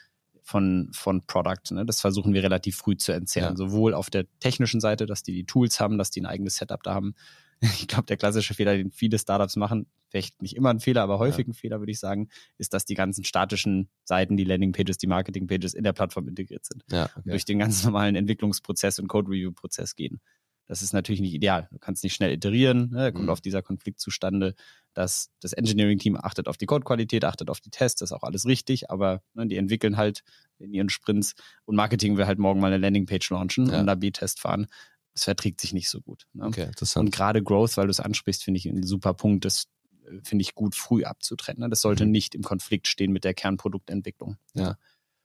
von, 0.46 0.90
von 0.94 1.26
Product. 1.26 1.72
Ne? 1.72 1.86
Das 1.86 2.02
versuchen 2.02 2.34
wir 2.34 2.44
relativ 2.44 2.78
früh 2.78 2.96
zu 2.96 3.12
entzerren. 3.12 3.54
Ja. 3.54 3.58
Sowohl 3.58 3.96
auf 3.96 4.12
der 4.12 4.26
technischen 4.40 4.80
Seite, 4.80 5.08
dass 5.08 5.24
die 5.24 5.34
die 5.34 5.46
Tools 5.46 5.80
haben, 5.80 5.98
dass 5.98 6.12
die 6.12 6.22
ein 6.22 6.28
eigenes 6.28 6.56
Setup 6.56 6.82
da 6.84 6.94
haben. 6.94 7.16
Ich 7.62 7.88
glaube, 7.88 8.06
der 8.06 8.18
klassische 8.18 8.54
Fehler, 8.54 8.76
den 8.76 8.92
viele 8.92 9.18
Startups 9.18 9.56
machen, 9.56 9.88
vielleicht 10.10 10.42
nicht 10.42 10.58
immer 10.58 10.70
ein 10.72 10.82
Fehler, 10.82 11.02
aber 11.04 11.20
häufig 11.20 11.48
ein 11.48 11.54
Fehler, 11.54 11.80
würde 11.80 11.94
ich 11.94 12.00
sagen, 12.00 12.28
ist, 12.58 12.74
dass 12.74 12.84
die 12.84 12.96
ganzen 12.96 13.24
statischen 13.24 13.88
Seiten, 14.04 14.36
die 14.36 14.44
Landingpages, 14.44 14.98
die 14.98 15.08
Marketingpages 15.08 15.74
in 15.74 15.86
der 15.86 15.94
Plattform 15.94 16.28
integriert 16.28 16.66
sind. 16.66 16.84
Ja, 16.92 17.06
okay. 17.06 17.30
Durch 17.30 17.46
den 17.46 17.58
ganz 17.60 17.84
normalen 17.86 18.16
Entwicklungsprozess 18.16 19.00
und 19.00 19.08
Code-Review-Prozess 19.08 19.96
gehen. 19.96 20.20
Das 20.68 20.82
ist 20.82 20.94
natürlich 20.94 21.22
nicht 21.22 21.34
ideal. 21.34 21.70
Du 21.72 21.80
kannst 21.80 22.04
nicht 22.04 22.14
schnell 22.14 22.34
iterieren, 22.34 22.90
ne? 22.92 23.14
kommt 23.14 23.26
Mhm. 23.26 23.30
auf 23.30 23.40
dieser 23.42 23.62
Konflikt 23.62 24.00
zustande, 24.02 24.54
dass 24.96 25.30
das 25.42 25.54
Engineering-Team 25.54 26.18
achtet 26.18 26.48
auf 26.48 26.58
die 26.58 26.66
Codequalität, 26.66 27.24
achtet 27.26 27.50
auf 27.52 27.60
die 27.62 27.70
Tests, 27.70 28.00
das 28.00 28.10
ist 28.10 28.14
auch 28.14 28.24
alles 28.24 28.46
richtig, 28.48 28.90
aber 28.90 29.22
ne, 29.36 29.46
die 29.46 29.58
entwickeln 29.58 29.98
halt 29.98 30.24
in 30.58 30.74
ihren 30.74 30.90
Sprints 30.90 31.36
und 31.66 31.76
Marketing 31.76 32.18
will 32.18 32.26
halt 32.26 32.40
morgen 32.40 32.60
mal 32.60 32.68
eine 32.68 32.78
Landingpage 32.78 33.30
launchen 33.30 33.68
Ja. 33.70 33.80
und 33.82 33.88
da 33.88 33.96
B-Test 33.96 34.40
fahren. 34.40 34.66
Das 35.14 35.26
verträgt 35.26 35.62
sich 35.62 35.72
nicht 35.74 35.90
so 35.90 36.02
gut. 36.02 36.26
Ne? 36.34 36.46
okay, 36.46 36.64
interessant. 36.64 37.06
Und 37.06 37.14
gerade 37.16 37.44
Growth, 37.44 37.78
weil 37.78 37.86
du 37.88 37.92
es 37.92 38.00
ansprichst, 38.00 38.44
finde 38.44 38.58
ich 38.58 38.66
ein 38.66 38.84
super 38.84 39.14
Punkt, 39.14 39.46
das 39.46 39.68
äh, 40.06 40.20
finde 40.24 40.42
ich 40.42 40.56
gut 40.56 40.76
früh 40.76 41.04
abzutrennen. 41.04 41.62
ne? 41.62 41.70
Das 41.70 41.82
sollte 41.82 42.06
Mhm. 42.06 42.12
nicht 42.12 42.34
im 42.36 42.42
Konflikt 42.42 42.88
stehen 42.88 43.12
mit 43.12 43.24
der 43.24 43.34
Kernproduktentwicklung. 43.34 44.38
Ja, 44.56 44.78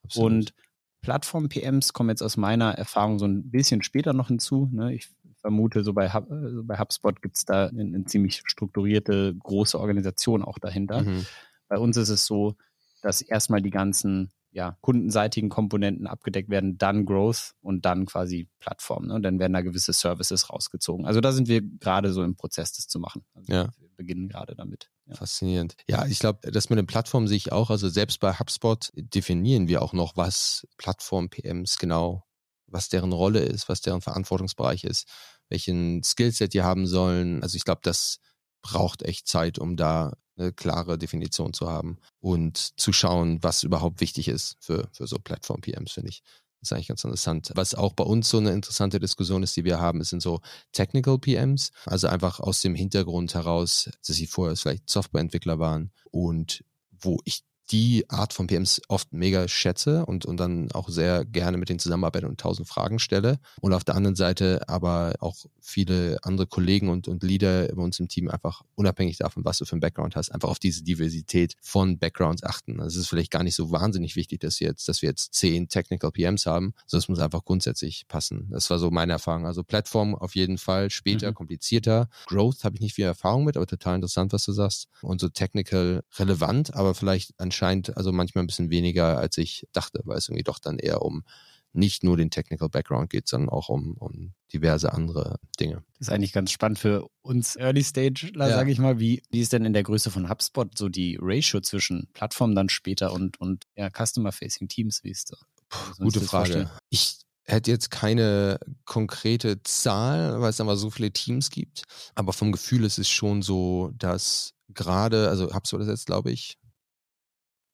Absolut. 0.04 0.32
Und 0.32 0.54
Plattform-PMs 1.02 1.92
kommen 1.92 2.10
jetzt 2.10 2.22
aus 2.22 2.36
meiner 2.36 2.72
Erfahrung 2.72 3.18
so 3.18 3.24
ein 3.26 3.50
bisschen 3.50 3.82
später 3.82 4.12
noch 4.12 4.28
hinzu. 4.28 4.68
Ne? 4.72 4.94
Ich 4.94 5.08
vermute, 5.40 5.84
so 5.84 5.92
bei, 5.92 6.12
Hub, 6.12 6.30
äh, 6.30 6.50
so 6.50 6.64
bei 6.64 6.78
HubSpot 6.78 7.20
gibt 7.22 7.36
es 7.36 7.44
da 7.44 7.66
eine, 7.66 7.82
eine 7.82 8.04
ziemlich 8.04 8.42
strukturierte, 8.46 9.34
große 9.34 9.78
Organisation 9.78 10.42
auch 10.42 10.58
dahinter. 10.58 11.02
Mhm. 11.02 11.26
Bei 11.68 11.78
uns 11.78 11.96
ist 11.96 12.08
es 12.08 12.26
so, 12.26 12.56
dass 13.02 13.22
erstmal 13.22 13.62
die 13.62 13.70
ganzen 13.70 14.30
ja, 14.52 14.76
kundenseitigen 14.80 15.48
Komponenten 15.48 16.06
abgedeckt 16.06 16.50
werden, 16.50 16.76
dann 16.76 17.06
Growth 17.06 17.54
und 17.60 17.84
dann 17.84 18.06
quasi 18.06 18.48
Plattform. 18.58 19.06
Ne? 19.06 19.14
Und 19.14 19.22
dann 19.22 19.38
werden 19.38 19.52
da 19.52 19.60
gewisse 19.60 19.92
Services 19.92 20.50
rausgezogen. 20.50 21.06
Also 21.06 21.20
da 21.20 21.32
sind 21.32 21.48
wir 21.48 21.62
gerade 21.62 22.12
so 22.12 22.24
im 22.24 22.34
Prozess, 22.34 22.72
das 22.72 22.88
zu 22.88 22.98
machen. 22.98 23.24
Also 23.34 23.52
Ja. 23.52 23.68
Wir 23.78 23.88
beginnen 23.96 24.28
gerade 24.28 24.56
damit. 24.56 24.90
Ja. 25.06 25.14
Faszinierend. 25.14 25.76
Ja, 25.88 26.04
ich 26.06 26.18
glaube, 26.18 26.50
das 26.50 26.68
mit 26.68 26.78
den 26.78 26.86
Plattformen 26.86 27.28
sehe 27.28 27.36
ich 27.36 27.52
auch. 27.52 27.70
Also 27.70 27.88
selbst 27.88 28.18
bei 28.18 28.32
HubSpot 28.34 28.90
definieren 28.94 29.68
wir 29.68 29.82
auch 29.82 29.92
noch, 29.92 30.16
was 30.16 30.66
Plattform-PMs 30.78 31.78
genau, 31.78 32.24
was 32.70 32.88
deren 32.88 33.12
Rolle 33.12 33.40
ist, 33.40 33.68
was 33.68 33.80
deren 33.80 34.00
Verantwortungsbereich 34.00 34.84
ist, 34.84 35.06
welchen 35.48 36.02
Skillset 36.02 36.54
die 36.54 36.62
haben 36.62 36.86
sollen. 36.86 37.42
Also 37.42 37.56
ich 37.56 37.64
glaube, 37.64 37.80
das 37.82 38.20
braucht 38.62 39.02
echt 39.02 39.28
Zeit, 39.28 39.58
um 39.58 39.76
da 39.76 40.12
eine 40.36 40.52
klare 40.52 40.98
Definition 40.98 41.52
zu 41.52 41.68
haben 41.68 41.98
und 42.20 42.78
zu 42.78 42.92
schauen, 42.92 43.42
was 43.42 43.62
überhaupt 43.62 44.00
wichtig 44.00 44.28
ist 44.28 44.56
für, 44.60 44.88
für 44.92 45.06
so 45.06 45.18
Plattform-PMs, 45.18 45.92
finde 45.92 46.10
ich. 46.10 46.22
Das 46.60 46.68
ist 46.68 46.72
eigentlich 46.74 46.88
ganz 46.88 47.04
interessant. 47.04 47.52
Was 47.54 47.74
auch 47.74 47.94
bei 47.94 48.04
uns 48.04 48.28
so 48.28 48.36
eine 48.36 48.50
interessante 48.50 49.00
Diskussion 49.00 49.42
ist, 49.42 49.56
die 49.56 49.64
wir 49.64 49.80
haben, 49.80 50.04
sind 50.04 50.20
so 50.20 50.40
Technical 50.72 51.18
PMs. 51.18 51.70
Also 51.86 52.08
einfach 52.08 52.38
aus 52.38 52.60
dem 52.60 52.74
Hintergrund 52.74 53.34
heraus, 53.34 53.88
dass 54.06 54.16
sie 54.16 54.26
vorher 54.26 54.56
vielleicht 54.56 54.88
Softwareentwickler 54.88 55.58
waren 55.58 55.90
und 56.10 56.62
wo 56.90 57.18
ich 57.24 57.42
die 57.70 58.04
Art 58.08 58.32
von 58.32 58.46
PMs 58.46 58.80
oft 58.88 59.12
mega 59.12 59.46
schätze 59.46 60.04
und, 60.06 60.26
und 60.26 60.38
dann 60.38 60.70
auch 60.72 60.88
sehr 60.88 61.24
gerne 61.24 61.56
mit 61.56 61.68
denen 61.68 61.78
zusammenarbeite 61.78 62.26
und 62.28 62.40
tausend 62.40 62.68
Fragen 62.68 62.98
stelle. 62.98 63.38
Und 63.60 63.72
auf 63.72 63.84
der 63.84 63.94
anderen 63.94 64.16
Seite 64.16 64.68
aber 64.68 65.14
auch 65.20 65.36
viele 65.60 66.18
andere 66.22 66.46
Kollegen 66.46 66.88
und, 66.88 67.06
und 67.06 67.22
Leader 67.22 67.68
bei 67.68 67.82
uns 67.82 68.00
im 68.00 68.08
Team 68.08 68.28
einfach 68.28 68.62
unabhängig 68.74 69.18
davon, 69.18 69.44
was 69.44 69.58
du 69.58 69.64
für 69.64 69.72
einen 69.72 69.80
Background 69.80 70.16
hast, 70.16 70.30
einfach 70.32 70.48
auf 70.48 70.58
diese 70.58 70.82
Diversität 70.82 71.54
von 71.60 71.98
Backgrounds 71.98 72.42
achten. 72.42 72.80
Also 72.80 72.96
es 72.98 73.04
ist 73.04 73.08
vielleicht 73.08 73.30
gar 73.30 73.44
nicht 73.44 73.54
so 73.54 73.70
wahnsinnig 73.70 74.16
wichtig, 74.16 74.40
dass 74.40 74.58
wir 74.58 74.66
jetzt, 74.68 74.88
dass 74.88 75.02
wir 75.02 75.08
jetzt 75.08 75.34
zehn 75.34 75.68
Technical 75.68 76.10
PMs 76.10 76.46
haben, 76.46 76.74
sondern 76.86 77.02
es 77.04 77.08
muss 77.08 77.20
einfach 77.20 77.44
grundsätzlich 77.44 78.06
passen. 78.08 78.48
Das 78.50 78.68
war 78.70 78.78
so 78.80 78.90
meine 78.90 79.12
Erfahrung. 79.12 79.46
Also 79.46 79.62
Plattform 79.62 80.14
auf 80.16 80.34
jeden 80.34 80.58
Fall, 80.58 80.90
später, 80.90 81.30
Mhm. 81.30 81.34
komplizierter. 81.34 82.08
Growth 82.26 82.64
habe 82.64 82.74
ich 82.76 82.80
nicht 82.80 82.94
viel 82.94 83.04
Erfahrung 83.04 83.44
mit, 83.44 83.56
aber 83.56 83.66
total 83.66 83.94
interessant, 83.96 84.32
was 84.32 84.44
du 84.44 84.52
sagst. 84.52 84.88
Und 85.02 85.20
so 85.20 85.28
technical 85.28 86.02
relevant, 86.18 86.74
aber 86.74 86.94
vielleicht 86.94 87.32
anscheinend 87.38 87.59
also 87.62 88.12
manchmal 88.12 88.44
ein 88.44 88.46
bisschen 88.46 88.70
weniger, 88.70 89.18
als 89.18 89.38
ich 89.38 89.66
dachte, 89.72 90.00
weil 90.04 90.18
es 90.18 90.28
irgendwie 90.28 90.44
doch 90.44 90.58
dann 90.58 90.78
eher 90.78 91.02
um 91.02 91.24
nicht 91.72 92.02
nur 92.02 92.16
den 92.16 92.30
Technical 92.30 92.68
Background 92.68 93.10
geht, 93.10 93.28
sondern 93.28 93.48
auch 93.50 93.68
um, 93.68 93.94
um 93.98 94.32
diverse 94.52 94.92
andere 94.92 95.38
Dinge. 95.60 95.84
Das 95.98 96.08
ist 96.08 96.12
eigentlich 96.12 96.32
ganz 96.32 96.50
spannend 96.50 96.78
für 96.80 97.06
uns 97.22 97.54
Early 97.56 97.84
Stage, 97.84 98.32
Ja. 98.34 98.48
sage 98.48 98.72
ich 98.72 98.78
mal. 98.78 98.98
Wie, 98.98 99.22
wie 99.30 99.40
ist 99.40 99.52
denn 99.52 99.64
in 99.64 99.72
der 99.72 99.84
Größe 99.84 100.10
von 100.10 100.28
HubSpot 100.28 100.76
so 100.76 100.88
die 100.88 101.16
Ratio 101.20 101.60
zwischen 101.60 102.08
Plattform 102.12 102.54
dann 102.56 102.68
später 102.68 103.12
und, 103.12 103.40
und 103.40 103.64
ja, 103.76 103.88
Customer-Facing 103.88 104.66
Teams? 104.68 105.04
Wie 105.04 105.10
ist 105.10 105.30
da? 105.32 105.36
Puh, 105.68 106.04
Gute 106.04 106.20
Frage. 106.22 106.68
Ich 106.88 107.20
hätte 107.44 107.70
jetzt 107.70 107.90
keine 107.90 108.58
konkrete 108.84 109.62
Zahl, 109.62 110.40
weil 110.40 110.50
es 110.50 110.60
aber 110.60 110.76
so 110.76 110.90
viele 110.90 111.12
Teams 111.12 111.50
gibt. 111.50 111.84
Aber 112.16 112.32
vom 112.32 112.50
Gefühl 112.50 112.84
ist 112.84 112.98
es 112.98 113.08
schon 113.08 113.42
so, 113.42 113.92
dass 113.96 114.54
gerade, 114.68 115.28
also 115.28 115.52
HubSpot 115.54 115.80
ist 115.80 115.88
jetzt, 115.88 116.06
glaube 116.06 116.30
ich, 116.32 116.58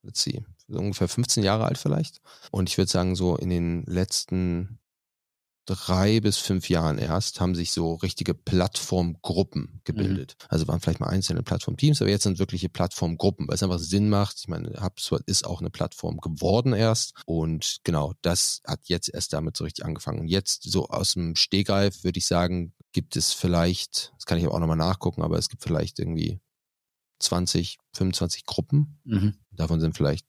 let's 0.07 0.23
see, 0.23 0.45
ungefähr 0.69 1.09
15 1.09 1.43
Jahre 1.43 1.65
alt 1.65 1.79
vielleicht. 1.79 2.21
Und 2.51 2.69
ich 2.69 2.79
würde 2.79 2.91
sagen, 2.91 3.17
so 3.17 3.37
in 3.37 3.51
den 3.51 3.85
letzten 3.85 4.79
drei 5.67 6.21
bis 6.21 6.39
fünf 6.39 6.69
Jahren 6.69 6.97
erst 6.97 7.41
haben 7.41 7.55
sich 7.55 7.73
so 7.73 7.95
richtige 7.95 8.35
Plattformgruppen 8.35 9.81
gebildet. 9.85 10.37
Also 10.49 10.69
waren 10.69 10.81
vielleicht 10.81 11.01
mal 11.01 11.09
einzelne 11.09 11.43
Plattformteams, 11.43 12.01
aber 12.01 12.11
jetzt 12.11 12.23
sind 12.23 12.39
wirkliche 12.39 12.69
Plattformgruppen, 12.69 13.49
weil 13.49 13.57
es 13.57 13.63
einfach 13.63 13.81
Sinn 13.81 14.09
macht. 14.09 14.37
Ich 14.39 14.49
meine, 14.49 14.81
HubSpot 14.81 15.23
ist 15.27 15.45
auch 15.45 15.61
eine 15.61 15.71
Plattform 15.71 16.19
geworden 16.19 16.73
erst 16.73 17.15
und 17.27 17.79
genau, 17.83 18.15
das 18.23 18.63
hat 18.67 18.81
jetzt 18.85 19.13
erst 19.13 19.33
damit 19.33 19.57
so 19.57 19.65
richtig 19.65 19.85
angefangen. 19.85 20.21
Und 20.21 20.29
jetzt 20.29 20.63
so 20.63 20.89
aus 20.89 21.15
dem 21.15 21.35
Stegreif 21.35 22.05
würde 22.05 22.19
ich 22.19 22.27
sagen, 22.27 22.73
gibt 22.93 23.17
es 23.17 23.33
vielleicht, 23.33 24.13
das 24.17 24.25
kann 24.25 24.39
ich 24.39 24.45
aber 24.45 24.55
auch 24.55 24.61
nochmal 24.61 24.77
nachgucken, 24.77 25.23
aber 25.23 25.37
es 25.37 25.49
gibt 25.49 25.65
vielleicht 25.65 25.99
irgendwie 25.99 26.41
20, 27.21 27.79
25 27.95 28.45
Gruppen. 28.47 28.99
Mhm. 29.05 29.35
Davon 29.53 29.81
sind 29.81 29.97
vielleicht 29.97 30.27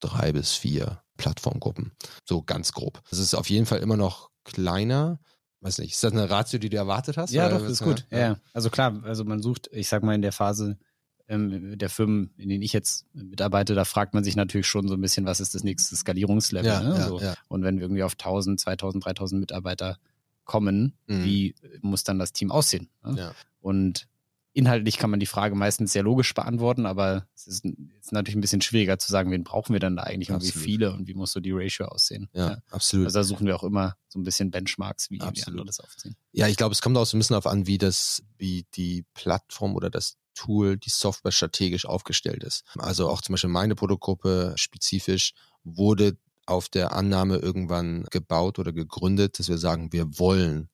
drei 0.00 0.32
bis 0.32 0.52
vier 0.52 1.02
Plattformgruppen. 1.16 1.92
So 2.24 2.42
ganz 2.42 2.72
grob. 2.72 3.00
Das 3.10 3.18
ist 3.18 3.34
auf 3.34 3.48
jeden 3.48 3.66
Fall 3.66 3.78
immer 3.78 3.96
noch 3.96 4.30
kleiner. 4.44 5.20
Weiß 5.60 5.78
nicht, 5.78 5.92
ist 5.94 6.04
das 6.04 6.12
eine 6.12 6.28
Ratio, 6.28 6.58
die 6.58 6.68
du 6.68 6.76
erwartet 6.76 7.16
hast? 7.16 7.32
Ja, 7.32 7.46
Oder 7.46 7.58
doch, 7.60 7.66
ist 7.66 7.82
gut. 7.82 8.06
Ja. 8.10 8.18
ja. 8.18 8.36
Also 8.52 8.68
klar, 8.68 9.00
also 9.04 9.24
man 9.24 9.40
sucht, 9.40 9.68
ich 9.72 9.88
sag 9.88 10.02
mal, 10.02 10.14
in 10.14 10.22
der 10.22 10.32
Phase 10.32 10.78
ähm, 11.26 11.78
der 11.78 11.88
Firmen, 11.88 12.34
in 12.36 12.50
denen 12.50 12.62
ich 12.62 12.74
jetzt 12.74 13.06
mitarbeite, 13.14 13.74
da 13.74 13.86
fragt 13.86 14.12
man 14.12 14.24
sich 14.24 14.36
natürlich 14.36 14.66
schon 14.66 14.88
so 14.88 14.94
ein 14.94 15.00
bisschen, 15.00 15.24
was 15.24 15.40
ist 15.40 15.54
das 15.54 15.64
nächste 15.64 15.96
Skalierungslevel? 15.96 16.70
Ja, 16.70 16.82
ne? 16.82 16.96
ja, 16.96 17.08
so. 17.08 17.18
ja. 17.18 17.34
Und 17.48 17.62
wenn 17.62 17.76
wir 17.76 17.84
irgendwie 17.84 18.02
auf 18.02 18.12
1000, 18.12 18.60
2000, 18.60 19.04
3000 19.06 19.40
Mitarbeiter 19.40 19.98
kommen, 20.44 20.98
Mhm. 21.06 21.24
wie 21.24 21.54
muss 21.80 22.04
dann 22.04 22.18
das 22.18 22.32
Team 22.34 22.50
aussehen? 22.50 22.90
Ne? 23.02 23.32
Und 23.60 24.06
inhaltlich 24.54 24.96
kann 24.98 25.10
man 25.10 25.20
die 25.20 25.26
Frage 25.26 25.54
meistens 25.54 25.92
sehr 25.92 26.04
logisch 26.04 26.32
beantworten, 26.32 26.86
aber 26.86 27.26
es 27.34 27.46
ist, 27.46 27.64
ist 27.64 28.12
natürlich 28.12 28.36
ein 28.36 28.40
bisschen 28.40 28.60
schwieriger 28.60 28.98
zu 28.98 29.10
sagen, 29.10 29.30
wen 29.30 29.44
brauchen 29.44 29.72
wir 29.72 29.80
denn 29.80 29.96
da 29.96 30.04
eigentlich 30.04 30.30
und 30.30 30.42
wie 30.42 30.48
Absolut. 30.48 30.64
viele 30.64 30.92
und 30.92 31.08
wie 31.08 31.14
muss 31.14 31.32
so 31.32 31.40
die 31.40 31.50
Ratio 31.52 31.86
aussehen. 31.86 32.28
Ja, 32.32 32.58
absolut. 32.70 33.06
Also 33.06 33.18
da 33.18 33.24
suchen 33.24 33.46
wir 33.46 33.56
auch 33.56 33.64
immer 33.64 33.96
so 34.08 34.18
ein 34.18 34.22
bisschen 34.22 34.50
Benchmarks, 34.50 35.10
wie, 35.10 35.20
Absolut. 35.20 35.48
andere 35.48 35.66
das 35.66 35.80
aufziehen. 35.80 36.16
Ja, 36.32 36.46
ich 36.46 36.56
glaube, 36.56 36.72
es 36.72 36.80
kommt 36.80 36.96
auch 36.96 37.04
so 37.04 37.16
ein 37.16 37.20
bisschen 37.20 37.34
darauf 37.34 37.48
an, 37.48 37.66
wie 37.66 37.78
das, 37.78 38.22
wie 38.38 38.64
die 38.74 39.04
Plattform 39.14 39.74
oder 39.74 39.90
das 39.90 40.16
Tool, 40.34 40.76
die 40.76 40.90
Software 40.90 41.32
strategisch 41.32 41.84
aufgestellt 41.86 42.44
ist. 42.44 42.64
Also 42.78 43.08
auch 43.08 43.22
zum 43.22 43.34
Beispiel 43.34 43.50
meine 43.50 43.74
Produktgruppe 43.74 44.54
spezifisch 44.56 45.32
wurde 45.64 46.16
auf 46.46 46.68
der 46.68 46.92
Annahme 46.92 47.36
irgendwann 47.36 48.04
gebaut 48.10 48.58
oder 48.58 48.72
gegründet, 48.72 49.38
dass 49.38 49.48
wir 49.48 49.58
sagen, 49.58 49.92
wir 49.92 50.18
wollen 50.18 50.68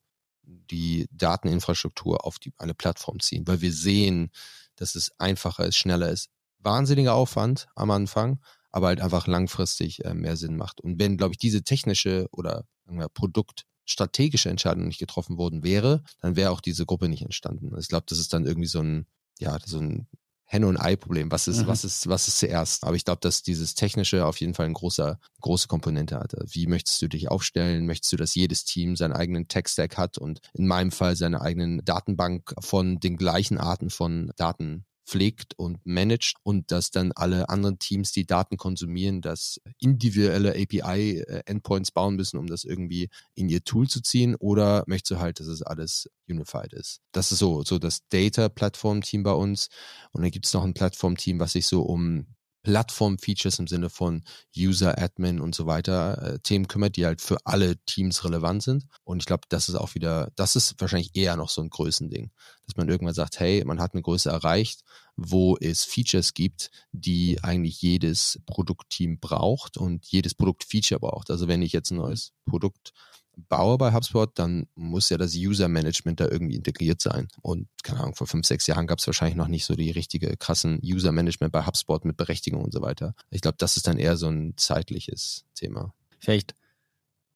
die 0.71 1.07
Dateninfrastruktur 1.11 2.25
auf 2.25 2.39
die, 2.39 2.53
eine 2.57 2.73
Plattform 2.73 3.19
ziehen, 3.19 3.45
weil 3.47 3.61
wir 3.61 3.73
sehen, 3.73 4.31
dass 4.75 4.95
es 4.95 5.11
einfacher 5.19 5.65
ist, 5.65 5.75
schneller 5.75 6.09
ist. 6.09 6.29
Wahnsinniger 6.59 7.13
Aufwand 7.13 7.67
am 7.75 7.91
Anfang, 7.91 8.39
aber 8.71 8.87
halt 8.87 9.01
einfach 9.01 9.27
langfristig 9.27 10.03
äh, 10.05 10.13
mehr 10.13 10.37
Sinn 10.37 10.55
macht. 10.55 10.81
Und 10.81 10.99
wenn, 10.99 11.17
glaube 11.17 11.33
ich, 11.33 11.37
diese 11.37 11.63
technische 11.63 12.27
oder 12.31 12.65
wir, 12.85 13.09
produktstrategische 13.09 14.49
Entscheidung 14.49 14.87
nicht 14.87 14.99
getroffen 14.99 15.37
worden 15.37 15.63
wäre, 15.63 16.03
dann 16.21 16.35
wäre 16.35 16.51
auch 16.51 16.61
diese 16.61 16.85
Gruppe 16.85 17.09
nicht 17.09 17.23
entstanden. 17.23 17.77
Ich 17.79 17.89
glaube, 17.89 18.05
das 18.07 18.19
ist 18.19 18.33
dann 18.33 18.45
irgendwie 18.45 18.67
so 18.67 18.79
ein, 18.79 19.07
ja, 19.39 19.57
so 19.65 19.79
ein 19.79 20.07
Henne- 20.51 20.67
und 20.67 20.75
Ei-Problem. 20.75 21.31
Was 21.31 21.47
ist, 21.47 21.61
mhm. 21.61 21.67
was 21.67 21.85
ist, 21.85 22.09
was 22.09 22.27
ist 22.27 22.39
zuerst? 22.39 22.83
Aber 22.83 22.97
ich 22.97 23.05
glaube, 23.05 23.21
dass 23.21 23.41
dieses 23.41 23.73
Technische 23.73 24.25
auf 24.25 24.41
jeden 24.41 24.53
Fall 24.53 24.65
eine 24.65 24.73
große, 24.73 25.17
große 25.39 25.69
Komponente 25.69 26.17
hat. 26.19 26.33
Wie 26.45 26.67
möchtest 26.67 27.01
du 27.01 27.07
dich 27.07 27.29
aufstellen? 27.29 27.85
Möchtest 27.85 28.11
du, 28.11 28.17
dass 28.17 28.35
jedes 28.35 28.65
Team 28.65 28.97
seinen 28.97 29.13
eigenen 29.13 29.47
Tech-Stack 29.47 29.97
hat 29.97 30.17
und 30.17 30.41
in 30.53 30.67
meinem 30.67 30.91
Fall 30.91 31.15
seine 31.15 31.39
eigenen 31.39 31.85
Datenbank 31.85 32.53
von 32.59 32.99
den 32.99 33.15
gleichen 33.15 33.59
Arten 33.59 33.89
von 33.89 34.33
Daten 34.35 34.83
pflegt 35.05 35.57
und 35.57 35.79
managt 35.85 36.37
und 36.43 36.71
dass 36.71 36.91
dann 36.91 37.11
alle 37.13 37.49
anderen 37.49 37.79
Teams, 37.79 38.11
die 38.11 38.25
Daten 38.25 38.57
konsumieren, 38.57 39.21
das 39.21 39.59
individuelle 39.79 40.51
API-Endpoints 40.51 41.91
bauen 41.91 42.15
müssen, 42.15 42.37
um 42.37 42.47
das 42.47 42.63
irgendwie 42.63 43.09
in 43.33 43.49
ihr 43.49 43.63
Tool 43.63 43.87
zu 43.87 44.01
ziehen 44.01 44.35
oder 44.35 44.83
möchtest 44.87 45.11
du 45.11 45.19
halt, 45.19 45.39
dass 45.39 45.47
es 45.47 45.61
alles 45.61 46.09
unified 46.29 46.73
ist. 46.73 47.01
Das 47.11 47.31
ist 47.31 47.39
so, 47.39 47.63
so 47.63 47.79
das 47.79 48.07
Data-Plattform-Team 48.09 49.23
bei 49.23 49.33
uns 49.33 49.69
und 50.11 50.21
dann 50.21 50.31
gibt 50.31 50.45
es 50.45 50.53
noch 50.53 50.63
ein 50.63 50.73
Plattform-Team, 50.73 51.39
was 51.39 51.53
sich 51.53 51.67
so 51.67 51.81
um 51.81 52.27
Plattform-Features 52.63 53.59
im 53.59 53.67
Sinne 53.67 53.89
von 53.89 54.23
User, 54.55 54.97
Admin 55.01 55.39
und 55.39 55.55
so 55.55 55.65
weiter 55.65 56.21
äh, 56.21 56.39
Themen 56.39 56.67
kümmert, 56.67 56.95
die 56.95 57.05
halt 57.05 57.21
für 57.21 57.37
alle 57.45 57.77
Teams 57.85 58.23
relevant 58.23 58.63
sind. 58.63 58.87
Und 59.03 59.19
ich 59.19 59.25
glaube, 59.25 59.43
das 59.49 59.69
ist 59.69 59.75
auch 59.75 59.95
wieder, 59.95 60.31
das 60.35 60.55
ist 60.55 60.75
wahrscheinlich 60.79 61.15
eher 61.15 61.35
noch 61.37 61.49
so 61.49 61.61
ein 61.61 61.69
Größending, 61.69 62.31
dass 62.65 62.77
man 62.77 62.89
irgendwann 62.89 63.13
sagt, 63.13 63.39
hey, 63.39 63.63
man 63.65 63.79
hat 63.79 63.93
eine 63.93 64.01
Größe 64.01 64.29
erreicht, 64.29 64.83
wo 65.15 65.57
es 65.57 65.83
Features 65.83 66.33
gibt, 66.33 66.71
die 66.91 67.43
eigentlich 67.43 67.81
jedes 67.81 68.39
Produktteam 68.45 69.19
braucht 69.19 69.77
und 69.77 70.05
jedes 70.07 70.35
Produktfeature 70.35 70.99
braucht. 70.99 71.31
Also 71.31 71.47
wenn 71.47 71.61
ich 71.61 71.73
jetzt 71.73 71.91
ein 71.91 71.97
neues 71.97 72.31
Produkt 72.45 72.93
baue 73.35 73.77
bei 73.77 73.93
HubSpot, 73.93 74.29
dann 74.37 74.67
muss 74.75 75.09
ja 75.09 75.17
das 75.17 75.35
User-Management 75.35 76.19
da 76.19 76.27
irgendwie 76.27 76.55
integriert 76.55 77.01
sein. 77.01 77.27
Und 77.41 77.67
keine 77.83 78.01
Ahnung, 78.01 78.15
vor 78.15 78.27
fünf, 78.27 78.45
sechs 78.45 78.67
Jahren 78.67 78.87
gab 78.87 78.99
es 78.99 79.07
wahrscheinlich 79.07 79.37
noch 79.37 79.47
nicht 79.47 79.65
so 79.65 79.75
die 79.75 79.91
richtige 79.91 80.35
krassen 80.37 80.79
User-Management 80.83 81.51
bei 81.51 81.65
HubSpot 81.65 82.05
mit 82.05 82.17
Berechtigung 82.17 82.63
und 82.63 82.73
so 82.73 82.81
weiter. 82.81 83.15
Ich 83.29 83.41
glaube, 83.41 83.57
das 83.57 83.77
ist 83.77 83.87
dann 83.87 83.97
eher 83.97 84.17
so 84.17 84.27
ein 84.27 84.53
zeitliches 84.57 85.45
Thema. 85.55 85.93
Vielleicht 86.19 86.55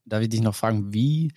darf 0.06 0.22
ich 0.22 0.30
dich 0.30 0.42
noch 0.42 0.56
fragen, 0.56 0.94
wie 0.94 1.32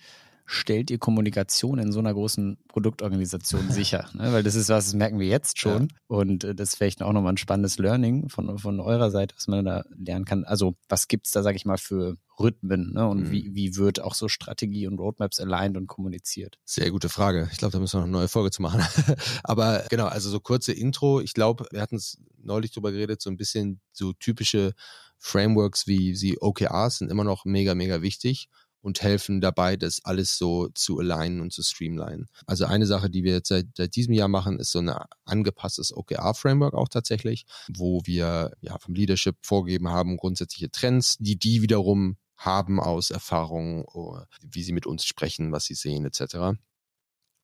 stellt 0.51 0.89
ihr 0.89 0.97
Kommunikation 0.97 1.77
in 1.77 1.91
so 1.91 1.99
einer 1.99 2.11
großen 2.11 2.57
Produktorganisation 2.67 3.69
sicher? 3.71 4.09
Ne? 4.13 4.33
Weil 4.33 4.41
das 4.41 4.55
ist 4.55 4.69
was, 4.69 4.85
das 4.85 4.93
merken 4.95 5.19
wir 5.19 5.27
jetzt 5.27 5.59
schon. 5.59 5.89
Ja. 5.89 5.97
Und 6.07 6.43
äh, 6.43 6.55
das 6.55 6.69
ist 6.69 6.75
vielleicht 6.75 7.03
auch 7.03 7.13
nochmal 7.13 7.33
ein 7.33 7.37
spannendes 7.37 7.77
Learning 7.77 8.29
von, 8.29 8.57
von 8.57 8.79
eurer 8.79 9.11
Seite, 9.11 9.35
was 9.35 9.47
man 9.47 9.63
da 9.63 9.83
lernen 9.95 10.25
kann. 10.25 10.45
Also 10.45 10.75
was 10.89 11.07
gibt's 11.07 11.29
da, 11.31 11.43
sage 11.43 11.55
ich 11.55 11.65
mal, 11.65 11.77
für 11.77 12.15
Rhythmen 12.39 12.93
ne? 12.93 13.07
und 13.07 13.25
mhm. 13.25 13.31
wie, 13.31 13.53
wie 13.53 13.75
wird 13.75 14.01
auch 14.01 14.15
so 14.15 14.27
Strategie 14.27 14.87
und 14.87 14.97
Roadmaps 14.97 15.39
aligned 15.39 15.77
und 15.77 15.85
kommuniziert? 15.85 16.57
Sehr 16.65 16.89
gute 16.89 17.09
Frage. 17.09 17.47
Ich 17.51 17.59
glaube, 17.59 17.73
da 17.73 17.79
müssen 17.79 17.93
wir 17.93 17.99
noch 17.99 18.07
eine 18.07 18.17
neue 18.17 18.27
Folge 18.27 18.49
zu 18.49 18.63
machen. 18.63 18.81
Aber 19.43 19.85
genau, 19.89 20.07
also 20.07 20.31
so 20.31 20.39
kurze 20.39 20.73
Intro. 20.73 21.21
Ich 21.21 21.35
glaube, 21.35 21.67
wir 21.69 21.81
hatten 21.81 21.97
es 21.97 22.17
neulich 22.41 22.71
drüber 22.71 22.91
geredet, 22.91 23.21
so 23.21 23.29
ein 23.29 23.37
bisschen 23.37 23.81
so 23.91 24.13
typische 24.13 24.73
Frameworks 25.19 25.85
wie 25.85 26.15
sie 26.15 26.41
OKRs 26.41 26.99
sind 26.99 27.11
immer 27.11 27.25
noch 27.25 27.45
mega, 27.45 27.75
mega 27.75 28.01
wichtig 28.01 28.49
und 28.81 29.01
helfen 29.01 29.41
dabei, 29.41 29.75
das 29.75 30.03
alles 30.05 30.37
so 30.37 30.69
zu 30.69 30.99
alignen 30.99 31.41
und 31.41 31.51
zu 31.51 31.63
streamlinen. 31.63 32.27
Also 32.45 32.65
eine 32.65 32.85
Sache, 32.85 33.09
die 33.09 33.23
wir 33.23 33.33
jetzt 33.33 33.49
seit, 33.49 33.67
seit 33.75 33.95
diesem 33.95 34.13
Jahr 34.13 34.27
machen, 34.27 34.59
ist 34.59 34.71
so 34.71 34.79
ein 34.79 34.91
angepasstes 35.25 35.95
OKR-Framework 35.95 36.73
auch 36.73 36.89
tatsächlich, 36.89 37.45
wo 37.69 38.01
wir 38.05 38.53
ja 38.61 38.77
vom 38.79 38.93
Leadership 38.93 39.37
vorgegeben 39.41 39.89
haben, 39.89 40.17
grundsätzliche 40.17 40.71
Trends, 40.71 41.17
die 41.19 41.37
die 41.37 41.61
wiederum 41.61 42.17
haben 42.37 42.79
aus 42.79 43.11
Erfahrung, 43.11 43.85
oh, 43.93 44.17
wie 44.41 44.63
sie 44.63 44.71
mit 44.71 44.85
uns 44.85 45.05
sprechen, 45.05 45.51
was 45.51 45.65
sie 45.65 45.73
sehen, 45.73 46.05
etc. 46.05 46.35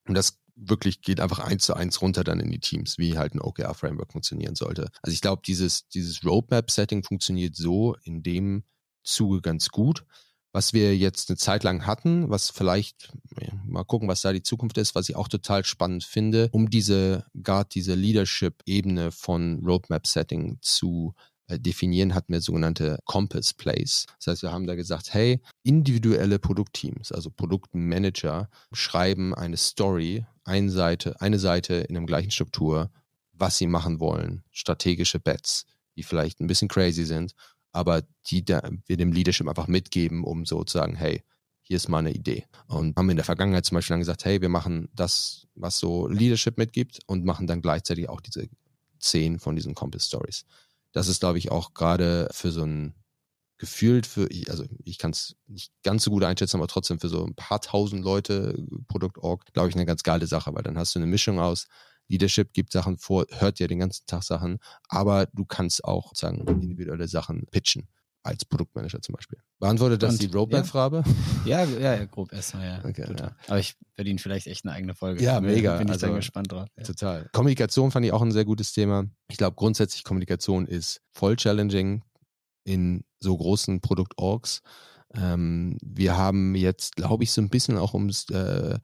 Und 0.08 0.14
das 0.14 0.40
wirklich 0.56 1.02
geht 1.02 1.20
einfach 1.20 1.40
eins 1.40 1.66
zu 1.66 1.74
eins 1.74 2.02
runter 2.02 2.24
dann 2.24 2.40
in 2.40 2.50
die 2.50 2.60
Teams, 2.60 2.98
wie 2.98 3.18
halt 3.18 3.36
ein 3.36 3.42
OKR-Framework 3.42 4.14
funktionieren 4.14 4.56
sollte. 4.56 4.90
Also 5.02 5.14
ich 5.14 5.20
glaube, 5.20 5.42
dieses, 5.46 5.90
dieses 5.90 6.24
Roadmap-Setting 6.24 7.04
funktioniert 7.04 7.58
so 7.58 7.96
in 8.04 8.24
dem 8.24 8.64
Zuge 9.04 9.42
ganz 9.42 9.68
gut 9.70 10.06
was 10.56 10.72
wir 10.72 10.96
jetzt 10.96 11.30
eine 11.30 11.36
Zeit 11.36 11.66
lang 11.66 11.86
hatten, 11.86 12.30
was 12.30 12.50
vielleicht, 12.50 13.12
mal 13.66 13.84
gucken, 13.84 14.08
was 14.08 14.22
da 14.22 14.32
die 14.32 14.42
Zukunft 14.42 14.78
ist, 14.78 14.96
was 14.96 15.10
ich 15.10 15.18
auch 15.18 15.28
total 15.28 15.66
spannend 15.66 16.06
finde, 16.06 16.48
um 16.54 16.70
diese, 16.70 17.26
gerade 17.34 17.68
diese 17.74 17.94
Leadership-Ebene 17.94 19.12
von 19.12 19.62
Roadmap-Setting 19.66 20.60
zu 20.62 21.14
äh, 21.48 21.60
definieren, 21.60 22.16
hatten 22.16 22.32
wir 22.32 22.40
sogenannte 22.40 23.00
Compass 23.04 23.54
Plays. 23.54 24.06
Das 24.20 24.28
heißt, 24.28 24.44
wir 24.44 24.54
haben 24.54 24.66
da 24.66 24.76
gesagt, 24.76 25.14
hey, 25.14 25.42
individuelle 25.64 26.40
Produktteams, 26.40 27.12
also 27.12 27.32
Produktmanager, 27.32 28.50
schreiben 28.72 29.36
eine 29.36 29.58
Story, 29.58 30.26
eine 30.46 30.72
Seite, 30.72 31.20
eine 31.20 31.38
Seite 31.38 31.74
in 31.74 31.96
der 31.96 32.04
gleichen 32.06 32.32
Struktur, 32.32 32.92
was 33.34 33.58
sie 33.58 33.68
machen 33.68 34.00
wollen, 34.00 34.46
strategische 34.52 35.20
Bets, 35.20 35.66
die 35.98 36.04
vielleicht 36.04 36.40
ein 36.40 36.48
bisschen 36.48 36.70
crazy 36.70 37.04
sind 37.04 37.36
aber 37.76 38.04
die 38.28 38.44
da, 38.44 38.68
wir 38.86 38.98
dem 38.98 39.12
Leadership 39.12 39.48
einfach 39.48 39.68
mitgeben, 39.68 40.24
um 40.24 40.46
sozusagen, 40.46 40.96
hey, 40.96 41.24
hier 41.62 41.78
ist 41.78 41.90
mal 41.90 42.00
eine 42.00 42.14
Idee. 42.14 42.46
Und 42.68 42.96
haben 42.96 43.10
in 43.10 43.18
der 43.18 43.26
Vergangenheit 43.26 43.66
zum 43.66 43.76
Beispiel 43.76 43.96
dann 43.96 44.02
gesagt, 44.02 44.26
hey, 44.26 44.42
wir 44.42 44.50
machen 44.50 44.90
das, 44.94 45.48
was 45.56 45.80
so 45.80 46.08
Leadership 46.08 46.58
mitgibt 46.58 47.00
und 47.08 47.26
machen 47.26 47.48
dann 47.48 47.62
gleichzeitig 47.62 48.08
auch 48.08 48.22
diese 48.22 48.48
zehn 49.00 49.40
von 49.40 49.56
diesen 49.56 49.76
Compass 49.76 50.08
Stories. 50.08 50.46
Das 50.92 51.08
ist, 51.08 51.20
glaube 51.20 51.38
ich, 51.38 51.52
auch 51.52 51.74
gerade 51.74 52.30
für 52.32 52.52
so 52.52 52.64
ein 52.64 52.94
gefühlt 53.58 54.06
für, 54.06 54.28
also 54.50 54.66
ich 54.84 54.98
kann 54.98 55.12
es 55.12 55.36
nicht 55.48 55.72
ganz 55.82 56.04
so 56.04 56.12
gut 56.12 56.24
einschätzen, 56.24 56.58
aber 56.58 56.68
trotzdem 56.68 57.00
für 57.00 57.08
so 57.08 57.26
ein 57.26 57.36
paar 57.36 57.62
tausend 57.62 58.04
Leute 58.04 58.62
Produkt.org, 58.88 59.46
glaube 59.54 59.70
ich, 59.70 59.76
eine 59.76 59.86
ganz 59.86 60.04
geile 60.04 60.28
Sache, 60.28 60.54
weil 60.54 60.64
dann 60.64 60.78
hast 60.78 60.94
du 60.94 61.00
eine 61.00 61.08
Mischung 61.08 61.40
aus 61.40 61.68
Leadership 62.08 62.54
gibt 62.54 62.72
Sachen 62.72 62.98
vor, 62.98 63.26
hört 63.32 63.60
ja 63.60 63.68
den 63.68 63.80
ganzen 63.80 64.06
Tag 64.06 64.24
Sachen, 64.24 64.60
aber 64.88 65.28
du 65.34 65.46
kannst 65.46 65.84
auch 65.84 66.14
sagen 66.16 66.46
individuelle 66.48 67.08
Sachen 67.08 67.46
pitchen 67.52 67.88
als 68.26 68.44
Produktmanager 68.44 69.02
zum 69.02 69.14
Beispiel. 69.14 69.38
Beantwortet 69.60 70.02
das 70.02 70.14
Und, 70.14 70.22
die 70.24 70.36
Roadmap-Frage? 70.36 71.04
Ja. 71.46 71.64
ja, 71.64 71.96
ja, 71.96 72.06
grob 72.06 72.34
erstmal, 72.34 72.66
ja. 72.66 72.84
Okay, 72.84 73.06
ja. 73.18 73.36
Aber 73.48 73.60
ich 73.60 73.76
verdiene 73.94 74.18
vielleicht 74.18 74.48
echt 74.48 74.66
eine 74.66 74.74
eigene 74.74 74.96
Folge. 74.96 75.24
Ja, 75.24 75.40
mega. 75.40 75.78
Bin 75.78 75.88
ich 75.88 75.94
also, 75.94 76.12
gespannt 76.14 76.52
drauf. 76.52 76.68
Ja. 76.76 76.84
Total. 76.84 77.30
Kommunikation 77.34 77.92
fand 77.92 78.06
ich 78.06 78.12
auch 78.12 78.24
ein 78.24 78.32
sehr 78.32 78.46
gutes 78.46 78.74
Thema. 78.74 79.06
Ich 79.30 79.38
glaube, 79.38 79.56
grundsätzlich 79.56 80.04
Kommunikation 80.04 80.66
ist 80.66 81.02
voll 81.12 81.36
challenging 81.36 82.04
in 82.64 83.04
so 83.20 83.38
großen 83.38 83.80
Produktorgs. 83.82 84.62
Ähm, 85.14 85.78
wir 85.84 86.18
haben 86.18 86.56
jetzt, 86.56 86.96
glaube 86.96 87.24
ich, 87.24 87.32
so 87.32 87.42
ein 87.42 87.50
bisschen 87.50 87.78
auch 87.78 87.94
ums 87.94 88.28
äh, 88.32 88.80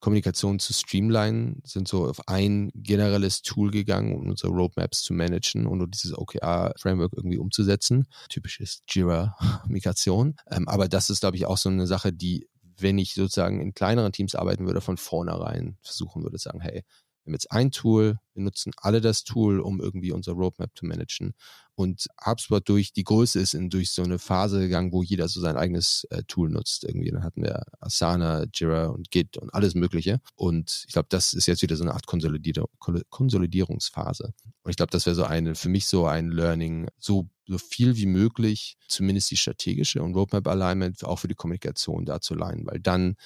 Kommunikation 0.00 0.58
zu 0.58 0.72
streamlinen, 0.72 1.60
sind 1.64 1.88
so 1.88 2.06
auf 2.06 2.28
ein 2.28 2.70
generelles 2.74 3.42
Tool 3.42 3.70
gegangen, 3.70 4.14
um 4.14 4.28
unsere 4.28 4.52
Roadmaps 4.52 5.02
zu 5.02 5.12
managen 5.12 5.66
und 5.66 5.80
um 5.80 5.90
dieses 5.90 6.16
OKR-Framework 6.16 7.12
irgendwie 7.16 7.38
umzusetzen. 7.38 8.06
Typisches 8.28 8.82
Jira-Migration. 8.88 10.36
Ähm, 10.50 10.68
aber 10.68 10.88
das 10.88 11.10
ist, 11.10 11.20
glaube 11.20 11.36
ich, 11.36 11.46
auch 11.46 11.58
so 11.58 11.68
eine 11.68 11.86
Sache, 11.86 12.12
die, 12.12 12.48
wenn 12.62 12.98
ich 12.98 13.14
sozusagen 13.14 13.60
in 13.60 13.74
kleineren 13.74 14.12
Teams 14.12 14.34
arbeiten 14.34 14.66
würde, 14.66 14.80
von 14.80 14.96
vornherein 14.96 15.78
versuchen 15.82 16.22
würde, 16.22 16.38
sagen, 16.38 16.60
hey, 16.60 16.84
haben 17.28 17.34
jetzt 17.34 17.52
ein 17.52 17.70
Tool, 17.70 18.18
wir 18.34 18.42
nutzen 18.42 18.72
alle 18.76 19.00
das 19.00 19.24
Tool, 19.24 19.60
um 19.60 19.80
irgendwie 19.80 20.12
unser 20.12 20.32
Roadmap 20.32 20.70
zu 20.74 20.86
managen. 20.86 21.34
Und 21.74 22.08
HubSpot 22.24 22.66
durch 22.68 22.92
die 22.92 23.04
Größe 23.04 23.38
ist 23.38 23.54
in, 23.54 23.70
durch 23.70 23.92
so 23.92 24.02
eine 24.02 24.18
Phase 24.18 24.60
gegangen, 24.60 24.92
wo 24.92 25.02
jeder 25.02 25.28
so 25.28 25.40
sein 25.40 25.56
eigenes 25.56 26.06
äh, 26.10 26.22
Tool 26.26 26.50
nutzt. 26.50 26.84
Irgendwie, 26.84 27.10
dann 27.10 27.22
hatten 27.22 27.42
wir 27.42 27.62
Asana, 27.78 28.46
Jira 28.52 28.86
und 28.86 29.10
Git 29.10 29.36
und 29.36 29.54
alles 29.54 29.74
Mögliche. 29.74 30.20
Und 30.34 30.84
ich 30.88 30.92
glaube, 30.94 31.06
das 31.10 31.34
ist 31.34 31.46
jetzt 31.46 31.62
wieder 31.62 31.76
so 31.76 31.84
eine 31.84 31.94
Art 31.94 32.06
Konsolidier 32.06 32.64
Konsolidierungsphase. 33.10 34.32
Und 34.62 34.70
ich 34.70 34.76
glaube, 34.76 34.90
das 34.90 35.06
wäre 35.06 35.14
so 35.14 35.24
eine, 35.24 35.54
für 35.54 35.68
mich 35.68 35.86
so 35.86 36.06
ein 36.06 36.30
Learning, 36.30 36.88
so 36.98 37.28
so 37.46 37.56
viel 37.56 37.96
wie 37.96 38.06
möglich, 38.06 38.76
zumindest 38.88 39.30
die 39.30 39.36
strategische 39.38 40.02
und 40.02 40.14
Roadmap 40.14 40.46
Alignment 40.48 41.02
auch 41.04 41.18
für 41.20 41.28
die 41.28 41.34
Kommunikation 41.34 42.04
da 42.04 42.20
zu 42.20 42.34
leihen, 42.34 42.66
weil 42.66 42.78
dann 42.78 43.16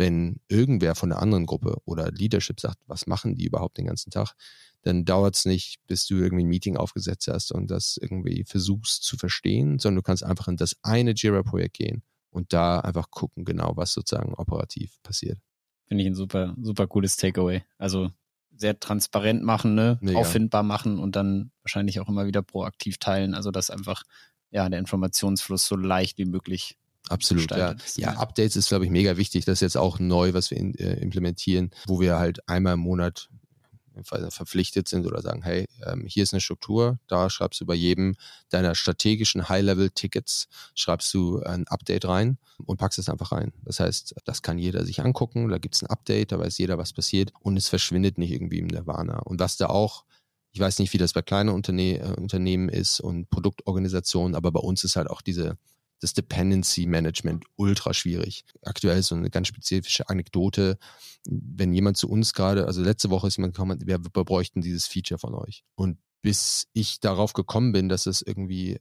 wenn 0.00 0.40
irgendwer 0.48 0.94
von 0.94 1.10
der 1.10 1.20
anderen 1.20 1.44
Gruppe 1.44 1.76
oder 1.84 2.10
Leadership 2.10 2.58
sagt, 2.58 2.78
was 2.86 3.06
machen 3.06 3.34
die 3.34 3.44
überhaupt 3.44 3.76
den 3.76 3.84
ganzen 3.84 4.10
Tag, 4.10 4.32
dann 4.80 5.04
dauert 5.04 5.36
es 5.36 5.44
nicht, 5.44 5.76
bis 5.86 6.06
du 6.06 6.14
irgendwie 6.14 6.42
ein 6.42 6.48
Meeting 6.48 6.78
aufgesetzt 6.78 7.28
hast 7.28 7.52
und 7.52 7.70
das 7.70 7.98
irgendwie 8.00 8.44
versuchst 8.48 9.04
zu 9.04 9.18
verstehen, 9.18 9.78
sondern 9.78 9.96
du 9.96 10.02
kannst 10.02 10.24
einfach 10.24 10.48
in 10.48 10.56
das 10.56 10.74
eine 10.82 11.10
Jira-Projekt 11.10 11.76
gehen 11.76 12.02
und 12.30 12.54
da 12.54 12.80
einfach 12.80 13.10
gucken, 13.10 13.44
genau, 13.44 13.76
was 13.76 13.92
sozusagen 13.92 14.32
operativ 14.32 14.96
passiert. 15.02 15.38
Finde 15.86 16.02
ich 16.02 16.08
ein 16.08 16.14
super, 16.14 16.56
super 16.62 16.86
cooles 16.86 17.18
Takeaway. 17.18 17.62
Also 17.76 18.10
sehr 18.56 18.80
transparent 18.80 19.42
machen, 19.42 19.74
ne? 19.74 19.98
auffindbar 20.14 20.62
machen 20.62 20.98
und 20.98 21.14
dann 21.14 21.52
wahrscheinlich 21.62 22.00
auch 22.00 22.08
immer 22.08 22.26
wieder 22.26 22.40
proaktiv 22.40 22.96
teilen. 22.96 23.34
Also 23.34 23.50
dass 23.50 23.68
einfach 23.68 24.04
ja 24.50 24.66
der 24.66 24.78
Informationsfluss 24.78 25.66
so 25.66 25.76
leicht 25.76 26.16
wie 26.16 26.24
möglich 26.24 26.78
Absolut, 27.10 27.50
ja. 27.50 27.74
Ja, 27.96 28.12
Updates 28.14 28.56
ist, 28.56 28.68
glaube 28.68 28.84
ich, 28.84 28.90
mega 28.90 29.16
wichtig. 29.16 29.44
Das 29.44 29.54
ist 29.54 29.62
jetzt 29.62 29.76
auch 29.76 29.98
neu, 29.98 30.32
was 30.32 30.50
wir 30.50 30.58
in, 30.58 30.74
äh, 30.76 30.94
implementieren, 30.94 31.70
wo 31.86 32.00
wir 32.00 32.18
halt 32.18 32.48
einmal 32.48 32.74
im 32.74 32.80
Monat 32.80 33.28
verpflichtet 34.02 34.88
sind 34.88 35.04
oder 35.04 35.20
sagen, 35.20 35.42
hey, 35.42 35.66
ähm, 35.84 36.06
hier 36.06 36.22
ist 36.22 36.32
eine 36.32 36.40
Struktur, 36.40 36.98
da 37.08 37.28
schreibst 37.28 37.60
du 37.60 37.66
bei 37.66 37.74
jedem 37.74 38.14
deiner 38.48 38.74
strategischen 38.74 39.48
High-Level-Tickets, 39.48 40.48
schreibst 40.74 41.12
du 41.12 41.42
ein 41.42 41.66
Update 41.68 42.06
rein 42.06 42.38
und 42.64 42.78
packst 42.78 42.98
es 42.98 43.08
einfach 43.08 43.32
rein. 43.32 43.52
Das 43.64 43.80
heißt, 43.80 44.14
das 44.24 44.42
kann 44.42 44.58
jeder 44.58 44.86
sich 44.86 45.02
angucken, 45.02 45.48
da 45.48 45.58
gibt 45.58 45.74
es 45.74 45.82
ein 45.82 45.88
Update, 45.88 46.32
da 46.32 46.38
weiß 46.38 46.56
jeder, 46.58 46.78
was 46.78 46.92
passiert 46.92 47.32
und 47.40 47.56
es 47.56 47.68
verschwindet 47.68 48.16
nicht 48.16 48.30
irgendwie 48.30 48.60
im 48.60 48.68
Nirvana. 48.68 49.18
Und 49.18 49.40
was 49.40 49.56
da 49.56 49.66
auch 49.66 50.04
ich 50.52 50.60
weiß 50.60 50.78
nicht, 50.80 50.92
wie 50.92 50.98
das 50.98 51.12
bei 51.12 51.22
kleinen 51.22 51.50
Unterne 51.50 51.98
äh, 52.00 52.14
Unternehmen 52.20 52.68
ist 52.68 53.00
und 53.00 53.30
Produktorganisationen, 53.30 54.34
aber 54.34 54.50
bei 54.50 54.60
uns 54.60 54.84
ist 54.84 54.96
halt 54.96 55.08
auch 55.08 55.22
diese 55.22 55.56
das 56.00 56.14
Dependency 56.14 56.86
Management 56.86 57.44
ultra 57.56 57.94
schwierig. 57.94 58.44
Aktuell 58.62 59.02
so 59.02 59.14
eine 59.14 59.30
ganz 59.30 59.48
spezifische 59.48 60.08
Anekdote. 60.08 60.78
Wenn 61.26 61.72
jemand 61.72 61.96
zu 61.96 62.08
uns 62.08 62.32
gerade, 62.32 62.66
also 62.66 62.82
letzte 62.82 63.10
Woche 63.10 63.28
ist 63.28 63.36
jemand 63.36 63.54
gekommen, 63.54 63.80
wir, 63.84 63.98
bräuchten 63.98 64.62
dieses 64.62 64.86
Feature 64.86 65.18
von 65.18 65.34
euch. 65.34 65.62
Und 65.74 65.98
bis 66.22 66.66
ich 66.72 67.00
darauf 67.00 67.32
gekommen 67.32 67.72
bin, 67.72 67.88
dass 67.88 68.06
es 68.06 68.22
irgendwie, 68.22 68.78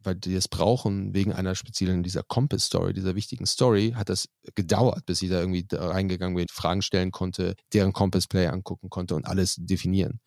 weil 0.00 0.16
die 0.16 0.34
es 0.34 0.48
brauchen, 0.48 1.14
wegen 1.14 1.32
einer 1.32 1.54
speziellen, 1.54 2.02
dieser 2.02 2.22
Compass-Story, 2.22 2.92
dieser 2.92 3.14
wichtigen 3.14 3.46
Story, 3.46 3.92
hat 3.96 4.08
das 4.08 4.28
gedauert, 4.54 5.06
bis 5.06 5.22
ich 5.22 5.30
da 5.30 5.40
irgendwie 5.40 5.64
da 5.64 5.88
reingegangen 5.88 6.36
bin, 6.36 6.46
Fragen 6.50 6.82
stellen 6.82 7.12
konnte, 7.12 7.54
deren 7.72 7.92
Compass-Play 7.92 8.48
angucken 8.48 8.90
konnte 8.90 9.14
und 9.14 9.26
alles 9.26 9.56
definieren 9.58 10.20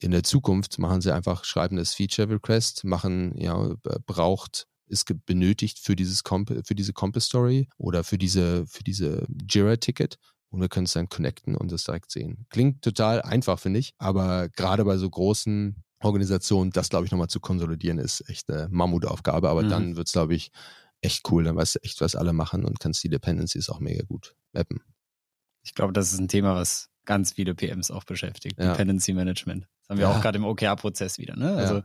in 0.00 0.12
der 0.12 0.22
Zukunft 0.22 0.78
machen 0.78 1.00
sie 1.00 1.12
einfach, 1.12 1.44
schreiben 1.44 1.76
das 1.76 1.94
Feature 1.94 2.30
Request, 2.30 2.84
machen, 2.84 3.36
ja, 3.36 3.74
braucht 4.06 4.66
ist 4.88 5.10
benötigt 5.26 5.78
für 5.78 5.96
dieses 5.96 6.24
Comp 6.24 6.50
für 6.64 6.74
diese 6.74 6.92
Compass 6.92 7.24
Story 7.24 7.68
oder 7.76 8.04
für 8.04 8.18
diese, 8.18 8.66
für 8.66 8.84
diese 8.84 9.26
Jira-Ticket 9.50 10.18
und 10.50 10.60
wir 10.60 10.68
können 10.68 10.86
es 10.86 10.92
dann 10.92 11.08
connecten 11.08 11.56
und 11.56 11.72
das 11.72 11.84
direkt 11.84 12.10
sehen. 12.10 12.46
Klingt 12.50 12.82
total 12.82 13.22
einfach, 13.22 13.58
finde 13.58 13.80
ich, 13.80 13.94
aber 13.98 14.48
gerade 14.48 14.84
bei 14.84 14.96
so 14.96 15.08
großen 15.08 15.82
Organisationen, 16.00 16.70
das 16.70 16.88
glaube 16.88 17.06
ich 17.06 17.12
nochmal 17.12 17.28
zu 17.28 17.40
konsolidieren, 17.40 17.98
ist 17.98 18.28
echt 18.28 18.50
eine 18.50 18.68
Mammutaufgabe, 18.70 19.48
aber 19.48 19.62
mhm. 19.62 19.68
dann 19.68 19.96
wird 19.96 20.06
es, 20.06 20.12
glaube 20.12 20.34
ich, 20.34 20.50
echt 21.00 21.30
cool. 21.30 21.44
Dann 21.44 21.56
weißt 21.56 21.76
du 21.76 21.78
echt, 21.82 22.00
was 22.00 22.16
alle 22.16 22.32
machen 22.32 22.64
und 22.64 22.80
kannst 22.80 23.02
die 23.04 23.08
Dependencies 23.08 23.68
auch 23.68 23.80
mega 23.80 24.04
gut 24.04 24.34
mappen. 24.52 24.80
Ich 25.62 25.74
glaube, 25.74 25.92
das 25.92 26.12
ist 26.12 26.18
ein 26.18 26.28
Thema, 26.28 26.54
was 26.54 26.88
ganz 27.04 27.32
viele 27.32 27.54
PMs 27.54 27.90
auch 27.90 28.04
beschäftigt. 28.04 28.58
Ja. 28.58 28.72
Dependency 28.72 29.12
Management. 29.12 29.64
Das 29.64 29.88
haben 29.90 29.98
wir 29.98 30.08
ja. 30.08 30.16
auch 30.16 30.20
gerade 30.20 30.38
im 30.38 30.44
OKR-Prozess 30.44 31.18
wieder. 31.18 31.36
Ne? 31.36 31.52
Also 31.54 31.76
ja. 31.76 31.82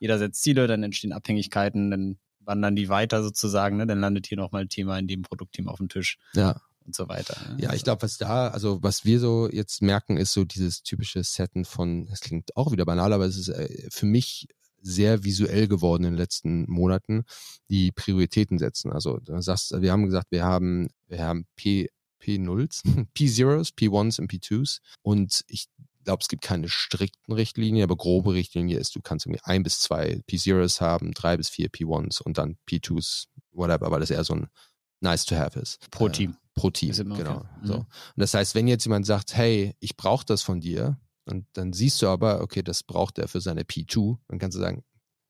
jeder 0.00 0.18
setzt 0.18 0.42
Ziele, 0.42 0.66
dann 0.66 0.82
entstehen 0.82 1.12
Abhängigkeiten, 1.12 1.90
dann 1.90 2.18
wandern 2.46 2.76
die 2.76 2.88
weiter 2.88 3.22
sozusagen, 3.22 3.76
ne? 3.76 3.86
dann 3.86 4.00
landet 4.00 4.26
hier 4.26 4.38
nochmal 4.38 4.62
ein 4.62 4.68
Thema 4.68 4.98
in 4.98 5.06
dem 5.06 5.22
Produktteam 5.22 5.68
auf 5.68 5.78
dem 5.78 5.88
Tisch. 5.88 6.18
Ja. 6.34 6.60
Und 6.84 6.94
so 6.94 7.08
weiter. 7.08 7.36
Ne? 7.50 7.64
Ja, 7.64 7.74
ich 7.74 7.82
glaube, 7.82 8.02
was 8.02 8.16
da, 8.16 8.48
also 8.48 8.80
was 8.80 9.04
wir 9.04 9.18
so 9.18 9.50
jetzt 9.50 9.82
merken, 9.82 10.16
ist 10.16 10.32
so 10.32 10.44
dieses 10.44 10.84
typische 10.84 11.22
Setten 11.24 11.64
von, 11.64 12.08
es 12.12 12.20
klingt 12.20 12.56
auch 12.56 12.70
wieder 12.70 12.84
banal, 12.84 13.12
aber 13.12 13.24
es 13.24 13.36
ist 13.36 13.48
äh, 13.48 13.88
für 13.90 14.06
mich 14.06 14.46
sehr 14.80 15.24
visuell 15.24 15.66
geworden 15.66 16.04
in 16.04 16.12
den 16.12 16.18
letzten 16.18 16.70
Monaten, 16.70 17.24
die 17.68 17.90
Prioritäten 17.90 18.58
setzen. 18.58 18.92
Also 18.92 19.18
du 19.18 19.40
sagst, 19.42 19.74
wir 19.80 19.90
haben 19.90 20.04
gesagt, 20.04 20.30
wir 20.30 20.44
haben, 20.44 20.88
wir 21.08 21.24
haben 21.24 21.46
P, 21.56 21.88
P0s, 22.22 22.82
P0s, 23.16 23.74
P1s 23.74 24.20
und 24.20 24.30
P2s. 24.30 24.78
Und 25.02 25.42
ich 25.48 25.66
glaube, 26.06 26.22
es 26.22 26.28
gibt 26.28 26.42
keine 26.42 26.68
strikten 26.68 27.34
Richtlinien, 27.34 27.84
aber 27.84 27.96
grobe 27.96 28.32
Richtlinie 28.32 28.78
ist, 28.78 28.96
du 28.96 29.02
kannst 29.02 29.26
irgendwie 29.26 29.42
ein 29.44 29.62
bis 29.62 29.80
zwei 29.80 30.22
P0s 30.28 30.80
haben, 30.80 31.12
drei 31.12 31.36
bis 31.36 31.50
vier 31.50 31.68
P1s 31.68 32.22
und 32.22 32.38
dann 32.38 32.56
P2s, 32.68 33.26
whatever, 33.52 33.90
weil 33.90 34.00
das 34.00 34.10
eher 34.10 34.24
so 34.24 34.34
ein 34.34 34.48
nice 35.00 35.26
to 35.26 35.36
have 35.36 35.58
ist. 35.58 35.90
Pro 35.90 36.06
äh, 36.06 36.12
Team. 36.12 36.36
Pro 36.54 36.70
Team, 36.70 36.92
genau. 36.92 37.36
Okay. 37.36 37.46
So. 37.64 37.74
Mhm. 37.74 37.80
Und 37.80 37.88
das 38.16 38.32
heißt, 38.32 38.54
wenn 38.54 38.68
jetzt 38.68 38.84
jemand 38.84 39.04
sagt, 39.04 39.36
hey, 39.36 39.74
ich 39.80 39.96
brauche 39.96 40.24
das 40.24 40.42
von 40.42 40.60
dir, 40.60 40.98
und 41.28 41.44
dann 41.54 41.72
siehst 41.72 42.00
du 42.00 42.06
aber, 42.06 42.40
okay, 42.40 42.62
das 42.62 42.84
braucht 42.84 43.18
er 43.18 43.26
für 43.26 43.40
seine 43.40 43.62
P2, 43.62 44.16
dann 44.28 44.38
kannst 44.38 44.56
du 44.56 44.60
sagen, 44.60 44.84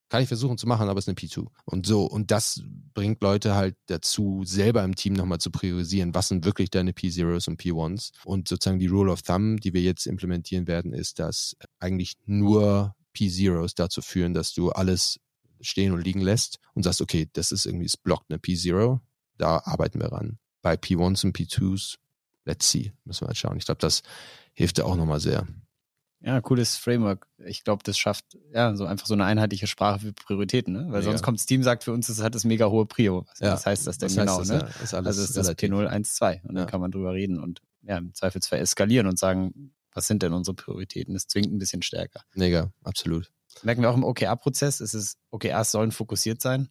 kann 0.09 0.23
ich 0.23 0.29
versuchen 0.29 0.59
zu 0.59 0.67
machen, 0.67 0.89
aber 0.89 0.99
es 0.99 1.05
ist 1.05 1.09
eine 1.09 1.17
P2. 1.17 1.47
Und 1.65 1.87
so, 1.87 2.05
und 2.05 2.31
das 2.31 2.63
bringt 2.95 3.23
Leute 3.23 3.55
halt 3.55 3.77
dazu, 3.87 4.43
selber 4.45 4.85
im 4.85 4.95
Team 4.95 5.15
nochmal 5.15 5.39
zu 5.39 5.51
priorisieren, 5.51 6.15
was 6.15 6.29
sind 6.29 6.45
wirklich 6.45 6.71
deine 6.71 6.93
P0s 6.93 7.49
und 7.49 7.61
P1s. 7.61 8.13
Und 8.25 8.49
sozusagen 8.49 8.79
die 8.79 8.87
Rule 8.87 9.11
of 9.11 9.23
Thumb, 9.23 9.61
die 9.61 9.75
wir 9.75 9.83
jetzt 9.83 10.07
implementieren 10.07 10.67
werden, 10.67 10.93
ist, 10.93 11.19
dass 11.19 11.57
eigentlich 11.81 12.15
nur 12.25 12.95
P0s 13.17 13.73
dazu 13.75 14.01
führen, 14.01 14.35
dass 14.35 14.53
du 14.55 14.71
alles 14.71 15.19
stehen 15.61 15.93
und 15.93 16.03
liegen 16.03 16.21
lässt 16.21 16.59
und 16.75 16.83
sagst, 16.83 17.01
okay, 17.01 17.29
das 17.33 17.51
ist 17.51 17.67
irgendwie, 17.67 17.87
es 17.87 17.97
blockt 17.97 18.31
eine 18.31 18.39
P0, 18.39 19.01
da 19.39 19.59
arbeiten 19.65 20.01
wir 20.01 20.13
ran. 20.13 20.39
Bei 20.63 20.75
P1s 20.75 21.25
und 21.25 21.37
P2s, 21.37 21.97
let's 22.45 22.71
see, 22.71 22.93
müssen 23.05 23.23
wir 23.23 23.29
halt 23.29 23.39
schauen. 23.39 23.57
Ich 23.57 23.65
glaube, 23.65 23.81
das 23.81 24.03
hilft 24.53 24.79
ja 24.79 24.85
auch 24.85 24.97
nochmal 24.97 25.21
sehr. 25.21 25.47
Ja, 26.27 26.41
cooles 26.41 26.77
Framework. 26.77 27.29
Ich 27.39 27.63
glaube, 27.63 27.85
das 27.85 27.97
schafft 27.97 28.37
ja 28.53 28.75
so 28.75 28.85
einfach 28.85 29.07
so 29.07 29.15
eine 29.15 29.25
einheitliche 29.25 29.69
Sprache 29.69 30.01
für 30.01 30.13
Prioritäten, 30.13 30.73
ne? 30.73 30.87
Weil 30.89 31.03
ja. 31.03 31.03
sonst 31.03 31.23
kommt 31.23 31.39
das 31.39 31.47
Team, 31.47 31.63
sagt 31.63 31.85
für 31.85 31.93
uns, 31.93 32.09
das 32.09 32.21
hat 32.21 32.35
das 32.35 32.43
mega 32.43 32.67
hohe 32.67 32.85
Prio. 32.85 33.25
Was, 33.29 33.39
ja. 33.39 33.65
heißt 33.65 33.87
das 33.87 33.99
denn 33.99 34.09
was 34.09 34.17
genau? 34.17 34.39
Das, 34.41 34.49
ne? 34.49 34.59
Ja, 34.59 34.83
ist 34.83 34.93
also 34.93 35.23
ist 35.23 35.37
das 35.37 35.49
P0, 35.51 35.87
1, 35.87 36.15
2. 36.17 36.43
Und 36.43 36.57
dann 36.57 36.67
kann 36.67 36.81
man 36.81 36.91
drüber 36.91 37.13
reden 37.13 37.39
und 37.39 37.63
ja, 37.83 37.99
im 37.99 38.13
Zweifelsfall 38.13 38.59
eskalieren 38.59 39.07
und 39.07 39.21
sagen, 39.21 39.73
was 39.93 40.09
sind 40.09 40.25
denn 40.25 40.33
unsere 40.33 40.57
Prioritäten? 40.57 41.15
Das 41.15 41.29
zwingt 41.29 41.53
ein 41.53 41.59
bisschen 41.59 41.83
stärker. 41.83 42.23
Mega, 42.35 42.73
absolut. 42.83 43.31
Merken 43.63 43.83
wir 43.83 43.91
auch 43.91 43.97
im 43.97 44.03
OKR-Prozess, 44.03 44.81
ist 44.81 44.95
es, 44.95 45.19
OKRs 45.31 45.71
sollen 45.71 45.93
fokussiert 45.93 46.43
sein. 46.43 46.71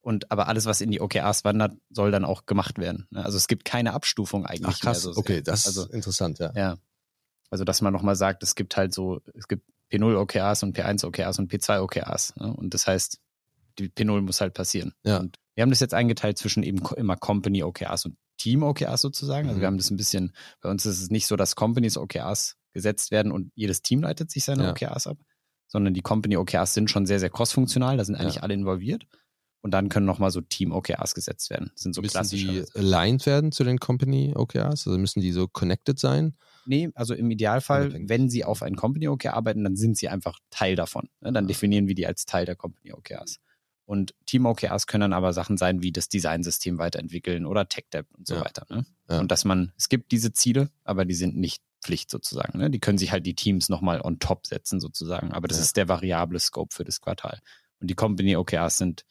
Und 0.00 0.30
aber 0.30 0.48
alles, 0.48 0.64
was 0.64 0.80
in 0.80 0.90
die 0.90 1.02
OKRs 1.02 1.44
wandert, 1.44 1.76
soll 1.90 2.10
dann 2.12 2.24
auch 2.24 2.46
gemacht 2.46 2.78
werden. 2.78 3.06
Ne? 3.10 3.22
Also 3.22 3.36
es 3.36 3.46
gibt 3.46 3.66
keine 3.66 3.92
Abstufung 3.92 4.46
eigentlich. 4.46 4.76
Ach 4.76 4.80
krass, 4.80 5.02
so 5.02 5.16
okay, 5.16 5.42
das 5.42 5.66
also, 5.66 5.84
ist 5.84 5.92
interessant, 5.92 6.38
ja. 6.38 6.52
Ja, 6.54 6.76
also, 7.50 7.64
dass 7.64 7.80
man 7.80 7.92
nochmal 7.92 8.16
sagt, 8.16 8.42
es 8.42 8.54
gibt 8.54 8.76
halt 8.76 8.92
so, 8.92 9.20
es 9.34 9.48
gibt 9.48 9.64
P0 9.92 10.16
OKRs 10.16 10.62
und 10.62 10.76
P1 10.76 11.06
OKRs 11.06 11.38
und 11.38 11.52
P2 11.52 11.80
OKRs. 11.80 12.34
Ne? 12.36 12.52
Und 12.52 12.74
das 12.74 12.86
heißt, 12.86 13.20
die 13.78 13.88
P0 13.88 14.22
muss 14.22 14.40
halt 14.40 14.54
passieren. 14.54 14.92
Ja. 15.04 15.18
Und 15.18 15.36
wir 15.54 15.62
haben 15.62 15.70
das 15.70 15.80
jetzt 15.80 15.94
eingeteilt 15.94 16.38
zwischen 16.38 16.62
eben 16.62 16.82
immer 16.96 17.16
Company 17.16 17.62
OKRs 17.62 18.06
und 18.06 18.16
Team 18.36 18.62
OKRs 18.62 19.00
sozusagen. 19.00 19.48
Also 19.48 19.58
mhm. 19.58 19.60
wir 19.60 19.66
haben 19.66 19.78
das 19.78 19.90
ein 19.90 19.96
bisschen, 19.96 20.34
bei 20.60 20.70
uns 20.70 20.84
ist 20.86 21.00
es 21.00 21.10
nicht 21.10 21.26
so, 21.26 21.36
dass 21.36 21.56
Companies 21.56 21.96
OKRs 21.96 22.56
gesetzt 22.72 23.10
werden 23.10 23.32
und 23.32 23.52
jedes 23.54 23.82
Team 23.82 24.02
leitet 24.02 24.30
sich 24.30 24.44
seine 24.44 24.64
ja. 24.64 24.70
OKRs 24.70 25.06
ab, 25.06 25.18
sondern 25.66 25.94
die 25.94 26.02
Company 26.02 26.36
OKRs 26.36 26.74
sind 26.74 26.90
schon 26.90 27.06
sehr, 27.06 27.20
sehr 27.20 27.30
cross-funktional, 27.30 27.96
da 27.96 28.04
sind 28.04 28.16
eigentlich 28.16 28.36
ja. 28.36 28.42
alle 28.42 28.54
involviert. 28.54 29.06
Und 29.62 29.72
dann 29.72 29.88
können 29.88 30.06
nochmal 30.06 30.30
so 30.30 30.40
Team-OKRs 30.42 31.12
gesetzt 31.14 31.50
werden. 31.50 31.72
Das 31.74 31.82
sind 31.82 31.92
so 31.92 32.00
müssen 32.00 32.28
die 32.30 32.62
aligned 32.74 33.26
werden 33.26 33.50
zu 33.50 33.64
den 33.64 33.80
Company-OKRs? 33.80 34.86
Also 34.86 34.96
müssen 34.96 35.20
die 35.20 35.32
so 35.32 35.48
connected 35.48 35.98
sein? 35.98 36.36
Nee, 36.66 36.90
also 36.94 37.14
im 37.14 37.30
Idealfall, 37.30 37.94
wenn 38.08 38.28
sie 38.28 38.44
auf 38.44 38.62
ein 38.62 38.76
Company-OKR 38.76 39.34
arbeiten, 39.34 39.64
dann 39.64 39.76
sind 39.76 39.96
sie 39.96 40.08
einfach 40.08 40.38
Teil 40.50 40.76
davon. 40.76 41.08
Ne? 41.20 41.32
Dann 41.32 41.44
ja. 41.44 41.48
definieren 41.48 41.88
wir 41.88 41.94
die 41.94 42.06
als 42.06 42.26
Teil 42.26 42.44
der 42.44 42.56
Company-OKRs. 42.56 43.38
Und 43.84 44.14
Team-OKRs 44.26 44.88
können 44.88 45.02
dann 45.02 45.12
aber 45.12 45.32
Sachen 45.32 45.56
sein, 45.56 45.82
wie 45.82 45.92
das 45.92 46.08
Designsystem 46.08 46.78
weiterentwickeln 46.78 47.46
oder 47.46 47.68
Tech-Debt 47.68 48.06
und 48.16 48.26
so 48.26 48.34
ja. 48.34 48.44
weiter. 48.44 48.66
Ne? 48.68 48.84
Ja. 49.08 49.20
Und 49.20 49.30
dass 49.30 49.44
man, 49.44 49.72
es 49.76 49.88
gibt 49.88 50.10
diese 50.10 50.32
Ziele, 50.32 50.70
aber 50.82 51.04
die 51.04 51.14
sind 51.14 51.36
nicht 51.36 51.62
Pflicht 51.82 52.10
sozusagen. 52.10 52.58
Ne? 52.58 52.68
Die 52.68 52.80
können 52.80 52.98
sich 52.98 53.12
halt 53.12 53.26
die 53.26 53.34
Teams 53.34 53.68
nochmal 53.68 54.00
on 54.00 54.18
top 54.18 54.46
setzen 54.46 54.80
sozusagen. 54.80 55.32
Aber 55.32 55.46
das 55.46 55.60
ist 55.60 55.76
der 55.76 55.88
variable 55.88 56.40
Scope 56.40 56.74
für 56.74 56.84
das 56.84 57.00
Quartal. 57.00 57.40
Und 57.80 57.88
die 57.88 57.94
Company-OKRs 57.94 58.78
sind 58.78 59.04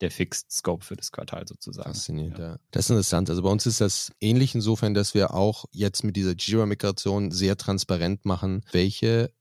der 0.00 0.10
Fixed 0.10 0.50
Scope 0.52 0.84
für 0.84 0.96
das 0.96 1.12
Quartal 1.12 1.46
sozusagen. 1.46 1.88
Faszinierend, 1.88 2.38
ja. 2.38 2.58
Das 2.70 2.86
ist 2.86 2.90
interessant. 2.90 3.30
Also 3.30 3.42
bei 3.42 3.50
uns 3.50 3.66
ist 3.66 3.80
das 3.80 4.12
ähnlich 4.20 4.54
insofern, 4.54 4.94
dass 4.94 5.14
wir 5.14 5.34
auch 5.34 5.64
jetzt 5.72 6.04
mit 6.04 6.16
dieser 6.16 6.34
Jira-Migration 6.34 7.30
sehr 7.30 7.56
transparent 7.56 8.24
machen, 8.24 8.64
welche 8.72 9.32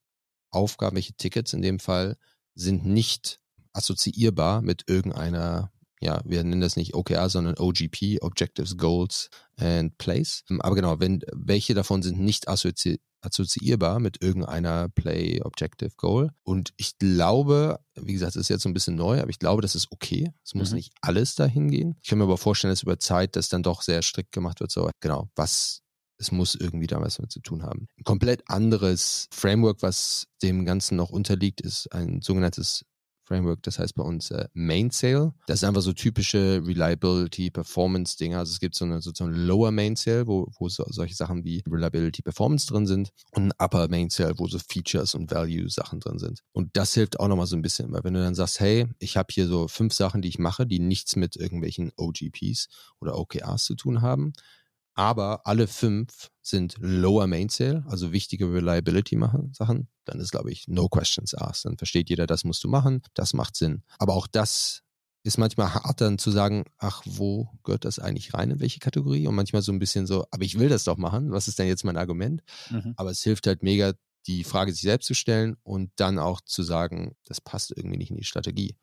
Aufgaben, 0.49 0.95
welche 0.95 1.13
Tickets 1.13 1.53
in 1.53 1.61
dem 1.61 1.79
Fall 1.79 2.17
sind 2.55 2.85
nicht 2.85 3.39
assoziierbar 3.73 4.61
mit 4.61 4.83
irgendeiner 4.87 5.71
ja, 5.99 6.21
wir 6.25 6.43
nennen 6.43 6.61
das 6.61 6.75
nicht 6.75 6.93
OKR, 6.93 7.29
sondern 7.29 7.55
OGP, 7.57 8.21
Objectives, 8.21 8.77
Goals 8.77 9.29
and 9.57 9.97
Plays. 9.97 10.43
Aber 10.59 10.75
genau, 10.75 10.99
wenn 10.99 11.21
welche 11.33 11.73
davon 11.73 12.03
sind 12.03 12.19
nicht 12.19 12.47
assozi 12.47 12.99
assoziierbar 13.21 13.99
mit 13.99 14.21
irgendeiner 14.21 14.89
Play 14.89 15.41
Objective 15.41 15.91
Goal. 15.97 16.31
Und 16.43 16.71
ich 16.77 16.97
glaube, 16.99 17.79
wie 17.95 18.13
gesagt, 18.13 18.35
es 18.35 18.41
ist 18.41 18.49
jetzt 18.49 18.61
so 18.61 18.69
ein 18.69 18.73
bisschen 18.73 18.95
neu, 18.95 19.19
aber 19.19 19.31
ich 19.31 19.39
glaube, 19.39 19.63
das 19.63 19.75
ist 19.75 19.91
okay. 19.91 20.31
Es 20.45 20.53
muss 20.53 20.69
mhm. 20.69 20.77
nicht 20.77 20.93
alles 21.01 21.33
dahin 21.33 21.69
gehen. 21.69 21.95
Ich 22.01 22.09
kann 22.09 22.19
mir 22.19 22.25
aber 22.25 22.37
vorstellen, 22.37 22.71
dass 22.71 22.83
über 22.83 22.99
Zeit 22.99 23.35
das 23.35 23.49
dann 23.49 23.63
doch 23.63 23.81
sehr 23.81 24.03
strikt 24.03 24.31
gemacht 24.31 24.59
wird. 24.59 24.71
So, 24.71 24.89
genau, 25.01 25.29
was 25.35 25.81
es 26.19 26.31
muss 26.31 26.55
irgendwie 26.55 26.87
da 26.87 27.01
was 27.01 27.19
mit 27.19 27.31
zu 27.31 27.39
tun 27.39 27.63
haben. 27.63 27.87
Ein 27.97 28.03
komplett 28.03 28.43
anderes 28.49 29.27
Framework, 29.31 29.81
was 29.81 30.27
dem 30.41 30.65
Ganzen 30.65 30.95
noch 30.95 31.09
unterliegt, 31.09 31.61
ist 31.61 31.91
ein 31.91 32.21
sogenanntes 32.21 32.85
Framework, 33.28 33.61
das 33.63 33.78
heißt 33.78 33.95
bei 33.95 34.03
uns 34.03 34.32
äh, 34.32 34.47
Mainsail. 34.53 35.34
Das 35.47 35.61
ist 35.61 35.63
einfach 35.63 35.82
so 35.82 35.93
typische 35.93 36.61
Reliability 36.65 37.49
Performance 37.51 38.17
Dinge. 38.17 38.38
Also 38.38 38.53
es 38.53 38.59
gibt 38.59 38.75
so 38.75 38.86
eine 38.86 39.01
sozusagen 39.01 39.36
Lower 39.36 39.71
Mainsail, 39.71 40.28
wo, 40.28 40.49
wo 40.57 40.69
so, 40.69 40.86
solche 40.88 41.13
Sachen 41.13 41.43
wie 41.43 41.63
Reliability 41.69 42.21
Performance 42.21 42.67
drin 42.67 42.88
sind 42.88 43.09
und 43.32 43.47
ein 43.47 43.51
Upper 43.59 43.89
Mainsail, 43.89 44.34
wo 44.38 44.47
so 44.47 44.59
Features 44.59 45.13
und 45.13 45.30
Value 45.30 45.69
Sachen 45.69 45.99
drin 45.99 46.19
sind. 46.19 46.41
Und 46.53 46.69
das 46.78 46.93
hilft 46.93 47.19
auch 47.19 47.28
nochmal 47.28 47.47
so 47.47 47.55
ein 47.55 47.61
bisschen, 47.61 47.91
weil 47.91 48.03
wenn 48.03 48.13
du 48.13 48.21
dann 48.21 48.36
sagst, 48.36 48.59
hey, 48.59 48.88
ich 48.99 49.17
habe 49.17 49.28
hier 49.32 49.47
so 49.47 49.67
fünf 49.67 49.93
Sachen, 49.93 50.21
die 50.21 50.30
ich 50.30 50.39
mache, 50.39 50.65
die 50.65 50.80
nichts 50.80 51.15
mit 51.15 51.36
irgendwelchen 51.36 51.91
OGPs 51.97 52.69
oder 53.01 53.17
OKRs 53.17 53.65
zu 53.65 53.75
tun 53.75 54.01
haben, 54.01 54.34
aber 54.97 55.45
alle 55.45 55.67
fünf 55.67 56.31
sind 56.41 56.75
Lower 56.79 57.27
Mainsail, 57.27 57.83
also 57.87 58.11
wichtige 58.11 58.51
Reliability-Sachen, 58.51 59.89
dann 60.05 60.19
ist, 60.19 60.31
glaube 60.31 60.51
ich, 60.51 60.67
no 60.67 60.89
questions 60.89 61.35
asked. 61.35 61.65
Dann 61.65 61.77
versteht 61.77 62.09
jeder, 62.09 62.25
das 62.25 62.43
musst 62.43 62.63
du 62.63 62.67
machen, 62.67 63.03
das 63.13 63.33
macht 63.33 63.55
Sinn. 63.55 63.83
Aber 63.99 64.15
auch 64.15 64.25
das 64.25 64.81
ist 65.21 65.37
manchmal 65.37 65.73
hart 65.73 66.01
dann 66.01 66.17
zu 66.17 66.31
sagen, 66.31 66.65
ach, 66.79 67.03
wo 67.05 67.49
gehört 67.63 67.85
das 67.85 67.99
eigentlich 67.99 68.33
rein, 68.33 68.49
in 68.49 68.59
welche 68.59 68.79
Kategorie? 68.79 69.27
Und 69.27 69.35
manchmal 69.35 69.61
so 69.61 69.71
ein 69.71 69.77
bisschen 69.77 70.07
so, 70.07 70.25
aber 70.31 70.43
ich 70.43 70.57
will 70.57 70.69
das 70.69 70.83
doch 70.83 70.97
machen, 70.97 71.31
was 71.31 71.47
ist 71.47 71.59
denn 71.59 71.67
jetzt 71.67 71.83
mein 71.83 71.97
Argument? 71.97 72.41
Mhm. 72.71 72.93
Aber 72.97 73.11
es 73.11 73.21
hilft 73.21 73.45
halt 73.45 73.61
mega, 73.61 73.93
die 74.25 74.43
Frage 74.43 74.71
sich 74.71 74.81
selbst 74.81 75.05
zu 75.05 75.13
stellen 75.13 75.57
und 75.61 75.91
dann 75.97 76.17
auch 76.17 76.41
zu 76.41 76.63
sagen, 76.63 77.15
das 77.25 77.39
passt 77.39 77.71
irgendwie 77.75 77.97
nicht 77.97 78.09
in 78.09 78.17
die 78.17 78.23
Strategie 78.23 78.75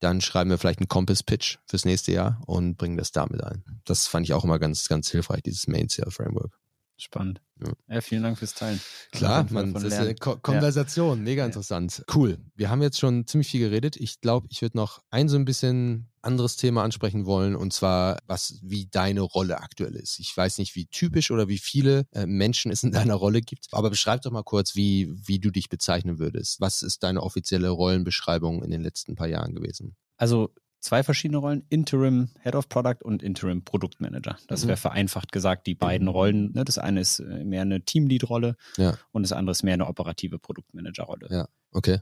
dann 0.00 0.20
schreiben 0.20 0.50
wir 0.50 0.58
vielleicht 0.58 0.80
einen 0.80 0.88
Compass-Pitch 0.88 1.58
fürs 1.66 1.84
nächste 1.84 2.12
Jahr 2.12 2.42
und 2.46 2.76
bringen 2.76 2.96
das 2.96 3.12
damit 3.12 3.44
ein. 3.44 3.64
Das 3.84 4.06
fand 4.06 4.26
ich 4.26 4.32
auch 4.32 4.44
immer 4.44 4.58
ganz, 4.58 4.88
ganz 4.88 5.10
hilfreich, 5.10 5.42
dieses 5.42 5.68
Main-Sale-Framework. 5.68 6.58
Spannend. 6.96 7.40
Ja. 7.62 7.94
ja. 7.94 8.00
vielen 8.00 8.22
Dank 8.22 8.38
fürs 8.38 8.54
Teilen. 8.54 8.80
Klar, 9.12 9.46
man, 9.50 9.74
das 9.74 9.84
ist 9.84 9.94
eine 9.94 10.14
Ko 10.14 10.36
Konversation, 10.36 11.18
ja. 11.18 11.24
mega 11.24 11.46
interessant. 11.46 12.04
Cool. 12.14 12.38
Wir 12.54 12.70
haben 12.70 12.82
jetzt 12.82 12.98
schon 12.98 13.26
ziemlich 13.26 13.48
viel 13.48 13.60
geredet. 13.60 13.96
Ich 13.96 14.20
glaube, 14.20 14.48
ich 14.50 14.62
würde 14.62 14.76
noch 14.76 15.02
ein 15.10 15.28
so 15.28 15.36
ein 15.36 15.44
bisschen 15.44 16.10
anderes 16.22 16.56
Thema 16.56 16.84
ansprechen 16.84 17.24
wollen 17.26 17.56
und 17.56 17.72
zwar, 17.72 18.18
was 18.26 18.58
wie 18.62 18.86
deine 18.86 19.22
Rolle 19.22 19.60
aktuell 19.60 19.96
ist. 19.96 20.18
Ich 20.18 20.36
weiß 20.36 20.58
nicht, 20.58 20.76
wie 20.76 20.86
typisch 20.86 21.30
oder 21.30 21.48
wie 21.48 21.58
viele 21.58 22.06
äh, 22.12 22.26
Menschen 22.26 22.70
es 22.70 22.82
in 22.82 22.92
deiner 22.92 23.14
Rolle 23.14 23.40
gibt, 23.40 23.68
aber 23.72 23.90
beschreib 23.90 24.22
doch 24.22 24.30
mal 24.30 24.42
kurz, 24.42 24.74
wie, 24.74 25.10
wie 25.26 25.38
du 25.38 25.50
dich 25.50 25.68
bezeichnen 25.68 26.18
würdest. 26.18 26.60
Was 26.60 26.82
ist 26.82 27.02
deine 27.02 27.22
offizielle 27.22 27.70
Rollenbeschreibung 27.70 28.62
in 28.62 28.70
den 28.70 28.82
letzten 28.82 29.14
paar 29.14 29.28
Jahren 29.28 29.54
gewesen? 29.54 29.96
Also 30.16 30.52
zwei 30.80 31.02
verschiedene 31.02 31.38
Rollen, 31.38 31.64
Interim 31.68 32.30
Head 32.42 32.54
of 32.54 32.68
Product 32.68 32.98
und 33.02 33.22
Interim 33.22 33.64
Produktmanager. 33.64 34.38
Das 34.48 34.66
wäre 34.66 34.76
mhm. 34.76 34.80
vereinfacht 34.80 35.32
gesagt 35.32 35.66
die 35.66 35.74
beiden 35.74 36.06
mhm. 36.06 36.12
Rollen. 36.12 36.52
Ne? 36.52 36.64
Das 36.64 36.78
eine 36.78 37.00
ist 37.00 37.20
äh, 37.20 37.44
mehr 37.44 37.62
eine 37.62 37.82
Teamlead-Rolle 37.82 38.56
ja. 38.76 38.96
und 39.12 39.22
das 39.22 39.32
andere 39.32 39.52
ist 39.52 39.62
mehr 39.62 39.74
eine 39.74 39.86
operative 39.86 40.38
Produktmanager-Rolle. 40.38 41.28
Ja, 41.30 41.48
okay. 41.72 41.98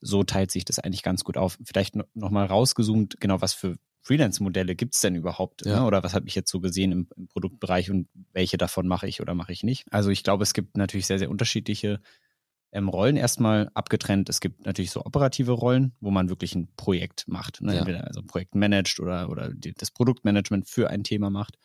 So 0.00 0.24
teilt 0.24 0.50
sich 0.50 0.64
das 0.64 0.78
eigentlich 0.78 1.02
ganz 1.02 1.24
gut 1.24 1.36
auf. 1.36 1.58
Vielleicht 1.64 1.96
nochmal 2.14 2.46
rausgezoomt, 2.46 3.18
genau 3.18 3.40
was 3.40 3.54
für 3.54 3.78
Freelance-Modelle 4.02 4.76
gibt 4.76 4.94
es 4.94 5.00
denn 5.00 5.16
überhaupt? 5.16 5.66
Ja. 5.66 5.80
Ne? 5.80 5.86
Oder 5.86 6.04
was 6.04 6.14
habe 6.14 6.28
ich 6.28 6.34
jetzt 6.36 6.50
so 6.50 6.60
gesehen 6.60 6.92
im, 6.92 7.08
im 7.16 7.26
Produktbereich 7.26 7.90
und 7.90 8.08
welche 8.32 8.56
davon 8.56 8.86
mache 8.86 9.08
ich 9.08 9.20
oder 9.20 9.34
mache 9.34 9.52
ich 9.52 9.64
nicht? 9.64 9.86
Also 9.90 10.10
ich 10.10 10.22
glaube, 10.22 10.44
es 10.44 10.54
gibt 10.54 10.76
natürlich 10.76 11.06
sehr, 11.06 11.18
sehr 11.18 11.30
unterschiedliche 11.30 12.00
ähm, 12.76 12.88
Rollen 12.88 13.16
erstmal 13.16 13.70
abgetrennt. 13.74 14.28
Es 14.28 14.40
gibt 14.40 14.66
natürlich 14.66 14.90
so 14.90 15.04
operative 15.04 15.52
Rollen, 15.52 15.92
wo 16.00 16.10
man 16.10 16.28
wirklich 16.28 16.54
ein 16.54 16.68
Projekt 16.76 17.26
macht. 17.26 17.62
Ne? 17.62 17.72
Ja. 17.72 17.78
Entweder 17.80 18.06
also 18.06 18.20
ein 18.20 18.26
Projekt 18.26 18.54
managt 18.54 19.00
oder, 19.00 19.30
oder 19.30 19.52
die, 19.52 19.72
das 19.72 19.90
Produktmanagement 19.90 20.68
für 20.68 20.90
ein 20.90 21.02
Thema 21.02 21.30
macht. 21.30 21.56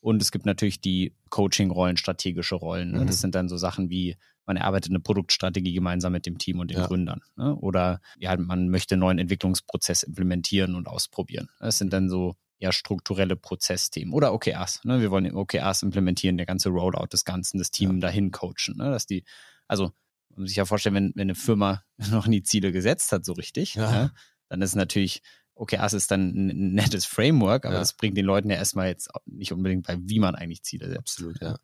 Und 0.00 0.22
es 0.22 0.30
gibt 0.30 0.46
natürlich 0.46 0.80
die 0.80 1.14
Coaching-Rollen, 1.30 1.96
strategische 1.96 2.54
Rollen. 2.54 2.92
Ne? 2.92 3.00
Mhm. 3.00 3.06
Das 3.06 3.20
sind 3.20 3.34
dann 3.34 3.48
so 3.48 3.56
Sachen 3.56 3.90
wie, 3.90 4.16
man 4.46 4.56
erarbeitet 4.56 4.92
eine 4.92 5.00
Produktstrategie 5.00 5.72
gemeinsam 5.72 6.12
mit 6.12 6.26
dem 6.26 6.38
Team 6.38 6.60
und 6.60 6.70
den 6.70 6.78
ja. 6.78 6.86
Gründern. 6.86 7.22
Ne? 7.36 7.56
Oder 7.56 8.00
ja, 8.18 8.36
man 8.36 8.68
möchte 8.68 8.94
einen 8.94 9.00
neuen 9.00 9.18
Entwicklungsprozess 9.18 10.04
implementieren 10.04 10.76
und 10.76 10.86
ausprobieren. 10.86 11.48
Das 11.58 11.78
sind 11.78 11.92
dann 11.92 12.08
so 12.08 12.36
eher 12.60 12.72
strukturelle 12.72 13.34
Prozessthemen. 13.34 14.14
Oder 14.14 14.32
OKRs. 14.32 14.84
Ne? 14.84 15.00
Wir 15.00 15.10
wollen 15.10 15.34
OKRs 15.34 15.82
implementieren, 15.82 16.36
der 16.36 16.46
ganze 16.46 16.68
Rollout 16.68 17.08
des 17.12 17.24
Ganzen, 17.24 17.58
das 17.58 17.72
Team 17.72 17.94
ja. 17.94 18.00
dahin 18.00 18.30
coachen. 18.30 18.76
Ne? 18.76 18.90
Dass 18.90 19.06
die, 19.06 19.24
also 19.66 19.92
man 20.34 20.42
muss 20.42 20.50
sich 20.50 20.56
ja 20.56 20.64
vorstellen, 20.64 20.94
wenn, 20.94 21.12
wenn 21.14 21.22
eine 21.22 21.34
Firma 21.34 21.82
noch 22.10 22.26
nie 22.26 22.42
Ziele 22.42 22.72
gesetzt 22.72 23.12
hat, 23.12 23.24
so 23.24 23.32
richtig, 23.32 23.74
ja. 23.74 23.92
Ja, 23.92 24.10
dann 24.48 24.62
ist 24.62 24.74
natürlich, 24.74 25.22
okay, 25.54 25.76
das 25.76 25.92
ist 25.92 26.10
dann 26.10 26.28
ein 26.34 26.74
nettes 26.74 27.06
Framework, 27.06 27.64
aber 27.64 27.74
ja. 27.74 27.80
das 27.80 27.94
bringt 27.94 28.16
den 28.16 28.26
Leuten 28.26 28.50
ja 28.50 28.56
erstmal 28.56 28.88
jetzt 28.88 29.08
nicht 29.26 29.52
unbedingt 29.52 29.86
bei, 29.86 29.96
wie 30.00 30.18
man 30.18 30.34
eigentlich 30.34 30.62
Ziele 30.62 30.88
setzt. 30.88 30.98
Absolut, 30.98 31.40
ja. 31.40 31.58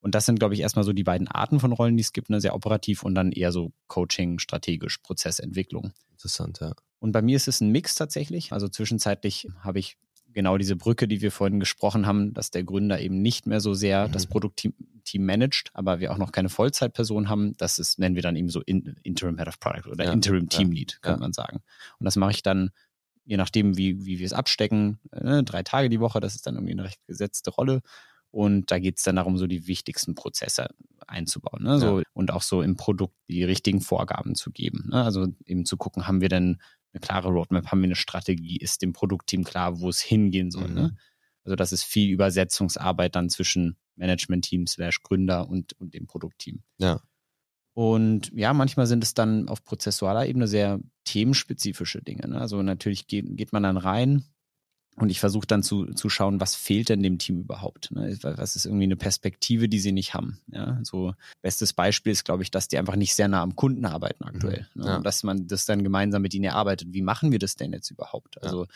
Und 0.00 0.16
das 0.16 0.26
sind, 0.26 0.40
glaube 0.40 0.54
ich, 0.54 0.60
erstmal 0.60 0.84
so 0.84 0.92
die 0.92 1.04
beiden 1.04 1.28
Arten 1.28 1.60
von 1.60 1.72
Rollen, 1.72 1.96
die 1.96 2.02
es 2.02 2.12
gibt, 2.12 2.28
ne? 2.28 2.40
sehr 2.40 2.56
operativ 2.56 3.04
und 3.04 3.14
dann 3.14 3.30
eher 3.30 3.52
so 3.52 3.72
Coaching, 3.86 4.40
strategisch, 4.40 4.98
Prozessentwicklung. 4.98 5.92
Interessant, 6.10 6.58
ja. 6.60 6.72
Und 6.98 7.12
bei 7.12 7.22
mir 7.22 7.36
ist 7.36 7.46
es 7.46 7.60
ein 7.60 7.70
Mix 7.70 7.94
tatsächlich. 7.94 8.52
Also 8.52 8.68
zwischenzeitlich 8.68 9.48
habe 9.60 9.78
ich 9.78 9.96
genau 10.32 10.58
diese 10.58 10.76
Brücke, 10.76 11.06
die 11.06 11.20
wir 11.20 11.30
vorhin 11.30 11.60
gesprochen 11.60 12.06
haben, 12.06 12.34
dass 12.34 12.50
der 12.50 12.64
Gründer 12.64 13.00
eben 13.00 13.22
nicht 13.22 13.46
mehr 13.46 13.60
so 13.60 13.74
sehr 13.74 14.08
mhm. 14.08 14.12
das 14.12 14.26
Produktteam 14.26 14.74
Team 15.04 15.26
managt, 15.26 15.70
aber 15.74 16.00
wir 16.00 16.12
auch 16.12 16.18
noch 16.18 16.32
keine 16.32 16.48
Vollzeitperson 16.48 17.28
haben. 17.28 17.56
Das 17.56 17.78
ist, 17.78 17.98
nennen 17.98 18.14
wir 18.14 18.22
dann 18.22 18.36
eben 18.36 18.48
so 18.48 18.60
in, 18.60 18.96
Interim 19.02 19.38
Head 19.38 19.48
of 19.48 19.60
Product 19.60 19.90
oder 19.90 20.04
ja, 20.04 20.12
Interim 20.12 20.48
Team 20.48 20.72
Lead, 20.72 20.92
ja, 20.92 20.98
könnte 21.00 21.20
ja. 21.20 21.24
man 21.24 21.32
sagen. 21.32 21.62
Und 21.98 22.04
das 22.04 22.16
mache 22.16 22.32
ich 22.32 22.42
dann, 22.42 22.70
je 23.24 23.36
nachdem, 23.36 23.76
wie, 23.76 24.04
wie 24.04 24.18
wir 24.18 24.26
es 24.26 24.32
abstecken, 24.32 24.98
äh, 25.12 25.42
drei 25.42 25.62
Tage 25.62 25.88
die 25.88 26.00
Woche, 26.00 26.20
das 26.20 26.34
ist 26.34 26.46
dann 26.46 26.54
irgendwie 26.54 26.72
eine 26.72 26.84
recht 26.84 27.00
gesetzte 27.06 27.50
Rolle. 27.50 27.82
Und 28.30 28.70
da 28.70 28.78
geht 28.78 28.96
es 28.96 29.04
dann 29.04 29.16
darum, 29.16 29.36
so 29.36 29.46
die 29.46 29.66
wichtigsten 29.66 30.14
Prozesse 30.14 30.68
einzubauen. 31.06 31.62
Ne? 31.62 31.78
So, 31.78 32.02
Und 32.14 32.30
auch 32.30 32.40
so 32.40 32.62
im 32.62 32.76
Produkt 32.76 33.14
die 33.28 33.44
richtigen 33.44 33.82
Vorgaben 33.82 34.34
zu 34.34 34.50
geben. 34.50 34.88
Ne? 34.90 35.04
Also 35.04 35.28
eben 35.44 35.66
zu 35.66 35.76
gucken, 35.76 36.06
haben 36.06 36.22
wir 36.22 36.30
denn 36.30 36.58
eine 36.94 37.00
klare 37.00 37.28
Roadmap, 37.28 37.66
haben 37.66 37.80
wir 37.80 37.88
eine 37.88 37.94
Strategie, 37.94 38.56
ist 38.56 38.80
dem 38.82 38.94
Produktteam 38.94 39.44
klar, 39.44 39.80
wo 39.80 39.88
es 39.90 40.00
hingehen 40.00 40.50
soll. 40.50 40.68
Ne? 40.68 40.68
Mhm. 40.68 40.74
Ne? 40.74 40.96
Also 41.44 41.56
das 41.56 41.72
ist 41.72 41.84
viel 41.84 42.10
Übersetzungsarbeit 42.10 43.16
dann 43.16 43.30
zwischen 43.30 43.76
Management-Team 43.96 44.66
slash 44.66 45.02
Gründer 45.02 45.48
und, 45.48 45.72
und 45.74 45.94
dem 45.94 46.06
Produktteam. 46.06 46.62
Ja. 46.78 47.00
Und 47.74 48.30
ja, 48.34 48.52
manchmal 48.52 48.86
sind 48.86 49.02
es 49.02 49.14
dann 49.14 49.48
auf 49.48 49.64
prozessualer 49.64 50.26
Ebene 50.26 50.46
sehr 50.46 50.80
themenspezifische 51.04 52.02
Dinge. 52.02 52.28
Ne? 52.28 52.40
Also 52.40 52.62
natürlich 52.62 53.06
geht, 53.06 53.36
geht 53.36 53.52
man 53.52 53.62
dann 53.62 53.78
rein 53.78 54.24
und 54.96 55.08
ich 55.08 55.20
versuche 55.20 55.46
dann 55.46 55.62
zu, 55.62 55.86
zu 55.86 56.10
schauen, 56.10 56.38
was 56.38 56.54
fehlt 56.54 56.90
denn 56.90 57.02
dem 57.02 57.18
Team 57.18 57.40
überhaupt? 57.40 57.90
Ne? 57.92 58.18
Was 58.22 58.56
ist 58.56 58.66
irgendwie 58.66 58.84
eine 58.84 58.96
Perspektive, 58.96 59.70
die 59.70 59.78
sie 59.78 59.92
nicht 59.92 60.12
haben? 60.12 60.38
Ja, 60.48 60.80
so 60.82 61.14
bestes 61.40 61.72
Beispiel 61.72 62.12
ist, 62.12 62.24
glaube 62.24 62.42
ich, 62.42 62.50
dass 62.50 62.68
die 62.68 62.76
einfach 62.76 62.96
nicht 62.96 63.14
sehr 63.14 63.28
nah 63.28 63.42
am 63.42 63.56
Kunden 63.56 63.86
arbeiten 63.86 64.22
aktuell. 64.24 64.66
Mhm. 64.74 64.82
Ne? 64.82 64.88
Ja. 64.88 64.96
Und 64.98 65.06
dass 65.06 65.22
man 65.22 65.46
das 65.46 65.64
dann 65.64 65.82
gemeinsam 65.82 66.20
mit 66.20 66.34
ihnen 66.34 66.44
erarbeitet. 66.44 66.88
Wie 66.92 67.00
machen 67.00 67.32
wir 67.32 67.38
das 67.38 67.56
denn 67.56 67.72
jetzt 67.72 67.90
überhaupt? 67.90 68.42
Also 68.42 68.64
ja. 68.64 68.70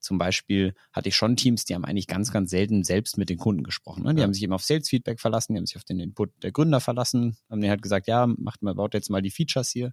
Zum 0.00 0.18
Beispiel 0.18 0.74
hatte 0.92 1.08
ich 1.08 1.16
schon 1.16 1.36
Teams, 1.36 1.64
die 1.64 1.74
haben 1.74 1.84
eigentlich 1.84 2.06
ganz, 2.06 2.32
ganz 2.32 2.50
selten 2.50 2.84
selbst 2.84 3.18
mit 3.18 3.28
den 3.28 3.38
Kunden 3.38 3.62
gesprochen. 3.62 4.04
Ne? 4.04 4.14
Die 4.14 4.20
ja. 4.20 4.24
haben 4.24 4.34
sich 4.34 4.42
eben 4.42 4.52
auf 4.52 4.62
Sales-Feedback 4.62 5.20
verlassen, 5.20 5.54
die 5.54 5.58
haben 5.58 5.66
sich 5.66 5.76
auf 5.76 5.84
den 5.84 6.00
Input 6.00 6.30
der 6.42 6.52
Gründer 6.52 6.80
verlassen, 6.80 7.36
haben 7.50 7.60
denen 7.60 7.70
halt 7.70 7.82
gesagt, 7.82 8.06
ja, 8.06 8.26
macht 8.26 8.62
mal, 8.62 8.74
baut 8.74 8.94
jetzt 8.94 9.10
mal 9.10 9.22
die 9.22 9.30
Features 9.30 9.70
hier. 9.70 9.92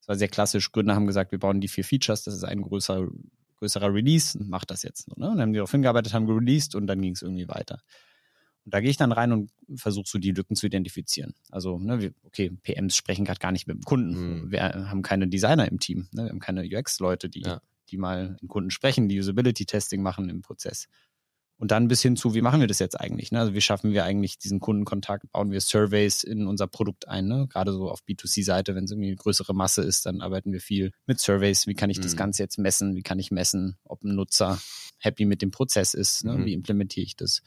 Das 0.00 0.08
war 0.08 0.16
sehr 0.16 0.28
klassisch. 0.28 0.70
Gründer 0.72 0.94
haben 0.94 1.06
gesagt, 1.06 1.32
wir 1.32 1.38
bauen 1.38 1.60
die 1.60 1.68
vier 1.68 1.84
Features, 1.84 2.22
das 2.22 2.34
ist 2.34 2.44
ein 2.44 2.62
größer 2.62 3.08
größerer 3.56 3.92
Release, 3.92 4.38
macht 4.42 4.70
das 4.70 4.82
jetzt. 4.82 5.08
Ne? 5.08 5.14
Und 5.14 5.22
dann 5.22 5.40
haben 5.40 5.52
die 5.52 5.56
darauf 5.56 5.70
hingearbeitet, 5.70 6.14
haben 6.14 6.26
gereleased 6.26 6.74
und 6.74 6.86
dann 6.86 7.00
ging 7.00 7.14
es 7.14 7.22
irgendwie 7.22 7.48
weiter. 7.48 7.80
Und 8.64 8.74
da 8.74 8.80
gehe 8.80 8.90
ich 8.90 8.96
dann 8.96 9.12
rein 9.12 9.32
und 9.32 9.50
versuche 9.76 10.08
so 10.08 10.18
die 10.18 10.32
Lücken 10.32 10.56
zu 10.56 10.66
identifizieren. 10.66 11.34
Also, 11.50 11.78
ne, 11.78 12.00
wir, 12.00 12.12
okay, 12.24 12.50
PMs 12.50 12.96
sprechen 12.96 13.24
gerade 13.24 13.38
gar 13.38 13.52
nicht 13.52 13.66
mit 13.66 13.76
dem 13.76 13.82
Kunden. 13.82 14.42
Mhm. 14.44 14.50
Wir 14.50 14.62
haben 14.62 15.02
keine 15.02 15.28
Designer 15.28 15.68
im 15.68 15.78
Team. 15.78 16.08
Ne? 16.12 16.24
Wir 16.24 16.30
haben 16.30 16.40
keine 16.40 16.62
UX-Leute, 16.62 17.28
die, 17.28 17.42
ja. 17.42 17.60
Die 17.90 17.98
mal 17.98 18.36
mit 18.40 18.48
Kunden 18.48 18.70
sprechen, 18.70 19.08
die 19.08 19.18
Usability-Testing 19.18 20.02
machen 20.02 20.28
im 20.28 20.42
Prozess. 20.42 20.88
Und 21.58 21.70
dann 21.70 21.88
bis 21.88 22.02
hin 22.02 22.16
zu, 22.16 22.34
wie 22.34 22.42
machen 22.42 22.60
wir 22.60 22.66
das 22.66 22.80
jetzt 22.80 23.00
eigentlich? 23.00 23.32
Ne? 23.32 23.40
Also 23.40 23.54
wie 23.54 23.62
schaffen 23.62 23.92
wir 23.92 24.04
eigentlich 24.04 24.38
diesen 24.38 24.60
Kundenkontakt? 24.60 25.30
Bauen 25.32 25.50
wir 25.50 25.60
Surveys 25.60 26.22
in 26.22 26.46
unser 26.46 26.66
Produkt 26.66 27.08
ein? 27.08 27.26
Ne? 27.26 27.46
Gerade 27.48 27.72
so 27.72 27.90
auf 27.90 28.00
B2C-Seite, 28.06 28.74
wenn 28.74 28.84
es 28.84 28.90
irgendwie 28.90 29.08
eine 29.08 29.16
größere 29.16 29.54
Masse 29.54 29.82
ist, 29.82 30.04
dann 30.04 30.20
arbeiten 30.20 30.52
wir 30.52 30.60
viel 30.60 30.92
mit 31.06 31.18
Surveys. 31.18 31.66
Wie 31.66 31.74
kann 31.74 31.88
ich 31.88 31.98
mhm. 31.98 32.02
das 32.02 32.16
Ganze 32.16 32.42
jetzt 32.42 32.58
messen? 32.58 32.94
Wie 32.94 33.02
kann 33.02 33.18
ich 33.18 33.30
messen, 33.30 33.78
ob 33.84 34.04
ein 34.04 34.14
Nutzer 34.14 34.60
happy 34.98 35.24
mit 35.24 35.40
dem 35.40 35.50
Prozess 35.50 35.94
ist? 35.94 36.24
Ne? 36.24 36.34
Mhm. 36.34 36.44
Wie 36.44 36.52
implementiere 36.52 37.06
ich 37.06 37.16
das? 37.16 37.40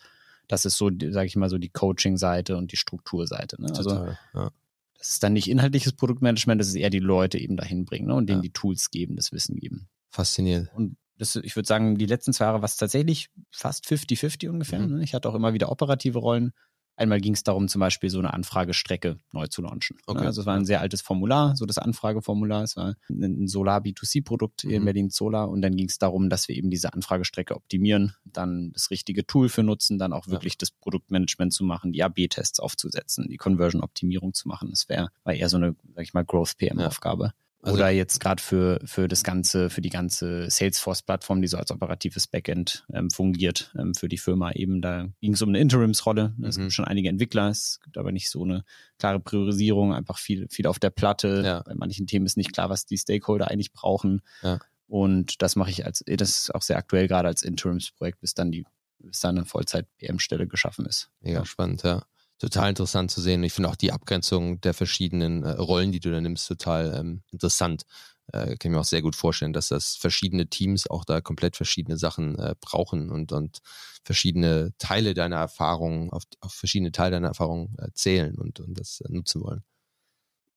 Das 0.47 0.65
ist 0.65 0.77
so, 0.77 0.89
sage 0.89 1.27
ich 1.27 1.35
mal, 1.35 1.49
so 1.49 1.59
die 1.59 1.69
Coaching-Seite 1.69 2.57
und 2.57 2.71
die 2.71 2.77
Strukturseite. 2.77 3.61
Ne? 3.61 3.71
Also 3.75 3.91
ja. 3.91 4.49
das 4.97 5.09
ist 5.09 5.23
dann 5.23 5.33
nicht 5.33 5.47
inhaltliches 5.47 5.93
Produktmanagement, 5.93 6.59
das 6.59 6.69
ist 6.69 6.75
eher 6.75 6.89
die 6.89 6.97
Leute 6.97 7.37
eben 7.37 7.57
dahin 7.57 7.85
bringen 7.85 8.07
ne? 8.07 8.15
und 8.15 8.27
denen 8.27 8.39
ja. 8.39 8.49
die 8.49 8.53
Tools 8.53 8.89
geben, 8.89 9.15
das 9.17 9.31
Wissen 9.31 9.57
geben. 9.57 9.87
Faszinierend. 10.09 10.69
Und 10.73 10.97
das, 11.17 11.35
ich 11.35 11.55
würde 11.55 11.67
sagen, 11.67 11.97
die 11.97 12.05
letzten 12.05 12.33
zwei 12.33 12.45
Jahre 12.45 12.61
war 12.61 12.65
es 12.65 12.77
tatsächlich 12.77 13.29
fast 13.51 13.85
50-50 13.85 14.49
ungefähr. 14.49 14.79
Mhm. 14.79 14.97
Ne? 14.97 15.03
Ich 15.03 15.13
hatte 15.13 15.29
auch 15.29 15.35
immer 15.35 15.53
wieder 15.53 15.71
operative 15.71 16.19
Rollen. 16.19 16.53
Einmal 16.95 17.21
ging 17.21 17.33
es 17.33 17.43
darum, 17.43 17.69
zum 17.69 17.79
Beispiel 17.79 18.09
so 18.09 18.19
eine 18.19 18.33
Anfragestrecke 18.33 19.19
neu 19.31 19.47
zu 19.47 19.61
launchen. 19.61 19.95
Ne? 19.95 20.03
Okay. 20.07 20.25
Also 20.25 20.41
es 20.41 20.47
war 20.47 20.55
ein 20.55 20.65
sehr 20.65 20.81
altes 20.81 21.01
Formular, 21.01 21.55
so 21.55 21.65
das 21.65 21.77
Anfrageformular. 21.77 22.63
Es 22.63 22.75
war 22.75 22.95
ein 23.09 23.47
Solar 23.47 23.79
B2C-Produkt 23.79 24.65
mhm. 24.65 24.71
in 24.71 24.85
Berlin 24.85 25.09
Solar. 25.09 25.49
Und 25.49 25.61
dann 25.61 25.77
ging 25.77 25.87
es 25.87 25.97
darum, 25.97 26.29
dass 26.29 26.49
wir 26.49 26.57
eben 26.57 26.69
diese 26.69 26.93
Anfragestrecke 26.93 27.55
optimieren, 27.55 28.15
dann 28.25 28.71
das 28.73 28.91
richtige 28.91 29.25
Tool 29.25 29.47
für 29.47 29.63
nutzen, 29.63 29.97
dann 29.97 30.11
auch 30.11 30.27
wirklich 30.27 30.53
ja. 30.53 30.57
das 30.59 30.71
Produktmanagement 30.71 31.53
zu 31.53 31.63
machen, 31.63 31.93
die 31.93 32.03
AB-Tests 32.03 32.59
aufzusetzen, 32.59 33.27
die 33.29 33.37
Conversion-Optimierung 33.37 34.33
zu 34.33 34.49
machen. 34.49 34.69
Das 34.69 34.89
wäre 34.89 35.09
war 35.23 35.33
eher 35.33 35.47
so 35.47 35.55
eine, 35.55 35.77
sag 35.95 36.03
ich 36.03 36.13
mal, 36.13 36.25
Growth-PM-Aufgabe. 36.25 37.25
Ja. 37.25 37.33
Also, 37.61 37.75
Oder 37.75 37.89
jetzt 37.89 38.21
gerade 38.21 38.41
für, 38.41 38.79
für 38.85 39.09
das 39.09 39.23
ganze, 39.23 39.69
für 39.69 39.81
die 39.81 39.89
ganze 39.89 40.49
Salesforce-Plattform, 40.49 41.41
die 41.41 41.47
so 41.47 41.57
als 41.57 41.71
operatives 41.71 42.25
Backend 42.25 42.85
ähm, 42.93 43.09
fungiert, 43.09 43.73
ähm, 43.77 43.93
für 43.93 44.07
die 44.07 44.17
Firma 44.17 44.51
eben. 44.51 44.81
Da 44.81 45.09
ging 45.19 45.33
es 45.33 45.41
um 45.41 45.49
eine 45.49 45.59
Interimsrolle. 45.59 46.33
Es 46.41 46.57
mhm. 46.57 46.61
gibt 46.61 46.73
schon 46.73 46.85
einige 46.85 47.09
Entwickler, 47.09 47.49
es 47.49 47.81
gibt 47.83 47.97
aber 47.97 48.13
nicht 48.13 48.29
so 48.29 48.43
eine 48.43 48.63
klare 48.97 49.19
Priorisierung, 49.19 49.93
einfach 49.93 50.19
viel, 50.19 50.47
viel 50.49 50.67
auf 50.67 50.79
der 50.79 50.89
Platte. 50.89 51.41
Ja. 51.45 51.63
Bei 51.63 51.75
manchen 51.75 52.07
Themen 52.07 52.25
ist 52.25 52.37
nicht 52.37 52.53
klar, 52.53 52.69
was 52.69 52.85
die 52.85 52.97
Stakeholder 52.97 53.49
eigentlich 53.49 53.73
brauchen. 53.73 54.21
Ja. 54.41 54.59
Und 54.87 55.41
das 55.41 55.57
mache 55.57 55.69
ich 55.69 55.85
als, 55.85 56.01
das 56.05 56.29
ist 56.29 56.55
auch 56.55 56.61
sehr 56.61 56.77
aktuell 56.77 57.09
gerade 57.09 57.27
als 57.27 57.43
Interimsprojekt, 57.43 58.21
bis 58.21 58.33
dann 58.33 58.51
die 58.51 58.65
bis 58.99 59.21
da 59.21 59.29
eine 59.29 59.45
Vollzeit-PM-Stelle 59.45 60.47
geschaffen 60.47 60.85
ist. 60.85 61.09
Mega 61.21 61.39
ja. 61.39 61.45
spannend, 61.45 61.83
ja. 61.83 62.03
Total 62.39 62.69
interessant 62.69 63.11
zu 63.11 63.19
sehen. 63.19 63.43
Ich 63.43 63.51
finde 63.51 63.69
auch 63.69 63.75
die 63.75 63.91
Abgrenzung 63.91 64.61
der 64.61 64.73
verschiedenen 64.73 65.43
äh, 65.43 65.51
Rollen, 65.51 65.91
die 65.91 65.99
du 65.99 66.09
da 66.09 66.21
nimmst, 66.21 66.47
total 66.47 66.95
ähm, 66.97 67.21
interessant. 67.31 67.83
Äh, 68.31 68.55
kann 68.55 68.71
ich 68.71 68.75
mir 68.75 68.79
auch 68.79 68.85
sehr 68.85 69.01
gut 69.01 69.15
vorstellen, 69.15 69.51
dass 69.53 69.67
das 69.69 69.95
verschiedene 69.97 70.47
Teams 70.47 70.87
auch 70.89 71.03
da 71.03 71.19
komplett 71.19 71.57
verschiedene 71.57 71.97
Sachen 71.97 72.39
äh, 72.39 72.55
brauchen 72.61 73.09
und, 73.09 73.33
und 73.33 73.59
verschiedene 74.05 74.71
Teile 74.77 75.13
deiner 75.13 75.37
Erfahrung, 75.37 76.13
auf, 76.13 76.23
auf 76.39 76.53
verschiedene 76.53 76.93
Teile 76.93 77.11
deiner 77.11 77.27
Erfahrung 77.29 77.75
äh, 77.77 77.89
zählen 77.93 78.37
und, 78.37 78.61
und 78.61 78.79
das 78.79 79.01
äh, 79.01 79.11
nutzen 79.11 79.41
wollen. 79.41 79.63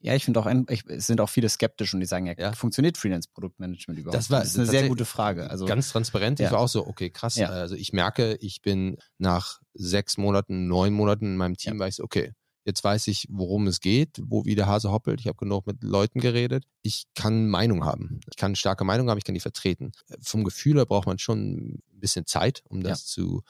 Ja, 0.03 0.15
ich 0.15 0.25
finde 0.25 0.41
auch, 0.41 0.47
ein, 0.47 0.67
ich, 0.69 0.85
es 0.89 1.07
sind 1.07 1.21
auch 1.21 1.29
viele 1.29 1.49
skeptisch 1.49 1.95
und 1.95 2.01
die 2.01 2.07
sagen, 2.07 2.27
ja, 2.27 2.35
ja. 2.37 2.53
funktioniert 2.53 2.99
Freelance-Produktmanagement 2.99 4.01
überhaupt? 4.01 4.17
Das, 4.17 4.31
war, 4.31 4.41
das 4.41 4.51
ist 4.51 4.59
eine 4.59 4.67
sehr 4.67 4.89
gute 4.89 5.05
Frage. 5.05 5.49
Also 5.49 5.65
ganz 5.65 5.91
transparent. 5.91 6.41
Ja. 6.41 6.47
Ich 6.47 6.53
war 6.53 6.59
auch 6.59 6.69
so, 6.69 6.87
okay, 6.87 7.11
krass. 7.11 7.37
Ja. 7.37 7.49
Also 7.49 7.77
ich 7.77 7.93
merke, 7.93 8.37
ich 8.41 8.63
bin 8.63 8.99
nach 9.19 9.61
sechs 9.75 10.19
Monaten, 10.19 10.67
neun 10.67 10.93
Monaten 10.93 11.27
in 11.27 11.37
meinem 11.37 11.57
Team, 11.57 11.81
ja. 11.81 11.91
so, 11.91 12.03
okay, 12.03 12.33
jetzt 12.65 12.83
weiß 12.83 13.07
ich, 13.09 13.27
worum 13.31 13.69
es 13.69 13.81
geht, 13.81 14.21
wo 14.23 14.45
wie 14.45 14.57
der 14.57 14.67
Hase 14.67 14.91
hoppelt. 14.91 15.21
Ich 15.21 15.27
habe 15.27 15.39
genug 15.39 15.67
mit 15.67 15.83
Leuten 15.83 16.21
geredet. 16.21 16.65
Ich 16.83 17.05
kann 17.15 17.49
Meinung 17.49 17.85
haben. 17.85 18.21
Ich 18.29 18.37
kann 18.37 18.57
starke 18.57 18.85
Meinung 18.85 19.09
haben, 19.09 19.19
ich 19.19 19.25
kann 19.25 19.35
die 19.35 19.41
vertreten. 19.41 19.93
Vom 20.21 20.45
Gefühl 20.45 20.77
her 20.77 20.87
braucht 20.87 21.07
man 21.07 21.19
schon 21.19 21.55
ein 21.55 21.83
bisschen 21.93 22.27
Zeit, 22.27 22.63
um 22.69 22.83
das 22.83 23.07
zu 23.07 23.43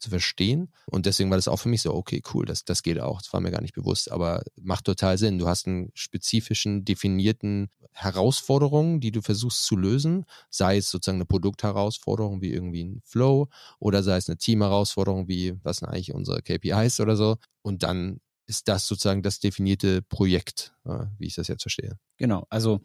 zu 0.00 0.10
verstehen. 0.10 0.72
Und 0.86 1.06
deswegen 1.06 1.30
war 1.30 1.38
das 1.38 1.48
auch 1.48 1.58
für 1.58 1.68
mich 1.68 1.82
so, 1.82 1.94
okay, 1.94 2.22
cool, 2.34 2.46
das, 2.46 2.64
das 2.64 2.82
geht 2.82 2.98
auch. 3.00 3.20
Das 3.20 3.32
war 3.32 3.40
mir 3.40 3.50
gar 3.50 3.60
nicht 3.60 3.74
bewusst, 3.74 4.10
aber 4.10 4.42
macht 4.60 4.84
total 4.84 5.18
Sinn. 5.18 5.38
Du 5.38 5.46
hast 5.46 5.66
einen 5.66 5.90
spezifischen, 5.94 6.84
definierten 6.84 7.70
Herausforderungen, 7.92 9.00
die 9.00 9.12
du 9.12 9.20
versuchst 9.20 9.64
zu 9.64 9.76
lösen, 9.76 10.24
sei 10.48 10.78
es 10.78 10.90
sozusagen 10.90 11.18
eine 11.18 11.26
Produktherausforderung 11.26 12.40
wie 12.40 12.52
irgendwie 12.52 12.84
ein 12.84 13.00
Flow 13.04 13.48
oder 13.78 14.02
sei 14.02 14.16
es 14.16 14.28
eine 14.28 14.38
Teamherausforderung 14.38 15.28
wie, 15.28 15.54
was 15.62 15.78
sind 15.78 15.88
eigentlich 15.88 16.14
unsere 16.14 16.42
KPIs 16.42 17.00
oder 17.00 17.16
so. 17.16 17.36
Und 17.62 17.82
dann 17.82 18.20
ist 18.46 18.68
das 18.68 18.86
sozusagen 18.86 19.22
das 19.22 19.38
definierte 19.38 20.02
Projekt, 20.02 20.74
wie 21.18 21.26
ich 21.26 21.36
das 21.36 21.48
jetzt 21.48 21.62
verstehe. 21.62 21.98
Genau, 22.16 22.46
also 22.50 22.80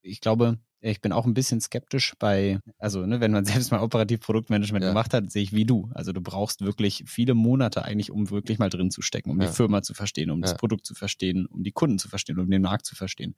ich 0.00 0.20
glaube, 0.20 0.58
ich 0.80 1.00
bin 1.00 1.12
auch 1.12 1.26
ein 1.26 1.34
bisschen 1.34 1.60
skeptisch 1.60 2.14
bei, 2.18 2.60
also 2.78 3.04
ne, 3.04 3.20
wenn 3.20 3.32
man 3.32 3.44
selbst 3.44 3.70
mal 3.70 3.80
operativ 3.80 4.20
Produktmanagement 4.20 4.84
ja. 4.84 4.90
gemacht 4.90 5.12
hat, 5.12 5.30
sehe 5.30 5.42
ich 5.42 5.52
wie 5.52 5.64
du. 5.64 5.90
Also 5.94 6.12
du 6.12 6.20
brauchst 6.20 6.64
wirklich 6.64 7.04
viele 7.06 7.34
Monate 7.34 7.84
eigentlich, 7.84 8.10
um 8.10 8.30
wirklich 8.30 8.58
mal 8.58 8.70
drin 8.70 8.90
zu 8.90 9.02
stecken, 9.02 9.30
um 9.30 9.40
ja. 9.40 9.48
die 9.48 9.52
Firma 9.52 9.82
zu 9.82 9.94
verstehen, 9.94 10.30
um 10.30 10.38
ja. 10.38 10.42
das 10.42 10.56
Produkt 10.56 10.86
zu 10.86 10.94
verstehen, 10.94 11.46
um 11.46 11.62
die 11.62 11.72
Kunden 11.72 11.98
zu 11.98 12.08
verstehen, 12.08 12.38
um 12.38 12.50
den 12.50 12.62
Markt 12.62 12.86
zu 12.86 12.94
verstehen. 12.94 13.34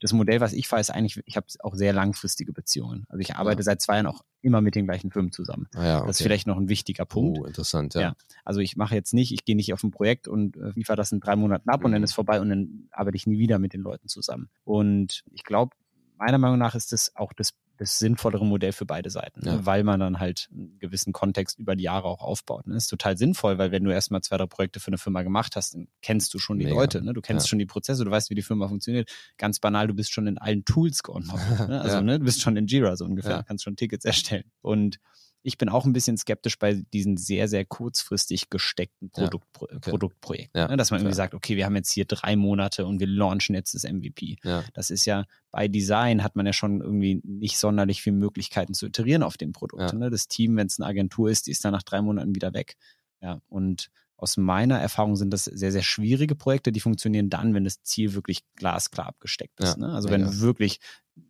Das 0.00 0.12
Modell, 0.12 0.40
was 0.40 0.52
ich 0.52 0.66
fahre, 0.66 0.80
ist 0.80 0.90
eigentlich, 0.90 1.20
ich 1.24 1.36
habe 1.36 1.46
auch 1.60 1.74
sehr 1.74 1.92
langfristige 1.92 2.52
Beziehungen. 2.52 3.04
Also 3.08 3.20
ich 3.20 3.36
arbeite 3.36 3.62
seit 3.62 3.80
zwei 3.80 3.94
Jahren 3.94 4.06
auch 4.06 4.24
immer 4.42 4.60
mit 4.60 4.74
den 4.74 4.86
gleichen 4.86 5.10
Firmen 5.10 5.32
zusammen. 5.32 5.68
Ah 5.74 5.98
okay. 5.98 6.06
Das 6.08 6.18
ist 6.18 6.22
vielleicht 6.22 6.46
noch 6.46 6.58
ein 6.58 6.68
wichtiger 6.68 7.04
Punkt. 7.04 7.38
Oh, 7.40 7.44
interessant, 7.44 7.94
ja. 7.94 8.14
Also 8.44 8.60
ich 8.60 8.76
mache 8.76 8.94
jetzt 8.94 9.14
nicht, 9.14 9.32
ich 9.32 9.44
gehe 9.44 9.56
nicht 9.56 9.72
auf 9.72 9.82
ein 9.82 9.90
Projekt 9.90 10.28
und 10.28 10.56
äh, 10.56 10.72
liefere 10.74 10.96
das 10.96 11.12
in 11.12 11.20
drei 11.20 11.36
Monaten 11.36 11.68
ab 11.70 11.80
mhm. 11.80 11.86
und 11.86 11.92
dann 11.92 12.00
mhm. 12.00 12.04
ist 12.04 12.12
vorbei 12.12 12.40
und 12.40 12.50
dann 12.50 12.88
arbeite 12.90 13.16
ich 13.16 13.26
nie 13.26 13.38
wieder 13.38 13.58
mit 13.58 13.72
den 13.72 13.80
Leuten 13.80 14.08
zusammen. 14.08 14.50
Und 14.64 15.22
ich 15.30 15.44
glaube, 15.44 15.74
meiner 16.16 16.38
Meinung 16.38 16.58
nach 16.58 16.74
ist 16.74 16.92
das 16.92 17.14
auch 17.16 17.32
das, 17.32 17.54
das 17.76 17.98
sinnvollere 17.98 18.44
Modell 18.44 18.72
für 18.72 18.86
beide 18.86 19.10
Seiten, 19.10 19.40
ne? 19.40 19.46
ja. 19.46 19.56
ne? 19.56 19.66
weil 19.66 19.84
man 19.84 20.00
dann 20.00 20.20
halt 20.20 20.48
einen 20.52 20.78
gewissen 20.78 21.12
Kontext 21.12 21.58
über 21.58 21.76
die 21.76 21.84
Jahre 21.84 22.06
auch 22.06 22.22
aufbaut. 22.22 22.66
Ne? 22.66 22.74
Das 22.74 22.84
ist 22.84 22.90
total 22.90 23.16
sinnvoll, 23.16 23.58
weil 23.58 23.72
wenn 23.72 23.84
du 23.84 23.90
erstmal 23.90 24.20
zwei, 24.22 24.36
drei 24.36 24.46
Projekte 24.46 24.80
für 24.80 24.88
eine 24.88 24.98
Firma 24.98 25.22
gemacht 25.22 25.56
hast, 25.56 25.74
dann 25.74 25.88
kennst 26.02 26.32
du 26.34 26.38
schon 26.38 26.58
die 26.58 26.66
Mega. 26.66 26.76
Leute, 26.76 27.02
ne? 27.02 27.12
du 27.12 27.20
kennst 27.20 27.46
ja. 27.46 27.50
schon 27.50 27.58
die 27.58 27.66
Prozesse, 27.66 28.04
du 28.04 28.10
weißt, 28.10 28.30
wie 28.30 28.34
die 28.34 28.42
Firma 28.42 28.68
funktioniert. 28.68 29.10
Ganz 29.38 29.58
banal, 29.58 29.86
du 29.88 29.94
bist 29.94 30.12
schon 30.12 30.26
in 30.26 30.38
allen 30.38 30.64
Tools 30.64 31.02
geonboardet. 31.02 31.44
Ne? 31.68 31.80
Also 31.80 31.96
ja. 31.96 32.02
ne? 32.02 32.18
du 32.18 32.24
bist 32.24 32.42
schon 32.42 32.56
in 32.56 32.66
Jira 32.66 32.96
so 32.96 33.04
ungefähr, 33.04 33.42
kannst 33.42 33.64
schon 33.64 33.76
Tickets 33.76 34.04
erstellen. 34.04 34.44
Und 34.60 34.98
ich 35.44 35.58
bin 35.58 35.68
auch 35.68 35.84
ein 35.84 35.92
bisschen 35.92 36.16
skeptisch 36.16 36.58
bei 36.58 36.74
diesen 36.92 37.18
sehr, 37.18 37.48
sehr 37.48 37.64
kurzfristig 37.66 38.48
gesteckten 38.48 39.10
Produkt, 39.10 39.46
ja, 39.60 39.76
okay. 39.76 39.90
Produktprojekten. 39.90 40.58
Ja, 40.58 40.68
ne? 40.68 40.76
dass 40.78 40.90
man 40.90 41.00
irgendwie 41.00 41.14
sagt, 41.14 41.34
okay, 41.34 41.56
wir 41.56 41.66
haben 41.66 41.76
jetzt 41.76 41.92
hier 41.92 42.06
drei 42.06 42.34
Monate 42.34 42.86
und 42.86 42.98
wir 42.98 43.06
launchen 43.06 43.54
jetzt 43.54 43.74
das 43.74 43.84
MVP. 43.84 44.38
Ja. 44.42 44.64
Das 44.72 44.90
ist 44.90 45.04
ja 45.04 45.26
bei 45.50 45.68
Design 45.68 46.24
hat 46.24 46.34
man 46.34 46.46
ja 46.46 46.52
schon 46.52 46.80
irgendwie 46.80 47.20
nicht 47.22 47.58
sonderlich 47.58 48.02
viele 48.02 48.16
Möglichkeiten 48.16 48.74
zu 48.74 48.86
iterieren 48.86 49.22
auf 49.22 49.36
dem 49.36 49.52
Produkt. 49.52 49.92
Ne? 49.92 50.10
Das 50.10 50.26
Team, 50.26 50.56
wenn 50.56 50.66
es 50.66 50.80
eine 50.80 50.88
Agentur 50.88 51.30
ist, 51.30 51.46
die 51.46 51.50
ist 51.50 51.64
dann 51.64 51.72
nach 51.72 51.82
drei 51.82 52.00
Monaten 52.00 52.34
wieder 52.34 52.54
weg. 52.54 52.76
Ja, 53.20 53.40
und 53.48 53.90
aus 54.16 54.36
meiner 54.36 54.78
Erfahrung 54.78 55.16
sind 55.16 55.30
das 55.30 55.44
sehr, 55.44 55.70
sehr 55.72 55.82
schwierige 55.82 56.34
Projekte, 56.34 56.72
die 56.72 56.80
funktionieren 56.80 57.30
dann, 57.30 57.52
wenn 57.52 57.64
das 57.64 57.82
Ziel 57.82 58.14
wirklich 58.14 58.42
glasklar 58.56 59.06
abgesteckt 59.06 59.60
ist. 59.60 59.76
Ja, 59.76 59.88
ne? 59.88 59.94
Also 59.94 60.08
wenn 60.08 60.22
ja. 60.22 60.40
wirklich, 60.40 60.80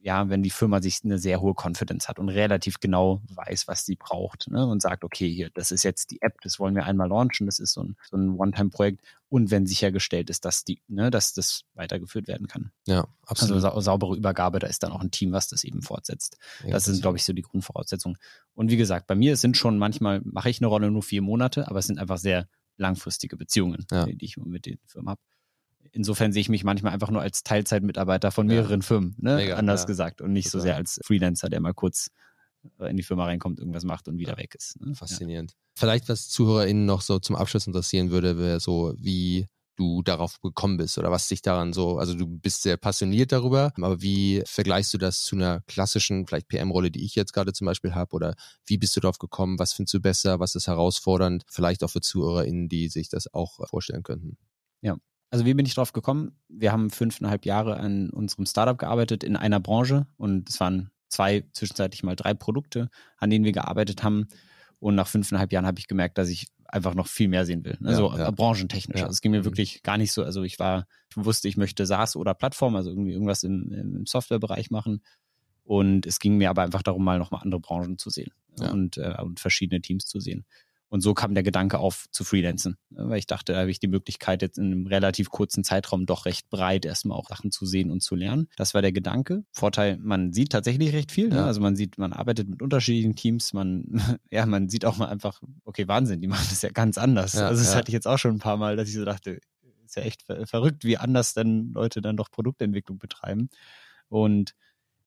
ja, 0.00 0.28
wenn 0.28 0.42
die 0.42 0.50
Firma 0.50 0.80
sich 0.80 1.00
eine 1.04 1.18
sehr 1.18 1.40
hohe 1.40 1.54
Confidence 1.54 2.08
hat 2.08 2.18
und 2.18 2.28
relativ 2.28 2.80
genau 2.80 3.22
weiß, 3.34 3.68
was 3.68 3.84
sie 3.84 3.96
braucht 3.96 4.48
ne? 4.50 4.66
und 4.66 4.80
sagt, 4.80 5.04
okay, 5.04 5.30
hier, 5.30 5.50
das 5.54 5.70
ist 5.70 5.82
jetzt 5.82 6.10
die 6.10 6.22
App, 6.22 6.40
das 6.42 6.58
wollen 6.58 6.74
wir 6.74 6.84
einmal 6.84 7.08
launchen, 7.08 7.46
das 7.46 7.58
ist 7.58 7.72
so 7.72 7.82
ein, 7.82 7.96
so 8.10 8.16
ein 8.16 8.38
One-Time-Projekt 8.38 9.02
und 9.28 9.50
wenn 9.50 9.66
sichergestellt 9.66 10.30
ist, 10.30 10.44
dass 10.44 10.64
die, 10.64 10.80
ne, 10.88 11.10
dass 11.10 11.32
das 11.34 11.64
weitergeführt 11.74 12.28
werden 12.28 12.46
kann. 12.46 12.70
Ja, 12.86 13.06
absolut. 13.26 13.56
Also 13.56 13.68
sa 13.68 13.80
saubere 13.80 14.16
Übergabe, 14.16 14.58
da 14.58 14.66
ist 14.66 14.82
dann 14.82 14.92
auch 14.92 15.00
ein 15.00 15.10
Team, 15.10 15.32
was 15.32 15.48
das 15.48 15.64
eben 15.64 15.82
fortsetzt. 15.82 16.38
Ja, 16.64 16.70
das 16.70 16.84
sind, 16.84 17.02
glaube 17.02 17.16
ich, 17.16 17.24
so 17.24 17.32
die 17.32 17.42
Grundvoraussetzungen. 17.42 18.16
Und 18.54 18.70
wie 18.70 18.76
gesagt, 18.76 19.06
bei 19.06 19.14
mir 19.14 19.36
sind 19.36 19.56
schon 19.56 19.78
manchmal, 19.78 20.20
mache 20.24 20.50
ich 20.50 20.60
eine 20.60 20.68
Rolle 20.68 20.90
nur 20.90 21.02
vier 21.02 21.22
Monate, 21.22 21.68
aber 21.68 21.78
es 21.78 21.86
sind 21.86 21.98
einfach 21.98 22.18
sehr 22.18 22.48
langfristige 22.76 23.36
Beziehungen, 23.36 23.86
ja. 23.90 24.06
die 24.06 24.24
ich 24.24 24.36
mit 24.36 24.66
den 24.66 24.78
Firmen 24.86 25.10
habe. 25.10 25.20
Insofern 25.94 26.32
sehe 26.32 26.40
ich 26.40 26.48
mich 26.48 26.64
manchmal 26.64 26.92
einfach 26.92 27.10
nur 27.10 27.22
als 27.22 27.44
Teilzeitmitarbeiter 27.44 28.32
von 28.32 28.48
mehreren 28.48 28.80
ja. 28.80 28.86
Firmen, 28.86 29.14
ne? 29.18 29.36
Mega, 29.36 29.54
anders 29.56 29.82
ja. 29.82 29.86
gesagt, 29.86 30.20
und 30.20 30.32
nicht 30.32 30.46
Total. 30.46 30.60
so 30.60 30.64
sehr 30.64 30.76
als 30.76 31.00
Freelancer, 31.04 31.48
der 31.48 31.60
mal 31.60 31.72
kurz 31.72 32.10
äh, 32.80 32.90
in 32.90 32.96
die 32.96 33.04
Firma 33.04 33.26
reinkommt, 33.26 33.60
irgendwas 33.60 33.84
macht 33.84 34.08
und 34.08 34.18
wieder 34.18 34.36
weg 34.36 34.56
ist. 34.56 34.80
Ne? 34.80 34.94
Faszinierend. 34.96 35.54
Vielleicht, 35.76 36.08
was 36.08 36.28
ZuhörerInnen 36.28 36.84
noch 36.84 37.00
so 37.00 37.20
zum 37.20 37.36
Abschluss 37.36 37.68
interessieren 37.68 38.10
würde, 38.10 38.36
wäre 38.38 38.58
so, 38.58 38.94
wie 38.98 39.46
du 39.76 40.02
darauf 40.02 40.40
gekommen 40.40 40.76
bist 40.76 40.98
oder 40.98 41.10
was 41.10 41.28
dich 41.28 41.42
daran 41.42 41.72
so, 41.72 41.98
also 41.98 42.14
du 42.14 42.26
bist 42.26 42.62
sehr 42.62 42.76
passioniert 42.76 43.32
darüber, 43.32 43.72
aber 43.76 44.00
wie 44.02 44.42
vergleichst 44.46 44.94
du 44.94 44.98
das 44.98 45.22
zu 45.22 45.36
einer 45.36 45.62
klassischen, 45.62 46.26
vielleicht 46.26 46.48
PM-Rolle, 46.48 46.90
die 46.90 47.04
ich 47.04 47.14
jetzt 47.14 47.32
gerade 47.32 47.52
zum 47.52 47.66
Beispiel 47.66 47.94
habe 47.94 48.14
oder 48.14 48.34
wie 48.66 48.78
bist 48.78 48.96
du 48.96 49.00
darauf 49.00 49.18
gekommen, 49.18 49.58
was 49.58 49.72
findest 49.72 49.94
du 49.94 50.00
besser, 50.00 50.38
was 50.38 50.54
ist 50.54 50.68
herausfordernd, 50.68 51.44
vielleicht 51.48 51.82
auch 51.82 51.90
für 51.90 52.00
ZuhörerInnen, 52.00 52.68
die 52.68 52.88
sich 52.88 53.08
das 53.08 53.32
auch 53.32 53.66
vorstellen 53.68 54.02
könnten? 54.02 54.38
Ja, 54.80 54.96
also 55.30 55.44
wie 55.44 55.54
bin 55.54 55.66
ich 55.66 55.74
drauf 55.74 55.92
gekommen? 55.92 56.38
Wir 56.48 56.72
haben 56.72 56.90
fünfeinhalb 56.90 57.44
Jahre 57.44 57.76
an 57.76 58.10
unserem 58.10 58.46
Startup 58.46 58.78
gearbeitet 58.78 59.24
in 59.24 59.36
einer 59.36 59.60
Branche 59.60 60.06
und 60.16 60.48
es 60.48 60.60
waren 60.60 60.90
zwei, 61.08 61.44
zwischenzeitlich 61.52 62.02
mal 62.02 62.16
drei 62.16 62.34
Produkte, 62.34 62.88
an 63.18 63.30
denen 63.30 63.44
wir 63.44 63.52
gearbeitet 63.52 64.02
haben. 64.02 64.28
Und 64.78 64.94
nach 64.96 65.08
fünfeinhalb 65.08 65.52
Jahren 65.52 65.66
habe 65.66 65.78
ich 65.78 65.88
gemerkt, 65.88 66.18
dass 66.18 66.28
ich 66.28 66.48
einfach 66.66 66.94
noch 66.94 67.06
viel 67.06 67.28
mehr 67.28 67.46
sehen 67.46 67.64
will. 67.64 67.78
Also 67.84 68.10
ja, 68.12 68.18
ja. 68.18 68.30
branchentechnisch. 68.30 68.98
Ja. 68.98 69.06
Also 69.06 69.14
es 69.14 69.20
ging 69.20 69.30
mir 69.30 69.40
mhm. 69.40 69.44
wirklich 69.44 69.82
gar 69.82 69.96
nicht 69.96 70.12
so. 70.12 70.24
Also 70.24 70.42
ich 70.42 70.58
war, 70.58 70.86
ich 71.08 71.16
wusste, 71.16 71.48
ich 71.48 71.56
möchte 71.56 71.86
SaaS 71.86 72.16
oder 72.16 72.34
Plattform, 72.34 72.74
also 72.76 72.90
irgendwie 72.90 73.12
irgendwas 73.12 73.44
im, 73.44 73.72
im 73.72 74.06
Softwarebereich 74.06 74.70
machen. 74.70 75.02
Und 75.62 76.04
es 76.04 76.18
ging 76.18 76.36
mir 76.36 76.50
aber 76.50 76.62
einfach 76.62 76.82
darum, 76.82 77.04
mal 77.04 77.18
nochmal 77.18 77.42
andere 77.42 77.60
Branchen 77.60 77.96
zu 77.96 78.10
sehen 78.10 78.32
und, 78.60 78.98
äh, 78.98 79.16
und 79.22 79.40
verschiedene 79.40 79.80
Teams 79.80 80.04
zu 80.04 80.20
sehen. 80.20 80.44
Und 80.94 81.00
so 81.00 81.12
kam 81.12 81.34
der 81.34 81.42
Gedanke 81.42 81.80
auf 81.80 82.06
zu 82.12 82.22
freelancen, 82.22 82.76
ne, 82.90 83.08
weil 83.08 83.18
ich 83.18 83.26
dachte, 83.26 83.52
da 83.52 83.58
habe 83.58 83.70
ich 83.72 83.80
die 83.80 83.88
Möglichkeit, 83.88 84.42
jetzt 84.42 84.58
in 84.58 84.66
einem 84.66 84.86
relativ 84.86 85.28
kurzen 85.28 85.64
Zeitraum 85.64 86.06
doch 86.06 86.24
recht 86.24 86.48
breit 86.50 86.84
erstmal 86.84 87.18
auch 87.18 87.28
Sachen 87.28 87.50
zu 87.50 87.66
sehen 87.66 87.90
und 87.90 88.00
zu 88.00 88.14
lernen. 88.14 88.46
Das 88.56 88.74
war 88.74 88.80
der 88.80 88.92
Gedanke. 88.92 89.42
Vorteil, 89.50 89.96
man 89.96 90.32
sieht 90.32 90.52
tatsächlich 90.52 90.92
recht 90.92 91.10
viel. 91.10 91.30
Ne? 91.30 91.34
Ja. 91.34 91.46
Also 91.46 91.60
man 91.60 91.74
sieht, 91.74 91.98
man 91.98 92.12
arbeitet 92.12 92.48
mit 92.48 92.62
unterschiedlichen 92.62 93.16
Teams, 93.16 93.52
man, 93.52 94.00
ja, 94.30 94.46
man 94.46 94.68
sieht 94.68 94.84
auch 94.84 94.96
mal 94.96 95.08
einfach, 95.08 95.42
okay, 95.64 95.88
Wahnsinn, 95.88 96.20
die 96.20 96.28
machen 96.28 96.46
das 96.48 96.62
ja 96.62 96.70
ganz 96.70 96.96
anders. 96.96 97.32
Ja, 97.32 97.48
also 97.48 97.60
das 97.60 97.72
ja. 97.72 97.78
hatte 97.78 97.88
ich 97.88 97.94
jetzt 97.94 98.06
auch 98.06 98.18
schon 98.18 98.36
ein 98.36 98.38
paar 98.38 98.56
Mal, 98.56 98.76
dass 98.76 98.86
ich 98.86 98.94
so 98.94 99.04
dachte, 99.04 99.40
ist 99.84 99.96
ja 99.96 100.02
echt 100.02 100.22
verrückt, 100.22 100.84
wie 100.84 100.96
anders 100.96 101.34
dann 101.34 101.72
Leute 101.72 102.02
dann 102.02 102.16
doch 102.16 102.30
Produktentwicklung 102.30 103.00
betreiben. 103.00 103.48
Und 104.08 104.54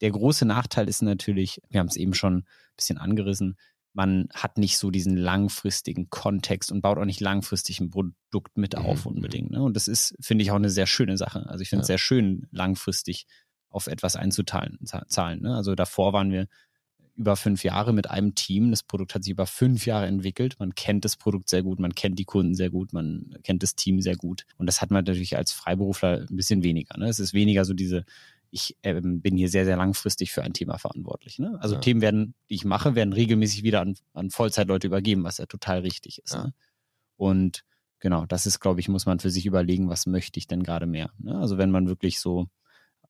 der 0.01 0.11
große 0.11 0.45
Nachteil 0.45 0.89
ist 0.89 1.01
natürlich, 1.01 1.61
wir 1.69 1.79
haben 1.79 1.88
es 1.88 1.95
eben 1.95 2.13
schon 2.13 2.39
ein 2.39 2.45
bisschen 2.75 2.97
angerissen, 2.97 3.55
man 3.97 4.29
hat 4.31 4.59
nicht 4.59 4.77
so 4.77 4.91
diesen 4.91 5.17
langfristigen 5.17 6.11
Kontext 6.11 6.71
und 6.71 6.81
baut 6.81 6.99
auch 6.99 7.05
nicht 7.05 7.19
langfristig 7.19 7.79
ein 7.79 7.89
Produkt 7.89 8.55
mit 8.55 8.77
mhm, 8.77 8.85
auf 8.85 9.05
mhm. 9.05 9.13
unbedingt. 9.13 9.49
Ne? 9.49 9.61
Und 9.63 9.75
das 9.75 9.87
ist, 9.87 10.15
finde 10.21 10.43
ich, 10.43 10.51
auch 10.51 10.55
eine 10.55 10.69
sehr 10.69 10.85
schöne 10.85 11.17
Sache. 11.17 11.49
Also 11.49 11.63
ich 11.63 11.69
finde 11.69 11.81
es 11.81 11.87
ja. 11.87 11.93
sehr 11.93 11.97
schön, 11.97 12.47
langfristig 12.51 13.25
auf 13.69 13.87
etwas 13.87 14.15
einzuzahlen. 14.15 14.77
Zahlen, 15.07 15.41
ne? 15.41 15.55
Also 15.55 15.73
davor 15.73 16.13
waren 16.13 16.31
wir 16.31 16.47
über 17.15 17.35
fünf 17.35 17.63
Jahre 17.63 17.91
mit 17.91 18.07
einem 18.07 18.35
Team. 18.35 18.69
Das 18.69 18.83
Produkt 18.83 19.15
hat 19.15 19.23
sich 19.23 19.31
über 19.31 19.47
fünf 19.47 19.87
Jahre 19.87 20.05
entwickelt. 20.05 20.57
Man 20.59 20.75
kennt 20.75 21.03
das 21.03 21.17
Produkt 21.17 21.49
sehr 21.49 21.63
gut, 21.63 21.79
man 21.79 21.95
kennt 21.95 22.19
die 22.19 22.25
Kunden 22.25 22.53
sehr 22.53 22.69
gut, 22.69 22.93
man 22.93 23.35
kennt 23.41 23.63
das 23.63 23.73
Team 23.73 23.99
sehr 23.99 24.15
gut. 24.15 24.45
Und 24.57 24.67
das 24.67 24.79
hat 24.79 24.91
man 24.91 25.03
natürlich 25.05 25.35
als 25.35 25.51
Freiberufler 25.51 26.27
ein 26.29 26.35
bisschen 26.35 26.61
weniger. 26.63 26.99
Ne? 26.99 27.09
Es 27.09 27.19
ist 27.19 27.33
weniger 27.33 27.65
so 27.65 27.73
diese 27.73 28.05
ich 28.58 28.76
ähm, 28.84 29.22
bin 29.22 29.38
hier 29.38 29.49
sehr, 29.49 29.66
sehr 29.66 29.78
langfristig 29.78 30.32
für 30.32 30.43
ein 30.43 30.53
Thema 30.53 30.78
verantwortlich. 30.80 31.38
Ne? 31.39 31.58
Also 31.62 31.76
ja. 31.76 31.82
Themen 31.82 32.01
werden, 32.01 32.34
die 32.49 32.55
ich 32.55 32.66
mache, 32.66 32.95
werden 32.95 33.14
regelmäßig 33.14 33.64
wieder 33.64 33.82
an, 33.82 33.95
an 34.14 34.32
Vollzeitleute 34.32 34.88
übergeben, 34.88 35.24
was 35.24 35.38
ja 35.38 35.45
total 35.45 35.80
richtig 35.80 36.22
ist. 36.24 36.34
Ja. 36.34 36.45
Ne? 36.45 36.53
Und 37.16 37.64
genau, 37.99 38.26
das 38.26 38.45
ist, 38.45 38.60
glaube 38.60 38.80
ich, 38.80 38.89
muss 38.89 39.05
man 39.05 39.20
für 39.20 39.30
sich 39.30 39.45
überlegen, 39.45 39.89
was 39.89 40.08
möchte 40.08 40.39
ich 40.39 40.47
denn 40.47 40.64
gerade 40.64 40.88
mehr. 40.88 41.12
Ne? 41.20 41.38
Also 41.38 41.58
wenn 41.58 41.72
man 41.72 41.88
wirklich 41.88 42.20
so, 42.20 42.47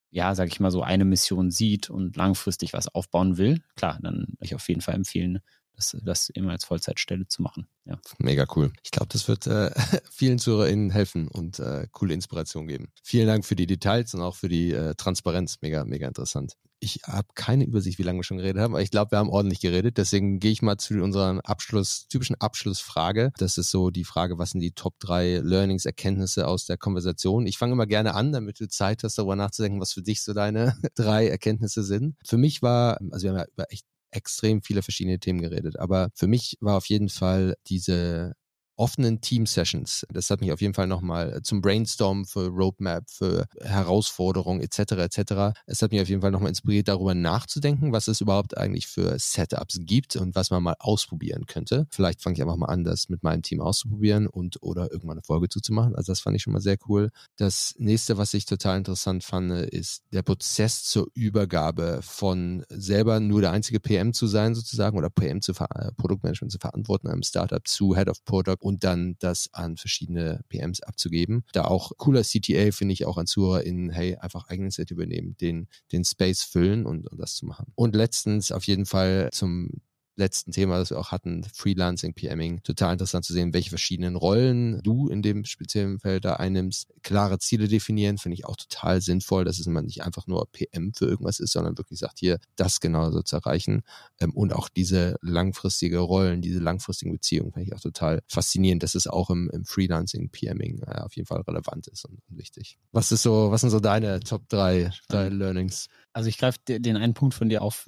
ja, 0.09 0.35
sag 0.35 0.49
ich 0.49 0.59
mal, 0.59 0.71
so 0.71 0.83
eine 0.83 1.05
Mission 1.05 1.49
sieht 1.49 1.89
und 1.89 2.17
langfristig 2.17 2.73
was 2.73 2.87
aufbauen 2.93 3.37
will, 3.37 3.61
klar, 3.75 3.99
dann 4.01 4.27
würde 4.27 4.45
ich 4.45 4.55
auf 4.55 4.67
jeden 4.67 4.81
Fall 4.81 4.95
empfehlen, 4.95 5.39
das, 5.77 5.95
das 6.03 6.29
immer 6.29 6.51
als 6.51 6.65
Vollzeitstelle 6.65 7.27
zu 7.27 7.41
machen. 7.41 7.67
Ja. 7.85 7.97
Mega 8.17 8.45
cool. 8.55 8.73
Ich 8.83 8.91
glaube, 8.91 9.07
das 9.09 9.27
wird 9.27 9.47
äh, 9.47 9.71
vielen 10.11 10.39
ZuhörerInnen 10.39 10.89
helfen 10.89 11.27
und 11.27 11.59
äh, 11.59 11.87
coole 11.91 12.13
Inspiration 12.13 12.67
geben. 12.67 12.91
Vielen 13.03 13.27
Dank 13.27 13.45
für 13.45 13.55
die 13.55 13.67
Details 13.67 14.13
und 14.13 14.21
auch 14.21 14.35
für 14.35 14.49
die 14.49 14.73
äh, 14.73 14.95
Transparenz. 14.95 15.57
Mega, 15.61 15.85
mega 15.85 16.07
interessant. 16.07 16.53
Ich 16.79 17.01
habe 17.05 17.27
keine 17.33 17.65
Übersicht, 17.65 17.97
wie 17.97 18.03
lange 18.03 18.19
wir 18.19 18.23
schon 18.23 18.37
geredet 18.37 18.61
haben, 18.61 18.73
aber 18.73 18.83
ich 18.83 18.91
glaube, 18.91 19.11
wir 19.11 19.17
haben 19.17 19.29
ordentlich 19.29 19.61
geredet. 19.61 19.97
Deswegen 19.97 20.39
gehe 20.39 20.51
ich 20.51 20.61
mal 20.61 20.77
zu 20.77 20.95
unserer 21.01 21.39
Abschluss, 21.43 22.07
typischen 22.07 22.35
Abschlussfrage. 22.39 23.31
Das 23.37 23.57
ist 23.57 23.71
so 23.71 23.89
die 23.89 24.03
Frage, 24.03 24.37
was 24.37 24.51
sind 24.51 24.61
die 24.61 24.73
Top 24.73 24.93
drei 24.99 25.37
Learnings, 25.37 25.85
Erkenntnisse 25.85 26.47
aus 26.47 26.65
der 26.65 26.77
Konversation? 26.77 27.47
Ich 27.47 27.57
fange 27.57 27.73
immer 27.73 27.87
gerne 27.87 28.13
an, 28.13 28.31
damit 28.31 28.59
du 28.59 28.67
Zeit 28.67 29.03
hast, 29.03 29.17
darüber 29.17 29.35
nachzudenken, 29.35 29.81
was 29.81 29.93
für 29.93 30.03
dich 30.03 30.23
so 30.23 30.33
deine 30.33 30.77
drei 30.95 31.27
Erkenntnisse 31.27 31.83
sind. 31.83 32.15
Für 32.23 32.37
mich 32.37 32.61
war, 32.61 32.99
also 33.11 33.23
wir 33.23 33.31
haben 33.31 33.39
ja 33.39 33.45
über 33.53 33.71
echt 33.71 33.85
extrem 34.11 34.61
viele 34.61 34.81
verschiedene 34.83 35.19
Themen 35.19 35.41
geredet. 35.41 35.79
Aber 35.79 36.09
für 36.15 36.27
mich 36.27 36.57
war 36.61 36.77
auf 36.77 36.87
jeden 36.87 37.09
Fall 37.09 37.55
diese 37.67 38.33
offenen 38.77 39.21
Team-Sessions. 39.21 40.05
Das 40.11 40.29
hat 40.29 40.41
mich 40.41 40.51
auf 40.51 40.61
jeden 40.61 40.73
Fall 40.73 40.87
nochmal 40.87 41.41
zum 41.41 41.61
Brainstorm 41.61 42.25
für 42.25 42.47
Roadmap, 42.47 43.09
für 43.09 43.47
Herausforderungen 43.61 44.61
etc. 44.61 44.93
etc. 44.93 45.59
Es 45.65 45.81
hat 45.81 45.91
mich 45.91 46.01
auf 46.01 46.09
jeden 46.09 46.21
Fall 46.21 46.31
nochmal 46.31 46.49
inspiriert, 46.49 46.87
darüber 46.87 47.15
nachzudenken, 47.15 47.91
was 47.91 48.07
es 48.07 48.21
überhaupt 48.21 48.57
eigentlich 48.57 48.87
für 48.87 49.17
Setups 49.19 49.79
gibt 49.81 50.15
und 50.15 50.35
was 50.35 50.51
man 50.51 50.63
mal 50.63 50.75
ausprobieren 50.79 51.45
könnte. 51.47 51.87
Vielleicht 51.89 52.21
fange 52.21 52.35
ich 52.35 52.41
einfach 52.41 52.55
mal 52.55 52.67
an, 52.67 52.83
das 52.83 53.09
mit 53.09 53.23
meinem 53.23 53.41
Team 53.41 53.61
auszuprobieren 53.61 54.27
und 54.27 54.61
oder 54.61 54.91
irgendwann 54.91 55.17
eine 55.17 55.23
Folge 55.23 55.49
zuzumachen. 55.49 55.95
Also 55.95 56.11
das 56.11 56.19
fand 56.19 56.35
ich 56.35 56.43
schon 56.43 56.53
mal 56.53 56.61
sehr 56.61 56.77
cool. 56.87 57.09
Das 57.35 57.73
nächste, 57.77 58.17
was 58.17 58.33
ich 58.33 58.45
total 58.45 58.77
interessant 58.77 59.23
fand, 59.23 59.51
ist 59.51 60.03
der 60.13 60.21
Prozess 60.21 60.83
zur 60.83 61.07
Übergabe 61.13 61.99
von 62.03 62.63
selber 62.69 63.19
nur 63.19 63.41
der 63.41 63.51
einzige 63.51 63.79
PM 63.79 64.13
zu 64.13 64.27
sein 64.27 64.53
sozusagen 64.55 64.97
oder 64.97 65.09
PM 65.09 65.41
zu 65.41 65.53
Ver 65.53 65.67
Produktmanagement 65.97 66.51
zu 66.51 66.59
verantworten 66.59 67.07
einem 67.07 67.23
Startup 67.23 67.65
zu 67.67 67.95
Head 67.95 68.09
of 68.09 68.23
Product 68.25 68.57
und 68.67 68.83
dann 68.83 69.15
das 69.19 69.47
an 69.53 69.77
verschiedene 69.77 70.41
PMs 70.49 70.81
abzugeben. 70.83 71.45
Da 71.53 71.63
auch 71.63 71.93
cooler 71.95 72.23
CTA 72.23 72.71
finde 72.73 72.91
ich 72.91 73.05
auch 73.05 73.17
an 73.17 73.25
ZuhörerInnen, 73.25 73.91
hey, 73.91 74.17
einfach 74.17 74.49
Eigeninitiative 74.49 75.01
übernehmen, 75.01 75.37
den, 75.39 75.69
den 75.93 76.03
Space 76.03 76.43
füllen 76.43 76.85
und, 76.85 77.07
und 77.07 77.17
das 77.17 77.35
zu 77.35 77.45
machen. 77.45 77.71
Und 77.75 77.95
letztens 77.95 78.51
auf 78.51 78.65
jeden 78.65 78.85
Fall 78.85 79.29
zum 79.31 79.69
letzten 80.17 80.51
Thema, 80.51 80.79
das 80.79 80.89
wir 80.89 80.99
auch 80.99 81.11
hatten, 81.11 81.43
Freelancing, 81.53 82.13
PMing, 82.13 82.61
total 82.63 82.93
interessant 82.93 83.23
zu 83.23 83.33
sehen, 83.33 83.53
welche 83.53 83.69
verschiedenen 83.69 84.15
Rollen 84.15 84.81
du 84.83 85.07
in 85.09 85.21
dem 85.21 85.45
speziellen 85.45 85.99
Feld 85.99 86.25
da 86.25 86.33
einnimmst. 86.33 86.93
Klare 87.03 87.39
Ziele 87.39 87.67
definieren, 87.67 88.17
finde 88.17 88.33
ich 88.33 88.45
auch 88.45 88.55
total 88.55 89.01
sinnvoll, 89.01 89.45
dass 89.45 89.59
es 89.59 89.67
nicht 89.67 90.03
einfach 90.03 90.27
nur 90.27 90.51
PM 90.51 90.93
für 90.93 91.05
irgendwas 91.05 91.39
ist, 91.39 91.53
sondern 91.53 91.77
wirklich 91.77 91.99
sagt, 91.99 92.19
hier, 92.19 92.39
das 92.55 92.79
genau 92.79 93.11
so 93.11 93.21
zu 93.21 93.35
erreichen. 93.35 93.83
Ähm, 94.19 94.33
und 94.33 94.53
auch 94.53 94.69
diese 94.69 95.17
langfristige 95.21 95.99
Rollen, 95.99 96.41
diese 96.41 96.59
langfristigen 96.59 97.11
Beziehungen 97.11 97.53
finde 97.53 97.67
ich 97.67 97.75
auch 97.75 97.81
total 97.81 98.21
faszinierend, 98.27 98.83
dass 98.83 98.95
es 98.95 99.07
auch 99.07 99.29
im, 99.29 99.49
im 99.51 99.65
Freelancing, 99.65 100.29
PMing 100.29 100.81
äh, 100.87 101.01
auf 101.01 101.15
jeden 101.15 101.27
Fall 101.27 101.41
relevant 101.41 101.87
ist 101.87 102.05
und, 102.05 102.19
und, 102.27 102.37
wichtig. 102.37 102.77
Was 102.91 103.11
ist 103.11 103.21
so, 103.21 103.51
was 103.51 103.61
sind 103.61 103.69
so 103.69 103.79
deine 103.79 104.19
Top 104.19 104.49
drei, 104.49 104.91
drei 105.09 105.29
Learnings? 105.29 105.87
Also 106.13 106.29
ich 106.29 106.37
greife 106.37 106.59
den 106.67 106.97
einen 106.97 107.13
Punkt 107.13 107.35
von 107.35 107.49
dir 107.49 107.61
auf, 107.61 107.87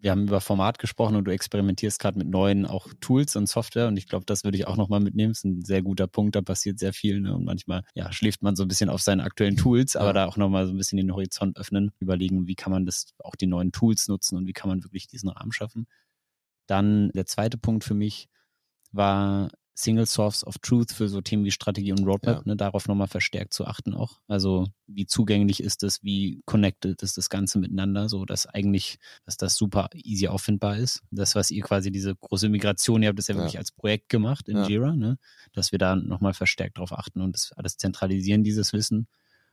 wir 0.00 0.10
haben 0.10 0.28
über 0.28 0.40
Format 0.40 0.78
gesprochen 0.78 1.16
und 1.16 1.24
du 1.24 1.32
experimentierst 1.32 1.98
gerade 1.98 2.18
mit 2.18 2.28
neuen 2.28 2.66
auch 2.66 2.88
Tools 3.00 3.36
und 3.36 3.48
Software 3.48 3.88
und 3.88 3.96
ich 3.96 4.06
glaube, 4.06 4.24
das 4.26 4.44
würde 4.44 4.56
ich 4.56 4.66
auch 4.66 4.76
nochmal 4.76 5.00
mitnehmen. 5.00 5.32
Das 5.32 5.38
ist 5.38 5.44
ein 5.44 5.62
sehr 5.62 5.82
guter 5.82 6.06
Punkt, 6.06 6.36
da 6.36 6.42
passiert 6.42 6.78
sehr 6.78 6.92
viel 6.92 7.20
ne? 7.20 7.34
und 7.34 7.44
manchmal 7.44 7.82
ja, 7.94 8.12
schläft 8.12 8.42
man 8.42 8.56
so 8.56 8.62
ein 8.62 8.68
bisschen 8.68 8.90
auf 8.90 9.02
seinen 9.02 9.20
aktuellen 9.20 9.56
Tools, 9.56 9.96
aber 9.96 10.08
ja. 10.08 10.12
da 10.12 10.26
auch 10.26 10.36
nochmal 10.36 10.66
so 10.66 10.72
ein 10.72 10.76
bisschen 10.76 10.98
den 10.98 11.12
Horizont 11.12 11.56
öffnen, 11.58 11.90
überlegen, 11.98 12.46
wie 12.46 12.54
kann 12.54 12.72
man 12.72 12.86
das 12.86 13.14
auch 13.18 13.34
die 13.34 13.46
neuen 13.46 13.72
Tools 13.72 14.08
nutzen 14.08 14.36
und 14.36 14.46
wie 14.46 14.52
kann 14.52 14.68
man 14.68 14.84
wirklich 14.84 15.06
diesen 15.08 15.28
Rahmen 15.28 15.52
schaffen. 15.52 15.86
Dann 16.66 17.10
der 17.10 17.26
zweite 17.26 17.58
Punkt 17.58 17.84
für 17.84 17.94
mich 17.94 18.28
war 18.92 19.50
Single 19.78 20.06
Source 20.06 20.44
of 20.44 20.58
Truth 20.58 20.90
für 20.90 21.08
so 21.08 21.20
Themen 21.20 21.44
wie 21.44 21.52
Strategie 21.52 21.92
und 21.92 22.04
Roadmap, 22.04 22.38
ja. 22.38 22.42
ne, 22.44 22.56
darauf 22.56 22.88
nochmal 22.88 23.06
verstärkt 23.06 23.54
zu 23.54 23.64
achten 23.64 23.94
auch. 23.94 24.18
Also 24.26 24.66
wie 24.88 25.06
zugänglich 25.06 25.62
ist 25.62 25.84
es, 25.84 26.02
wie 26.02 26.42
connected 26.46 27.00
ist 27.00 27.16
das 27.16 27.30
Ganze 27.30 27.60
miteinander, 27.60 28.08
so 28.08 28.24
dass 28.24 28.46
eigentlich, 28.46 28.98
dass 29.24 29.36
das 29.36 29.56
super 29.56 29.88
easy 29.94 30.26
auffindbar 30.26 30.78
ist. 30.78 31.02
Das, 31.12 31.36
was 31.36 31.52
ihr 31.52 31.62
quasi 31.62 31.92
diese 31.92 32.16
große 32.16 32.48
Migration, 32.48 33.04
ihr 33.04 33.08
habt 33.08 33.20
das 33.20 33.28
ja, 33.28 33.36
ja. 33.36 33.40
wirklich 33.40 33.58
als 33.58 33.70
Projekt 33.70 34.08
gemacht 34.08 34.48
in 34.48 34.56
ja. 34.56 34.66
Jira, 34.66 34.96
ne, 34.96 35.16
dass 35.52 35.70
wir 35.70 35.78
da 35.78 35.94
nochmal 35.94 36.34
verstärkt 36.34 36.78
drauf 36.78 36.92
achten 36.92 37.20
und 37.20 37.36
das 37.36 37.52
alles 37.52 37.76
zentralisieren, 37.76 38.42
dieses 38.42 38.72
Wissen 38.72 39.06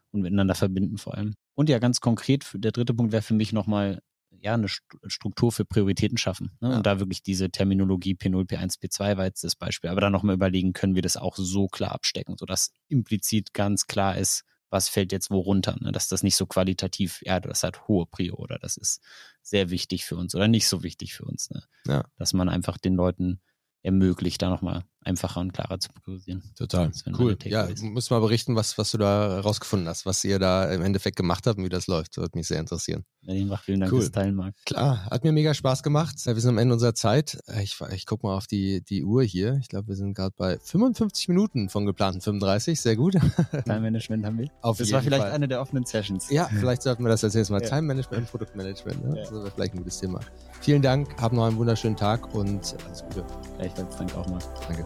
und 0.10 0.22
miteinander 0.22 0.56
verbinden 0.56 0.98
vor 0.98 1.14
allem. 1.14 1.36
Und 1.54 1.70
ja, 1.70 1.78
ganz 1.78 2.02
konkret, 2.02 2.48
der 2.56 2.72
dritte 2.72 2.96
Punkt 2.96 3.12
wäre 3.12 3.22
für 3.22 3.36
mich 3.36 3.54
nochmal 3.54 4.02
ja, 4.46 4.54
eine 4.54 4.68
Struktur 4.68 5.52
für 5.52 5.66
Prioritäten 5.66 6.20
schaffen. 6.20 6.52
Ne? 6.62 6.70
Ja. 6.70 6.78
Und 6.78 6.86
da 6.86 7.00
wirklich 7.00 7.24
diese 7.24 7.50
Terminologie 7.50 8.14
P0, 8.14 8.48
P1, 8.48 8.80
P2 8.80 9.18
war 9.18 9.26
jetzt 9.26 9.44
das 9.44 9.56
Beispiel. 9.56 9.90
Aber 9.90 10.02
dann 10.02 10.12
nochmal 10.12 10.36
überlegen, 10.36 10.72
können 10.72 10.94
wir 10.94 11.02
das 11.02 11.18
auch 11.18 11.36
so 11.36 11.68
klar 11.68 11.92
abstecken, 11.92 12.38
sodass 12.38 12.72
implizit 12.88 13.56
ganz 13.56 13.88
klar 13.88 14.18
ist, 14.18 14.44
was 14.70 14.88
fällt 14.88 15.12
jetzt 15.12 15.32
wo 15.32 15.40
runter. 15.40 15.76
Ne? 15.82 15.92
Dass 15.92 16.10
das 16.10 16.22
nicht 16.22 16.36
so 16.36 16.46
qualitativ, 16.46 17.24
ja, 17.26 17.40
das 17.40 17.64
hat 17.64 17.88
hohe 17.88 18.06
Prio 18.06 18.36
oder 18.36 18.60
das 18.60 18.78
ist 18.78 19.02
sehr 19.42 19.72
wichtig 19.72 20.06
für 20.06 20.16
uns 20.16 20.36
oder 20.36 20.48
nicht 20.48 20.68
so 20.68 20.84
wichtig 20.84 21.16
für 21.16 21.26
uns. 21.26 21.50
Ne? 21.50 21.64
Ja. 21.88 22.06
Dass 22.18 22.34
man 22.34 22.48
einfach 22.48 22.78
den 22.78 22.94
Leuten 22.94 23.42
ermöglicht, 23.82 24.44
da 24.44 24.50
nochmal 24.52 24.84
einfacher 25.06 25.40
und 25.40 25.54
klarer 25.54 25.80
zu 25.80 25.90
priorisieren. 25.90 26.44
Total. 26.58 26.92
Cool. 27.18 27.38
Ja, 27.46 27.68
muss 27.82 28.10
mal 28.10 28.20
berichten, 28.20 28.56
was, 28.56 28.78
was 28.78 28.92
du 28.92 28.98
da 28.98 29.40
rausgefunden 29.40 29.88
hast, 29.88 30.06
was 30.06 30.24
ihr 30.24 30.40
da 30.40 30.72
im 30.72 30.82
Endeffekt 30.82 31.16
gemacht 31.16 31.46
habt 31.48 31.58
und 31.58 31.64
wie 31.64 31.70
das 31.70 31.88
läuft. 31.88 32.18
Das 32.18 32.24
würde 32.24 32.38
mich 32.38 32.48
sehr 32.48 32.60
interessieren. 32.60 33.06
Ja, 33.22 33.58
vielen 33.58 33.80
Dank 33.80 33.92
cool. 33.92 34.02
fürs 34.02 34.12
Teilen, 34.12 34.36
Marc. 34.36 34.56
Klar, 34.66 35.06
hat 35.06 35.24
mir 35.24 35.32
mega 35.32 35.54
Spaß 35.54 35.84
gemacht. 35.84 36.16
Wir 36.26 36.36
sind 36.36 36.50
am 36.50 36.58
Ende 36.58 36.74
unserer 36.74 36.94
Zeit. 36.94 37.40
Ich, 37.62 37.80
ich 37.92 38.06
gucke 38.06 38.26
mal 38.26 38.36
auf 38.36 38.48
die, 38.48 38.84
die 38.84 39.04
Uhr 39.04 39.24
hier. 39.24 39.58
Ich 39.62 39.68
glaube, 39.68 39.88
wir 39.88 39.96
sind 39.96 40.14
gerade 40.14 40.34
bei 40.38 40.60
55 40.60 41.30
Minuten 41.30 41.70
von 41.70 41.86
geplanten 41.86 42.22
35. 42.22 42.80
Sehr 42.80 42.96
gut. 42.96 43.14
Time 43.66 43.80
Management 43.80 44.26
haben 44.26 44.38
wir. 44.38 44.50
Auf 44.62 44.78
das 44.78 44.92
war 44.92 45.02
vielleicht 45.02 45.24
Fall. 45.24 45.32
eine 45.32 45.48
der 45.48 45.62
offenen 45.62 45.86
Sessions. 45.86 46.30
Ja, 46.30 46.50
vielleicht 46.60 46.84
sollten 46.84 47.04
wir 47.04 47.10
das 47.10 47.24
als 47.24 47.34
nächstes 47.34 47.52
Mal. 47.52 47.62
Ja. 47.62 47.70
Time 47.70 47.84
Management, 47.84 48.30
Produktmanagement. 48.30 49.04
Ne? 49.04 49.18
Ja. 49.18 49.24
Das 49.24 49.32
wäre 49.32 49.52
vielleicht 49.52 49.74
ein 49.74 49.78
gutes 49.78 50.00
Thema. 50.00 50.20
Vielen 50.62 50.82
Dank, 50.82 51.16
habt 51.20 51.34
noch 51.34 51.46
einen 51.46 51.58
wunderschönen 51.58 51.96
Tag 51.96 52.34
und 52.34 52.76
alles 52.86 53.04
Gute. 53.04 53.26
Gleichfalls, 53.58 53.96
danke 53.98 54.18
auch 54.18 54.28
mal. 54.28 54.40
Danke. 54.68 54.86